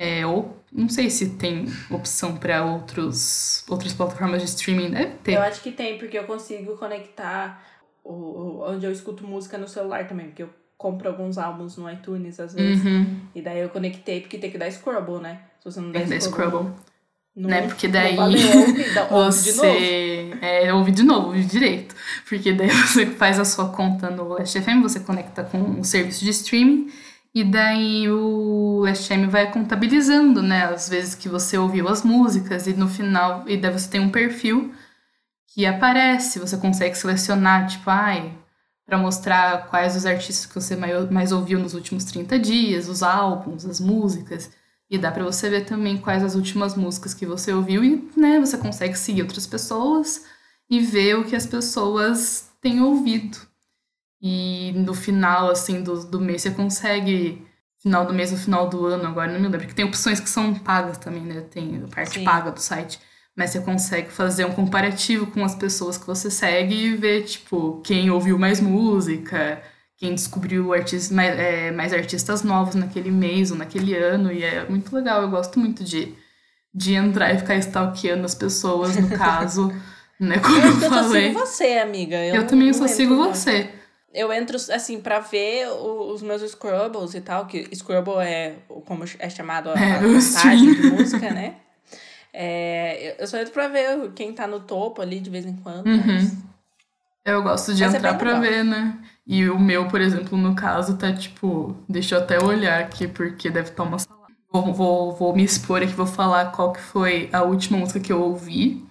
É, 0.00 0.24
ou 0.24 0.56
não 0.72 0.88
sei 0.88 1.10
se 1.10 1.30
tem 1.30 1.66
opção 1.90 2.36
para 2.36 2.64
outros 2.64 3.64
outras 3.68 3.92
plataformas 3.92 4.40
de 4.42 4.48
streaming, 4.48 4.90
deve 4.90 5.12
ter. 5.24 5.32
Eu 5.34 5.42
acho 5.42 5.60
que 5.60 5.72
tem, 5.72 5.98
porque 5.98 6.16
eu 6.16 6.22
consigo 6.24 6.76
conectar 6.76 7.60
o, 8.04 8.62
onde 8.64 8.86
eu 8.86 8.92
escuto 8.92 9.26
música 9.26 9.58
no 9.58 9.66
celular 9.66 10.06
também, 10.06 10.26
porque 10.26 10.44
eu 10.44 10.50
compro 10.76 11.08
alguns 11.08 11.36
álbuns 11.36 11.76
no 11.76 11.90
iTunes 11.90 12.38
às 12.38 12.54
vezes. 12.54 12.84
Uhum. 12.84 13.16
E 13.34 13.42
daí 13.42 13.58
eu 13.58 13.68
conectei, 13.70 14.20
porque 14.20 14.38
tem 14.38 14.50
que 14.52 14.56
dar 14.58 14.70
Scrubble, 14.70 15.18
né? 15.20 15.40
Se 15.58 15.64
você 15.64 15.80
não 15.80 15.90
der 15.90 16.06
Scrubble, 16.06 16.20
Scrubble. 16.20 16.72
não, 17.34 17.50
né? 17.50 17.62
Porque 17.62 17.88
daí 17.88 18.16
ouve, 18.16 18.94
dá- 18.94 19.08
ouve 19.10 19.42
de 19.42 19.52
novo. 19.58 19.68
Você 19.68 20.30
é, 20.40 20.72
ouve 20.72 20.92
de 20.92 21.02
novo, 21.02 21.26
ouve 21.28 21.42
direito. 21.44 21.96
Porque 22.28 22.52
daí 22.52 22.68
você 22.86 23.06
faz 23.06 23.40
a 23.40 23.44
sua 23.44 23.70
conta 23.70 24.08
no 24.10 24.28
Last 24.28 24.60
FM, 24.60 24.80
você 24.82 25.00
conecta 25.00 25.42
com 25.42 25.80
o 25.80 25.84
serviço 25.84 26.24
de 26.24 26.30
streaming, 26.30 26.88
e 27.34 27.44
daí 27.44 28.08
o 28.10 28.80
Last 28.84 29.04
FM 29.06 29.28
vai 29.28 29.50
contabilizando, 29.52 30.42
né? 30.42 30.64
As 30.64 30.88
vezes 30.88 31.14
que 31.14 31.28
você 31.28 31.56
ouviu 31.58 31.88
as 31.88 32.02
músicas, 32.02 32.66
e 32.66 32.72
no 32.74 32.88
final, 32.88 33.44
e 33.48 33.56
daí 33.56 33.72
você 33.72 33.88
tem 33.90 34.00
um 34.00 34.10
perfil 34.10 34.72
que 35.48 35.66
aparece, 35.66 36.38
você 36.38 36.56
consegue 36.56 36.96
selecionar, 36.96 37.66
tipo, 37.68 37.88
ai, 37.90 38.32
para 38.86 38.98
mostrar 38.98 39.66
quais 39.68 39.96
os 39.96 40.06
artistas 40.06 40.46
que 40.46 40.54
você 40.54 40.76
mai- 40.76 41.06
mais 41.10 41.32
ouviu 41.32 41.58
nos 41.58 41.74
últimos 41.74 42.04
30 42.04 42.38
dias, 42.38 42.88
os 42.88 43.02
álbuns, 43.02 43.64
as 43.66 43.80
músicas. 43.80 44.50
E 44.90 44.96
dá 44.98 45.10
pra 45.12 45.24
você 45.24 45.50
ver 45.50 45.66
também 45.66 45.98
quais 45.98 46.22
as 46.24 46.34
últimas 46.34 46.74
músicas 46.74 47.12
que 47.14 47.26
você 47.26 47.52
ouviu 47.52 47.84
e, 47.84 48.10
né, 48.16 48.40
você 48.40 48.56
consegue 48.56 48.96
seguir 48.98 49.22
outras 49.22 49.46
pessoas 49.46 50.24
e 50.70 50.80
ver 50.80 51.16
o 51.18 51.24
que 51.24 51.36
as 51.36 51.46
pessoas 51.46 52.50
têm 52.60 52.80
ouvido. 52.80 53.38
E 54.20 54.72
no 54.74 54.94
final, 54.94 55.50
assim, 55.50 55.82
do, 55.82 56.04
do 56.04 56.20
mês 56.20 56.42
você 56.42 56.50
consegue, 56.50 57.46
final 57.80 58.04
do 58.04 58.12
mês 58.12 58.32
ou 58.32 58.38
final 58.38 58.68
do 58.68 58.84
ano, 58.86 59.06
agora 59.06 59.28
não 59.30 59.38
me 59.38 59.44
lembro, 59.44 59.58
porque 59.60 59.74
tem 59.74 59.84
opções 59.84 60.18
que 60.20 60.28
são 60.28 60.54
pagas 60.54 60.98
também, 60.98 61.22
né? 61.22 61.42
Tem 61.50 61.82
a 61.84 61.94
parte 61.94 62.18
Sim. 62.18 62.24
paga 62.24 62.50
do 62.50 62.60
site. 62.60 62.98
Mas 63.36 63.50
você 63.50 63.60
consegue 63.60 64.10
fazer 64.10 64.44
um 64.44 64.52
comparativo 64.52 65.26
com 65.28 65.44
as 65.44 65.54
pessoas 65.54 65.96
que 65.96 66.04
você 66.06 66.28
segue 66.28 66.74
e 66.74 66.96
ver, 66.96 67.22
tipo, 67.24 67.80
quem 67.84 68.10
ouviu 68.10 68.36
mais 68.36 68.60
música, 68.60 69.62
quem 69.96 70.12
descobriu 70.14 70.72
artistas, 70.74 71.12
mais, 71.14 71.38
é, 71.38 71.70
mais 71.70 71.92
artistas 71.92 72.42
novos 72.42 72.74
naquele 72.74 73.12
mês 73.12 73.52
ou 73.52 73.56
naquele 73.56 73.94
ano. 73.96 74.32
E 74.32 74.42
é 74.42 74.68
muito 74.68 74.92
legal. 74.94 75.22
Eu 75.22 75.30
gosto 75.30 75.60
muito 75.60 75.84
de, 75.84 76.16
de 76.74 76.94
entrar 76.94 77.32
e 77.32 77.38
ficar 77.38 77.54
stalkeando 77.56 78.24
as 78.24 78.34
pessoas, 78.34 78.96
no 78.96 79.08
caso, 79.16 79.72
né? 80.18 80.38
Como 80.40 80.56
Eu 80.56 80.62
eu, 80.64 80.70
eu 80.74 80.80
só 80.80 80.88
falei. 80.90 81.28
sigo 81.28 81.38
você, 81.38 81.64
amiga. 81.78 82.16
Eu, 82.16 82.34
Eu 82.34 82.40
não- 82.40 82.46
também 82.48 82.66
não 82.66 82.74
só 82.74 82.88
sigo 82.88 83.16
qual. 83.16 83.32
você. 83.32 83.70
Eu 84.12 84.32
entro, 84.32 84.56
assim, 84.56 85.00
pra 85.00 85.20
ver 85.20 85.68
os 85.68 86.22
meus 86.22 86.40
Scrubbles 86.50 87.14
e 87.14 87.20
tal, 87.20 87.46
que 87.46 87.68
Scrubble 87.74 88.18
é 88.20 88.56
como 88.86 89.04
é 89.18 89.28
chamado 89.28 89.68
a, 89.70 89.74
É, 89.78 89.92
a 89.92 89.98
o 89.98 90.00
contagem 90.14 90.70
stream. 90.70 90.74
de 90.74 90.90
música, 90.90 91.30
né? 91.30 91.56
É, 92.32 93.16
eu- 93.18 93.26
só 93.26 93.38
entro 93.38 93.52
pra 93.52 93.68
ver 93.68 94.12
quem 94.14 94.32
tá 94.34 94.46
no 94.46 94.60
topo 94.60 95.00
ali 95.00 95.18
de 95.18 95.30
vez 95.30 95.46
em 95.46 95.56
quando. 95.56 95.86
Uhum. 95.86 96.02
mas- 96.06 96.36
Eu 97.24 97.42
gosto 97.42 97.74
de 97.74 97.82
Mas 97.82 97.94
é 97.94 97.96
entrar 97.96 98.10
bem 98.12 98.18
pra 98.18 98.38
ver, 98.38 98.62
né? 98.64 98.96
E 99.26 99.48
o 99.48 99.58
meu, 99.58 99.88
por 99.88 100.00
exemplo, 100.00 100.36
no 100.38 100.54
caso, 100.54 100.96
tá 100.96 101.12
tipo. 101.12 101.74
Deixa 101.88 102.14
eu 102.14 102.20
até 102.20 102.42
olhar 102.42 102.80
aqui, 102.80 103.08
porque 103.08 103.50
deve 103.50 103.70
estar 103.70 103.82
uma 103.82 103.98
salada. 103.98 104.32
Vou, 104.52 104.72
vou, 104.72 105.12
vou 105.16 105.34
me 105.34 105.42
expor 105.42 105.82
aqui, 105.82 105.92
vou 105.92 106.06
falar 106.06 106.52
qual 106.52 106.72
que 106.72 106.80
foi 106.80 107.28
a 107.32 107.42
última 107.42 107.76
música 107.78 107.98
que 107.98 108.12
eu 108.12 108.22
ouvi. 108.22 108.86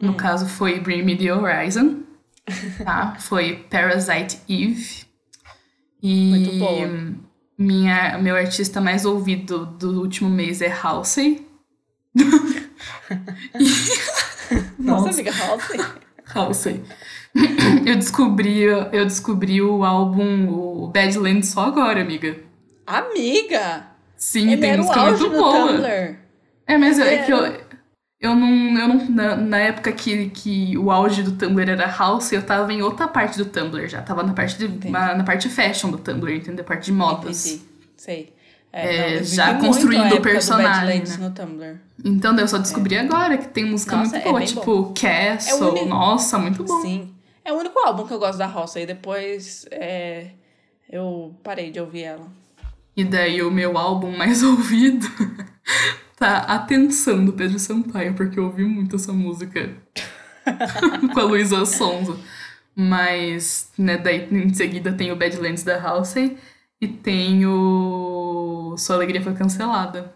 No 0.00 0.10
Hum. 0.12 0.16
caso, 0.16 0.46
foi 0.46 0.78
Bring 0.78 1.02
Me 1.04 1.16
The 1.16 1.32
Horizon. 1.32 2.00
Tá? 2.84 3.16
foi 3.18 3.66
Parasite 3.70 4.38
Eve. 4.48 5.04
E 6.02 6.30
Muito 6.30 6.58
boa. 6.58 7.14
Minha, 7.56 8.18
meu 8.18 8.36
artista 8.36 8.80
mais 8.80 9.04
ouvido 9.04 9.64
do 9.64 10.00
último 10.00 10.28
mês 10.28 10.60
é 10.60 10.68
Halsey. 10.68 11.46
Nossa, 14.78 15.10
amiga, 15.10 15.30
Halsey. 15.32 15.80
Halsey. 16.34 16.84
Eu 17.84 17.96
descobri, 17.96 18.62
eu 18.62 19.04
descobri 19.04 19.60
o 19.60 19.84
álbum 19.84 20.48
o 20.48 20.86
Badlands 20.86 21.48
só 21.48 21.62
agora, 21.66 22.00
amiga. 22.00 22.38
Amiga! 22.86 23.88
Sim, 24.16 24.52
Ele 24.52 24.60
tem 24.60 24.76
música 24.76 25.04
muito 25.06 25.30
boa. 25.30 25.68
Tumblr. 25.68 26.16
É, 26.66 26.78
mas 26.78 26.98
é 26.98 27.14
Ele 27.14 27.24
que 27.24 27.32
eu, 27.32 27.63
eu 28.20 28.34
não. 28.34 28.78
Eu 28.78 28.88
não 28.88 29.10
na, 29.10 29.36
na 29.36 29.58
época 29.58 29.92
que, 29.92 30.30
que 30.30 30.76
o 30.78 30.90
auge 30.90 31.22
do 31.22 31.32
Tumblr 31.32 31.70
era 31.70 31.86
Halsey, 31.86 32.38
eu 32.38 32.42
tava 32.44 32.72
em 32.72 32.82
outra 32.82 33.06
parte 33.08 33.36
do 33.38 33.44
Tumblr 33.46 33.86
já. 33.88 34.02
Tava 34.02 34.22
na 34.22 34.32
parte, 34.32 34.56
de, 34.58 34.88
na, 34.90 35.14
na 35.14 35.24
parte 35.24 35.48
fashion 35.48 35.90
do 35.90 35.98
Tumblr, 35.98 36.34
entendeu? 36.34 36.64
Parte 36.64 36.86
de 36.86 36.92
modas. 36.92 37.46
Entendi. 37.46 37.62
Sei. 37.96 38.34
É, 38.76 38.86
não, 38.86 39.04
eu 39.04 39.18
vivi 39.20 39.24
já 39.36 39.54
construindo 39.58 40.14
o 40.16 40.20
personagem, 40.20 41.04
né? 41.04 41.16
no 41.18 41.30
Tumblr. 41.30 41.76
Então 42.04 42.36
eu 42.36 42.48
só 42.48 42.58
descobri 42.58 42.96
agora 42.96 43.38
que 43.38 43.46
tem 43.48 43.64
música 43.64 43.94
Nossa, 43.96 44.10
muito 44.16 44.26
é 44.26 44.30
boa, 44.30 44.44
tipo 44.44 44.92
Castle. 45.00 45.52
É 45.52 45.54
o 45.64 45.70
único- 45.70 45.86
Nossa, 45.86 46.38
muito 46.38 46.64
bom. 46.64 46.80
Sim. 46.82 47.14
É 47.44 47.52
o 47.52 47.56
único 47.56 47.78
álbum 47.78 48.04
que 48.06 48.12
eu 48.12 48.18
gosto 48.18 48.38
da 48.38 48.46
Halsey. 48.46 48.84
Depois 48.84 49.64
é, 49.70 50.30
eu 50.90 51.36
parei 51.44 51.70
de 51.70 51.78
ouvir 51.78 52.02
ela. 52.02 52.26
E 52.96 53.04
daí 53.04 53.42
o 53.42 53.50
meu 53.50 53.78
álbum 53.78 54.16
mais 54.16 54.42
ouvido 54.44 55.06
tá 56.16 56.38
Atenção 56.38 57.24
do 57.24 57.32
Pedro 57.32 57.58
Sampaio, 57.58 58.14
porque 58.14 58.38
eu 58.38 58.44
ouvi 58.44 58.64
muito 58.64 58.96
essa 58.96 59.12
música 59.12 59.74
com 61.12 61.20
a 61.20 61.24
Luísa 61.24 61.64
Sonza. 61.64 62.16
Mas, 62.76 63.70
né, 63.78 63.96
daí 63.96 64.28
em 64.32 64.52
seguida 64.52 64.92
tem 64.92 65.12
o 65.12 65.16
Badlands 65.16 65.62
da 65.62 65.80
Halsey 65.80 66.36
e 66.80 66.88
tem 66.88 67.46
o 67.46 68.74
Sua 68.76 68.96
Alegria 68.96 69.22
Foi 69.22 69.32
Cancelada. 69.34 70.12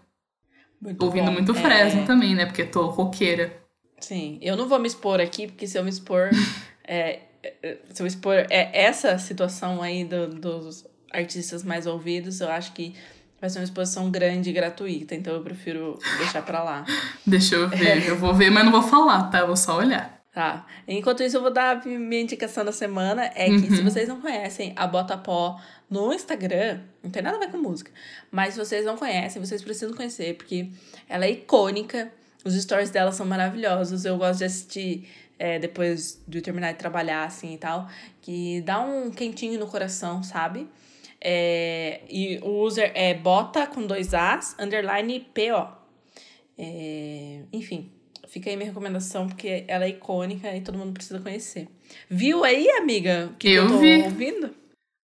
Muito 0.81 1.03
Ouvindo 1.03 1.27
bom. 1.27 1.31
muito 1.33 1.51
É, 1.53 1.55
Fresno 1.55 2.05
também, 2.05 2.35
né? 2.35 2.45
Porque 2.45 2.63
tô 2.65 2.87
roqueira. 2.87 3.57
Sim, 3.99 4.39
eu 4.41 4.55
não 4.55 4.67
vou 4.67 4.79
me 4.79 4.87
expor 4.87 5.19
aqui, 5.19 5.47
porque 5.47 5.67
se 5.67 5.77
eu 5.77 5.83
me 5.83 5.89
expor. 5.89 6.29
é, 6.85 7.19
é, 7.43 7.77
se 7.93 8.01
eu 8.01 8.07
expor 8.07 8.35
é, 8.49 8.69
essa 8.73 9.17
situação 9.17 9.81
aí 9.81 10.03
do- 10.03 10.27
dos 10.27 10.85
artistas 11.11 11.63
mais 11.63 11.85
ouvidos, 11.87 12.39
eu 12.41 12.49
acho 12.49 12.73
que 12.73 12.93
vai 13.39 13.49
ser 13.49 13.59
uma 13.59 13.63
exposição 13.65 14.09
grande 14.11 14.49
e 14.49 14.53
gratuita, 14.53 15.15
então 15.15 15.33
eu 15.33 15.41
prefiro 15.41 15.97
deixar 16.17 16.41
pra 16.41 16.63
lá. 16.63 16.85
Deixa 17.25 17.55
eu 17.55 17.69
ver, 17.69 18.07
eu 18.07 18.17
vou 18.17 18.33
ver, 18.33 18.49
mas 18.49 18.63
não 18.65 18.71
vou 18.71 18.81
falar, 18.83 19.29
tá? 19.29 19.39
Eu 19.39 19.47
vou 19.47 19.55
só 19.57 19.77
olhar. 19.77 20.19
Tá. 20.31 20.65
Enquanto 20.87 21.23
isso, 21.23 21.37
eu 21.37 21.41
vou 21.41 21.51
dar 21.51 21.77
a 21.77 21.85
minha 21.85 22.21
indicação 22.21 22.63
da 22.63 22.71
semana. 22.71 23.25
É 23.35 23.45
que 23.45 23.51
Uhum. 23.51 23.75
se 23.75 23.81
vocês 23.81 24.07
não 24.07 24.21
conhecem 24.21 24.73
a 24.75 24.85
Bota 24.85 25.17
Pó 25.17 25.59
no 25.89 26.13
Instagram, 26.13 26.79
não 27.03 27.09
tem 27.09 27.21
nada 27.23 27.37
a 27.37 27.39
ver 27.39 27.49
com 27.49 27.57
música. 27.57 27.91
Mas 28.31 28.53
se 28.53 28.59
vocês 28.59 28.85
não 28.85 28.95
conhecem, 28.95 29.43
vocês 29.43 29.61
precisam 29.63 29.93
conhecer, 29.95 30.35
porque 30.35 30.69
ela 31.09 31.25
é 31.25 31.31
icônica. 31.31 32.11
Os 32.45 32.53
stories 32.53 32.91
dela 32.91 33.11
são 33.11 33.25
maravilhosos. 33.25 34.05
Eu 34.05 34.17
gosto 34.17 34.37
de 34.39 34.45
assistir 34.45 35.09
é, 35.39 35.57
depois 35.57 36.21
de 36.27 36.41
terminar 36.41 36.73
de 36.73 36.77
trabalhar, 36.77 37.23
assim 37.25 37.55
e 37.55 37.57
tal. 37.57 37.89
Que 38.21 38.61
dá 38.61 38.79
um 38.79 39.09
quentinho 39.09 39.59
no 39.59 39.65
coração, 39.67 40.21
sabe? 40.21 40.69
É, 41.21 42.01
e 42.09 42.39
o 42.41 42.61
user 42.61 42.91
é 42.95 43.13
bota 43.13 43.67
com 43.67 43.85
dois 43.85 44.13
As, 44.13 44.55
underline 44.59 45.19
PO. 45.33 45.67
É, 46.57 47.41
enfim, 47.51 47.91
fica 48.27 48.49
aí 48.49 48.55
minha 48.55 48.67
recomendação, 48.67 49.27
porque 49.27 49.63
ela 49.67 49.85
é 49.85 49.89
icônica 49.89 50.55
e 50.55 50.61
todo 50.61 50.77
mundo 50.77 50.93
precisa 50.93 51.19
conhecer. 51.19 51.67
Viu 52.09 52.43
aí, 52.43 52.69
amiga? 52.71 53.31
Que 53.37 53.49
eu, 53.49 53.63
eu 53.63 53.69
tô 53.69 53.77
vi. 53.79 54.01
ouvindo? 54.03 54.51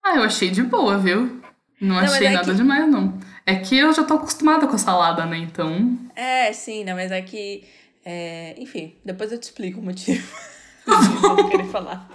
Ah, 0.04 0.18
eu 0.18 0.24
achei 0.24 0.50
de 0.50 0.64
boa, 0.64 0.98
viu? 0.98 1.42
Não, 1.82 1.96
não 1.96 1.98
achei 1.98 2.28
é 2.28 2.32
nada 2.32 2.52
que... 2.52 2.58
demais, 2.58 2.90
não. 2.90 3.20
É 3.46 3.56
que 3.56 3.78
eu 3.78 3.92
já 3.94 4.04
tô 4.04 4.16
acostumada 4.16 4.68
com 4.68 4.76
a 4.76 4.78
salada, 4.78 5.26
né? 5.26 5.38
Então. 5.38 5.98
É, 6.16 6.52
sim, 6.54 6.84
não, 6.84 6.96
mas 6.96 7.12
é 7.12 7.22
que. 7.22 7.64
É... 8.04 8.56
Enfim, 8.58 8.96
depois 9.04 9.32
eu 9.32 9.40
te 9.40 9.44
explico 9.44 9.80
o 9.80 9.84
motivo. 9.84 10.26
não 11.22 11.50
querer 11.50 11.66
falar. 11.66 12.08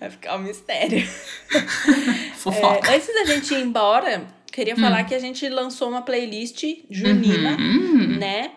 Vai 0.00 0.10
ficar 0.10 0.36
um 0.36 0.40
mistério. 0.40 1.06
Fofoca. 2.36 2.90
É, 2.90 2.96
antes 2.96 3.14
da 3.14 3.24
gente 3.24 3.54
ir 3.54 3.62
embora, 3.62 4.26
queria 4.52 4.74
hum. 4.74 4.78
falar 4.78 5.04
que 5.04 5.14
a 5.14 5.18
gente 5.18 5.48
lançou 5.48 5.88
uma 5.88 6.02
playlist 6.02 6.64
junina, 6.90 7.56
uhum. 7.56 8.18
né? 8.18 8.52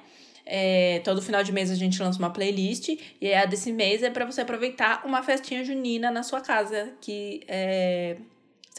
É, 0.52 1.00
todo 1.04 1.22
final 1.22 1.44
de 1.44 1.52
mês 1.52 1.70
a 1.70 1.76
gente 1.76 2.02
lança 2.02 2.18
uma 2.18 2.32
playlist 2.32 2.90
e 3.22 3.34
a 3.34 3.46
desse 3.46 3.72
mês 3.72 4.02
é 4.02 4.10
para 4.10 4.26
você 4.26 4.42
aproveitar 4.42 5.06
uma 5.06 5.22
festinha 5.22 5.64
junina 5.64 6.10
na 6.10 6.24
sua 6.24 6.42
casa, 6.42 6.92
que 7.00 7.42
é, 7.48 8.18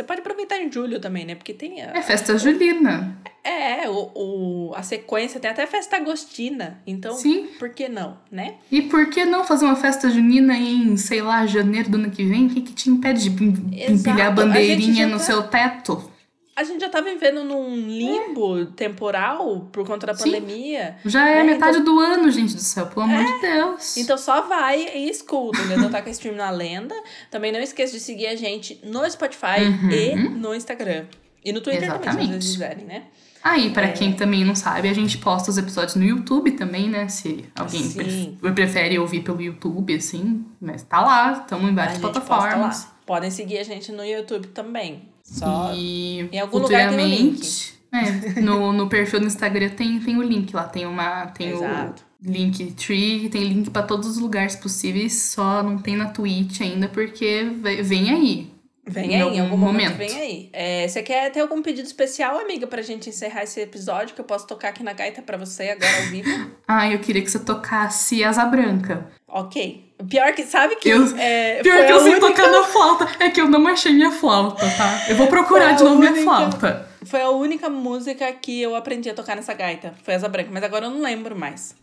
você 0.00 0.04
pode 0.04 0.20
aproveitar 0.20 0.58
em 0.58 0.72
julho 0.72 0.98
também, 0.98 1.26
né? 1.26 1.34
Porque 1.34 1.52
tem. 1.52 1.82
A, 1.82 1.96
é 1.96 2.02
festa 2.02 2.36
julina. 2.38 3.18
É, 3.44 3.88
o, 3.88 4.10
o, 4.14 4.72
a 4.74 4.82
sequência 4.82 5.38
tem 5.38 5.50
até 5.50 5.66
festa 5.66 5.96
agostina. 5.96 6.80
Então, 6.86 7.14
Sim. 7.14 7.48
por 7.58 7.70
que 7.70 7.88
não, 7.88 8.16
né? 8.30 8.54
E 8.70 8.82
por 8.82 9.10
que 9.10 9.24
não 9.24 9.44
fazer 9.44 9.66
uma 9.66 9.76
festa 9.76 10.10
junina 10.10 10.56
em, 10.56 10.96
sei 10.96 11.20
lá, 11.22 11.46
janeiro 11.46 11.90
do 11.90 11.96
ano 11.96 12.10
que 12.10 12.24
vem? 12.24 12.46
O 12.46 12.50
que, 12.50 12.62
que 12.62 12.72
te 12.72 12.90
impede 12.90 13.28
de 13.28 13.44
empilhar 13.92 14.28
a 14.28 14.30
bandeirinha 14.30 15.06
a 15.06 15.08
no 15.08 15.18
tá... 15.18 15.24
seu 15.24 15.42
teto? 15.42 16.10
A 16.54 16.64
gente 16.64 16.80
já 16.80 16.88
tá 16.88 17.00
vivendo 17.00 17.42
num 17.44 17.74
limbo 17.74 18.60
é. 18.60 18.66
temporal 18.76 19.68
por 19.72 19.86
conta 19.86 20.06
da 20.06 20.14
Sim. 20.14 20.24
pandemia. 20.24 20.96
Já 21.04 21.28
é 21.28 21.36
né? 21.36 21.52
metade 21.52 21.78
então... 21.78 21.94
do 21.94 22.00
ano, 22.00 22.30
gente 22.30 22.54
do 22.54 22.60
céu, 22.60 22.86
pelo 22.86 23.02
amor 23.02 23.20
é. 23.20 23.24
de 23.24 23.40
Deus. 23.40 23.96
Então 23.96 24.18
só 24.18 24.42
vai 24.42 24.96
e 24.96 25.08
escuta, 25.08 25.60
entendeu? 25.60 25.90
tá 25.90 26.02
com 26.02 26.08
a 26.08 26.12
stream 26.12 26.36
na 26.36 26.50
lenda. 26.50 26.94
Também 27.30 27.50
não 27.52 27.60
esqueça 27.60 27.92
de 27.92 28.00
seguir 28.00 28.26
a 28.26 28.36
gente 28.36 28.80
no 28.84 29.08
Spotify 29.10 29.62
uhum. 29.62 29.90
e 29.90 30.14
no 30.14 30.54
Instagram. 30.54 31.06
E 31.44 31.52
no 31.52 31.60
Twitter 31.60 31.84
Exatamente. 31.84 32.10
também, 32.10 32.26
se 32.26 32.32
vocês 32.32 32.52
quiserem, 32.52 32.84
né? 32.84 33.04
Aí, 33.42 33.68
ah, 33.68 33.72
para 33.72 33.86
é... 33.86 33.92
quem 33.92 34.12
também 34.12 34.44
não 34.44 34.54
sabe, 34.54 34.88
a 34.88 34.92
gente 34.92 35.16
posta 35.16 35.50
os 35.50 35.56
episódios 35.56 35.96
no 35.96 36.04
YouTube 36.04 36.52
também, 36.52 36.90
né? 36.90 37.08
Se 37.08 37.46
alguém 37.54 37.82
Sim. 37.82 38.38
prefere 38.54 38.98
ouvir 38.98 39.22
pelo 39.22 39.40
YouTube, 39.40 39.94
assim, 39.94 40.44
mas 40.60 40.82
tá 40.82 41.00
lá, 41.00 41.32
estamos 41.32 41.70
em 41.70 41.74
várias 41.74 41.98
plataformas. 41.98 42.86
Podem 43.06 43.30
seguir 43.30 43.58
a 43.58 43.64
gente 43.64 43.90
no 43.90 44.04
YouTube 44.04 44.48
também. 44.48 45.09
Só 45.30 45.72
e 45.74 46.28
em 46.32 46.40
algum 46.40 46.58
lugar 46.58 46.90
tem 46.90 46.98
o 46.98 47.08
link. 47.08 47.72
É, 47.92 48.40
no, 48.40 48.72
no 48.72 48.88
perfil 48.88 49.20
do 49.20 49.26
Instagram 49.26 49.70
tem, 49.70 49.98
tem 50.00 50.16
o 50.16 50.22
link 50.22 50.54
lá, 50.54 50.64
tem 50.64 50.86
uma 50.86 51.26
tem 51.26 51.50
Exato. 51.50 52.04
o 52.24 52.30
link 52.30 52.72
tree, 52.72 53.28
tem 53.28 53.44
link 53.44 53.70
para 53.70 53.82
todos 53.82 54.08
os 54.08 54.18
lugares 54.18 54.56
possíveis, 54.56 55.22
só 55.32 55.62
não 55.62 55.78
tem 55.78 55.96
na 55.96 56.08
Twitch 56.08 56.60
ainda 56.60 56.88
porque 56.88 57.44
vem 57.82 58.10
aí. 58.10 58.60
Vem 58.86 59.14
aí, 59.14 59.36
em 59.36 59.40
algum 59.40 59.56
momento, 59.56 59.92
momento. 59.92 59.98
vem 59.98 60.20
aí. 60.20 60.50
É, 60.52 60.88
você 60.88 61.02
quer 61.02 61.30
ter 61.30 61.40
algum 61.40 61.62
pedido 61.62 61.86
especial, 61.86 62.38
amiga, 62.38 62.66
pra 62.66 62.82
gente 62.82 63.08
encerrar 63.08 63.44
esse 63.44 63.60
episódio 63.60 64.14
que 64.14 64.20
eu 64.20 64.24
posso 64.24 64.46
tocar 64.46 64.70
aqui 64.70 64.82
na 64.82 64.92
gaita 64.92 65.22
pra 65.22 65.36
você 65.36 65.68
agora 65.68 65.96
ao 65.96 66.10
vivo? 66.10 66.50
ah, 66.66 66.90
eu 66.90 66.98
queria 66.98 67.22
que 67.22 67.30
você 67.30 67.38
tocasse 67.38 68.24
Asa 68.24 68.44
Branca. 68.46 69.06
Ok. 69.28 69.89
Pior 70.08 70.32
que, 70.32 70.44
sabe 70.44 70.76
que. 70.76 70.88
Eu, 70.88 71.16
é, 71.18 71.62
pior 71.62 71.86
que 71.86 71.92
eu 71.92 72.00
sei 72.00 72.12
única... 72.12 72.26
tocar 72.26 72.50
na 72.50 72.64
flauta. 72.64 73.08
É 73.18 73.30
que 73.30 73.40
eu 73.40 73.48
não 73.48 73.66
achei 73.66 73.92
minha 73.92 74.10
flauta, 74.10 74.66
tá? 74.76 75.06
Eu 75.08 75.16
vou 75.16 75.26
procurar 75.26 75.72
de 75.72 75.82
novo 75.84 75.96
única... 75.96 76.12
minha 76.12 76.24
flauta. 76.24 76.88
Foi 77.04 77.20
a 77.20 77.30
única 77.30 77.68
música 77.68 78.30
que 78.32 78.60
eu 78.60 78.74
aprendi 78.76 79.10
a 79.10 79.14
tocar 79.14 79.34
nessa 79.36 79.54
gaita. 79.54 79.94
Foi 80.02 80.14
Asa 80.14 80.28
Branca, 80.28 80.50
mas 80.52 80.62
agora 80.62 80.86
eu 80.86 80.90
não 80.90 81.02
lembro 81.02 81.36
mais. 81.36 81.74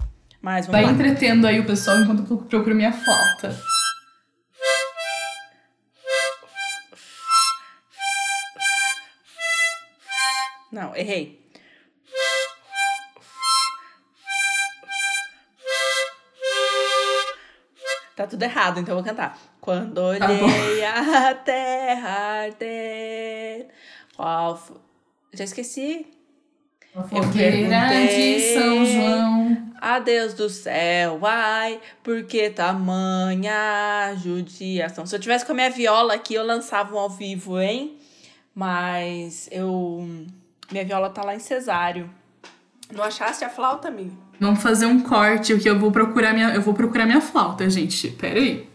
Mas 0.42 0.68
vamos 0.68 0.82
Vai 0.82 0.86
lá. 0.86 0.92
entretendo 0.92 1.46
aí 1.46 1.60
o 1.60 1.66
pessoal 1.66 2.00
enquanto 2.00 2.32
eu 2.32 2.38
procuro 2.38 2.76
minha 2.76 2.94
flauta. 2.94 3.56
Não, 10.72 10.96
errei. 10.96 11.47
Tá 18.18 18.26
tudo 18.28 18.42
errado, 18.44 18.80
então 18.80 18.94
eu 18.98 19.04
vou 19.04 19.10
cantar. 19.10 19.38
Quando 19.62 19.94
Tá 20.18 20.26
olhei 20.28 20.84
a 20.84 21.34
terra 21.46 22.42
arder. 22.42 23.68
Qual 24.16 24.58
fo- 24.58 24.82
Já 25.34 25.44
esqueci. 25.44 26.08
A 26.96 27.00
Eu 27.02 27.04
fogueira 27.08 27.52
de 27.58 27.68
perguntei 27.68 28.54
São 28.56 28.86
João. 28.86 29.72
a 29.80 30.00
Deus 30.00 30.34
do 30.34 30.50
céu, 30.50 31.20
ai, 31.24 31.80
por 32.02 32.24
que 32.24 32.50
tamanha 32.50 34.16
judiação? 34.18 35.06
Se 35.06 35.16
eu 35.16 35.20
tivesse 35.20 35.46
com 35.46 35.52
a 35.52 35.56
minha 35.56 35.70
viola 35.70 36.16
aqui, 36.16 36.34
eu 36.34 36.44
lançava 36.44 36.96
um 36.96 36.98
ao 37.00 37.10
vivo, 37.12 37.60
hein? 37.60 38.00
Mas 38.56 39.48
eu. 39.52 40.04
Minha 40.72 40.84
viola 40.84 41.12
tá 41.12 41.24
lá 41.24 41.36
em 41.36 41.40
cesário. 41.40 42.10
Não 42.92 43.04
achaste 43.04 43.46
a 43.46 43.50
flauta, 43.50 43.90
amiga? 43.90 44.14
Vamos 44.40 44.62
fazer 44.62 44.86
um 44.86 45.00
corte, 45.00 45.58
que 45.58 45.68
eu 45.68 45.80
vou 45.80 45.92
procurar 45.92 46.34
minha, 46.34 46.54
eu 46.54 46.62
vou 46.62 46.74
procurar 46.74 47.06
minha 47.06 47.22
flauta, 47.22 47.68
gente. 47.70 48.10
Pera 48.10 48.40
aí. 48.40 48.68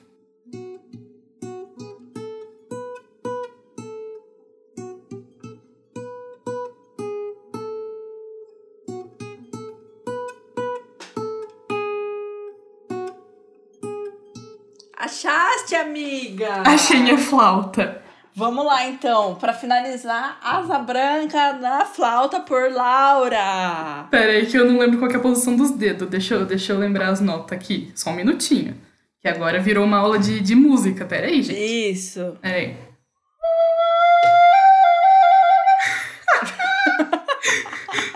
Achaste, 14.96 15.74
amiga? 15.74 16.62
Achei 16.66 16.98
minha 16.98 17.18
flauta. 17.18 18.01
Vamos 18.34 18.64
lá, 18.64 18.88
então, 18.88 19.34
para 19.34 19.52
finalizar, 19.52 20.38
Asa 20.42 20.78
Branca 20.78 21.52
na 21.52 21.84
flauta 21.84 22.40
por 22.40 22.72
Laura. 22.72 24.06
Pera 24.10 24.32
aí 24.32 24.46
que 24.46 24.56
eu 24.56 24.64
não 24.64 24.78
lembro 24.78 24.98
qual 24.98 25.10
é 25.10 25.16
a 25.16 25.20
posição 25.20 25.54
dos 25.54 25.72
dedos. 25.72 26.08
Deixa 26.08 26.36
eu, 26.36 26.46
deixa 26.46 26.72
eu 26.72 26.78
lembrar 26.78 27.08
as 27.08 27.20
notas 27.20 27.52
aqui. 27.52 27.92
Só 27.94 28.08
um 28.08 28.14
minutinho. 28.14 28.74
Que 29.20 29.28
agora 29.28 29.60
virou 29.60 29.84
uma 29.84 29.98
aula 29.98 30.18
de, 30.18 30.40
de 30.40 30.54
música. 30.54 31.04
Pera 31.04 31.26
aí, 31.26 31.42
gente. 31.42 31.90
Isso. 31.90 32.38
Pera 32.40 32.56
aí. 32.56 32.76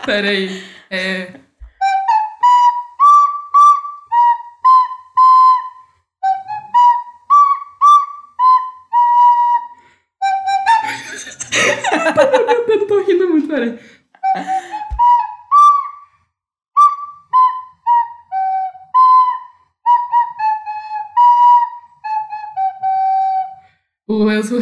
Pera 0.06 0.28
aí. 0.30 0.64
É... 0.90 1.45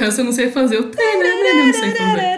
resto, 0.05 0.21
eu 0.21 0.25
não 0.25 0.33
sei 0.33 0.51
fazer. 0.51 0.77
Eu 0.77 0.91
tenho, 0.91 1.23
não 1.67 1.73
sei 1.73 1.91
fazer. 1.93 2.35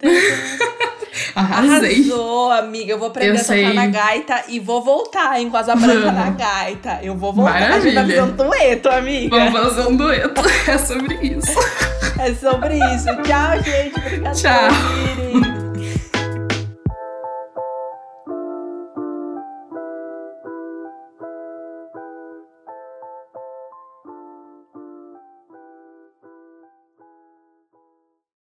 Arrasei. 1.34 2.02
Arrasou, 2.04 2.50
amiga. 2.52 2.92
Eu 2.92 2.98
vou 2.98 3.08
aprender 3.08 3.36
Eu 3.36 3.40
a 3.40 3.44
tocar 3.44 3.74
na 3.74 3.86
gaita 3.86 4.44
e 4.48 4.60
vou 4.60 4.82
voltar, 4.82 5.40
hein, 5.40 5.50
com 5.50 5.56
Asa 5.56 5.74
Branca 5.74 6.12
na 6.12 6.30
gaita. 6.30 7.00
Eu 7.02 7.16
vou 7.16 7.32
voltar. 7.32 7.56
A 7.56 7.80
gente 7.80 7.94
vai 7.94 8.04
Maravilha. 8.04 8.22
fazer 8.22 8.22
um 8.22 8.36
dueto, 8.36 8.88
amiga. 8.88 9.36
Vamos 9.50 9.60
fazer 9.74 9.88
um 9.88 9.96
dueto. 9.96 10.40
É 10.70 10.78
sobre 10.78 11.14
isso. 11.14 11.58
É 12.18 12.34
sobre 12.34 12.74
isso. 12.94 13.06
Tchau, 13.22 13.62
gente. 13.64 13.96
Obrigada 13.98 14.34
Tchau. 14.34 15.49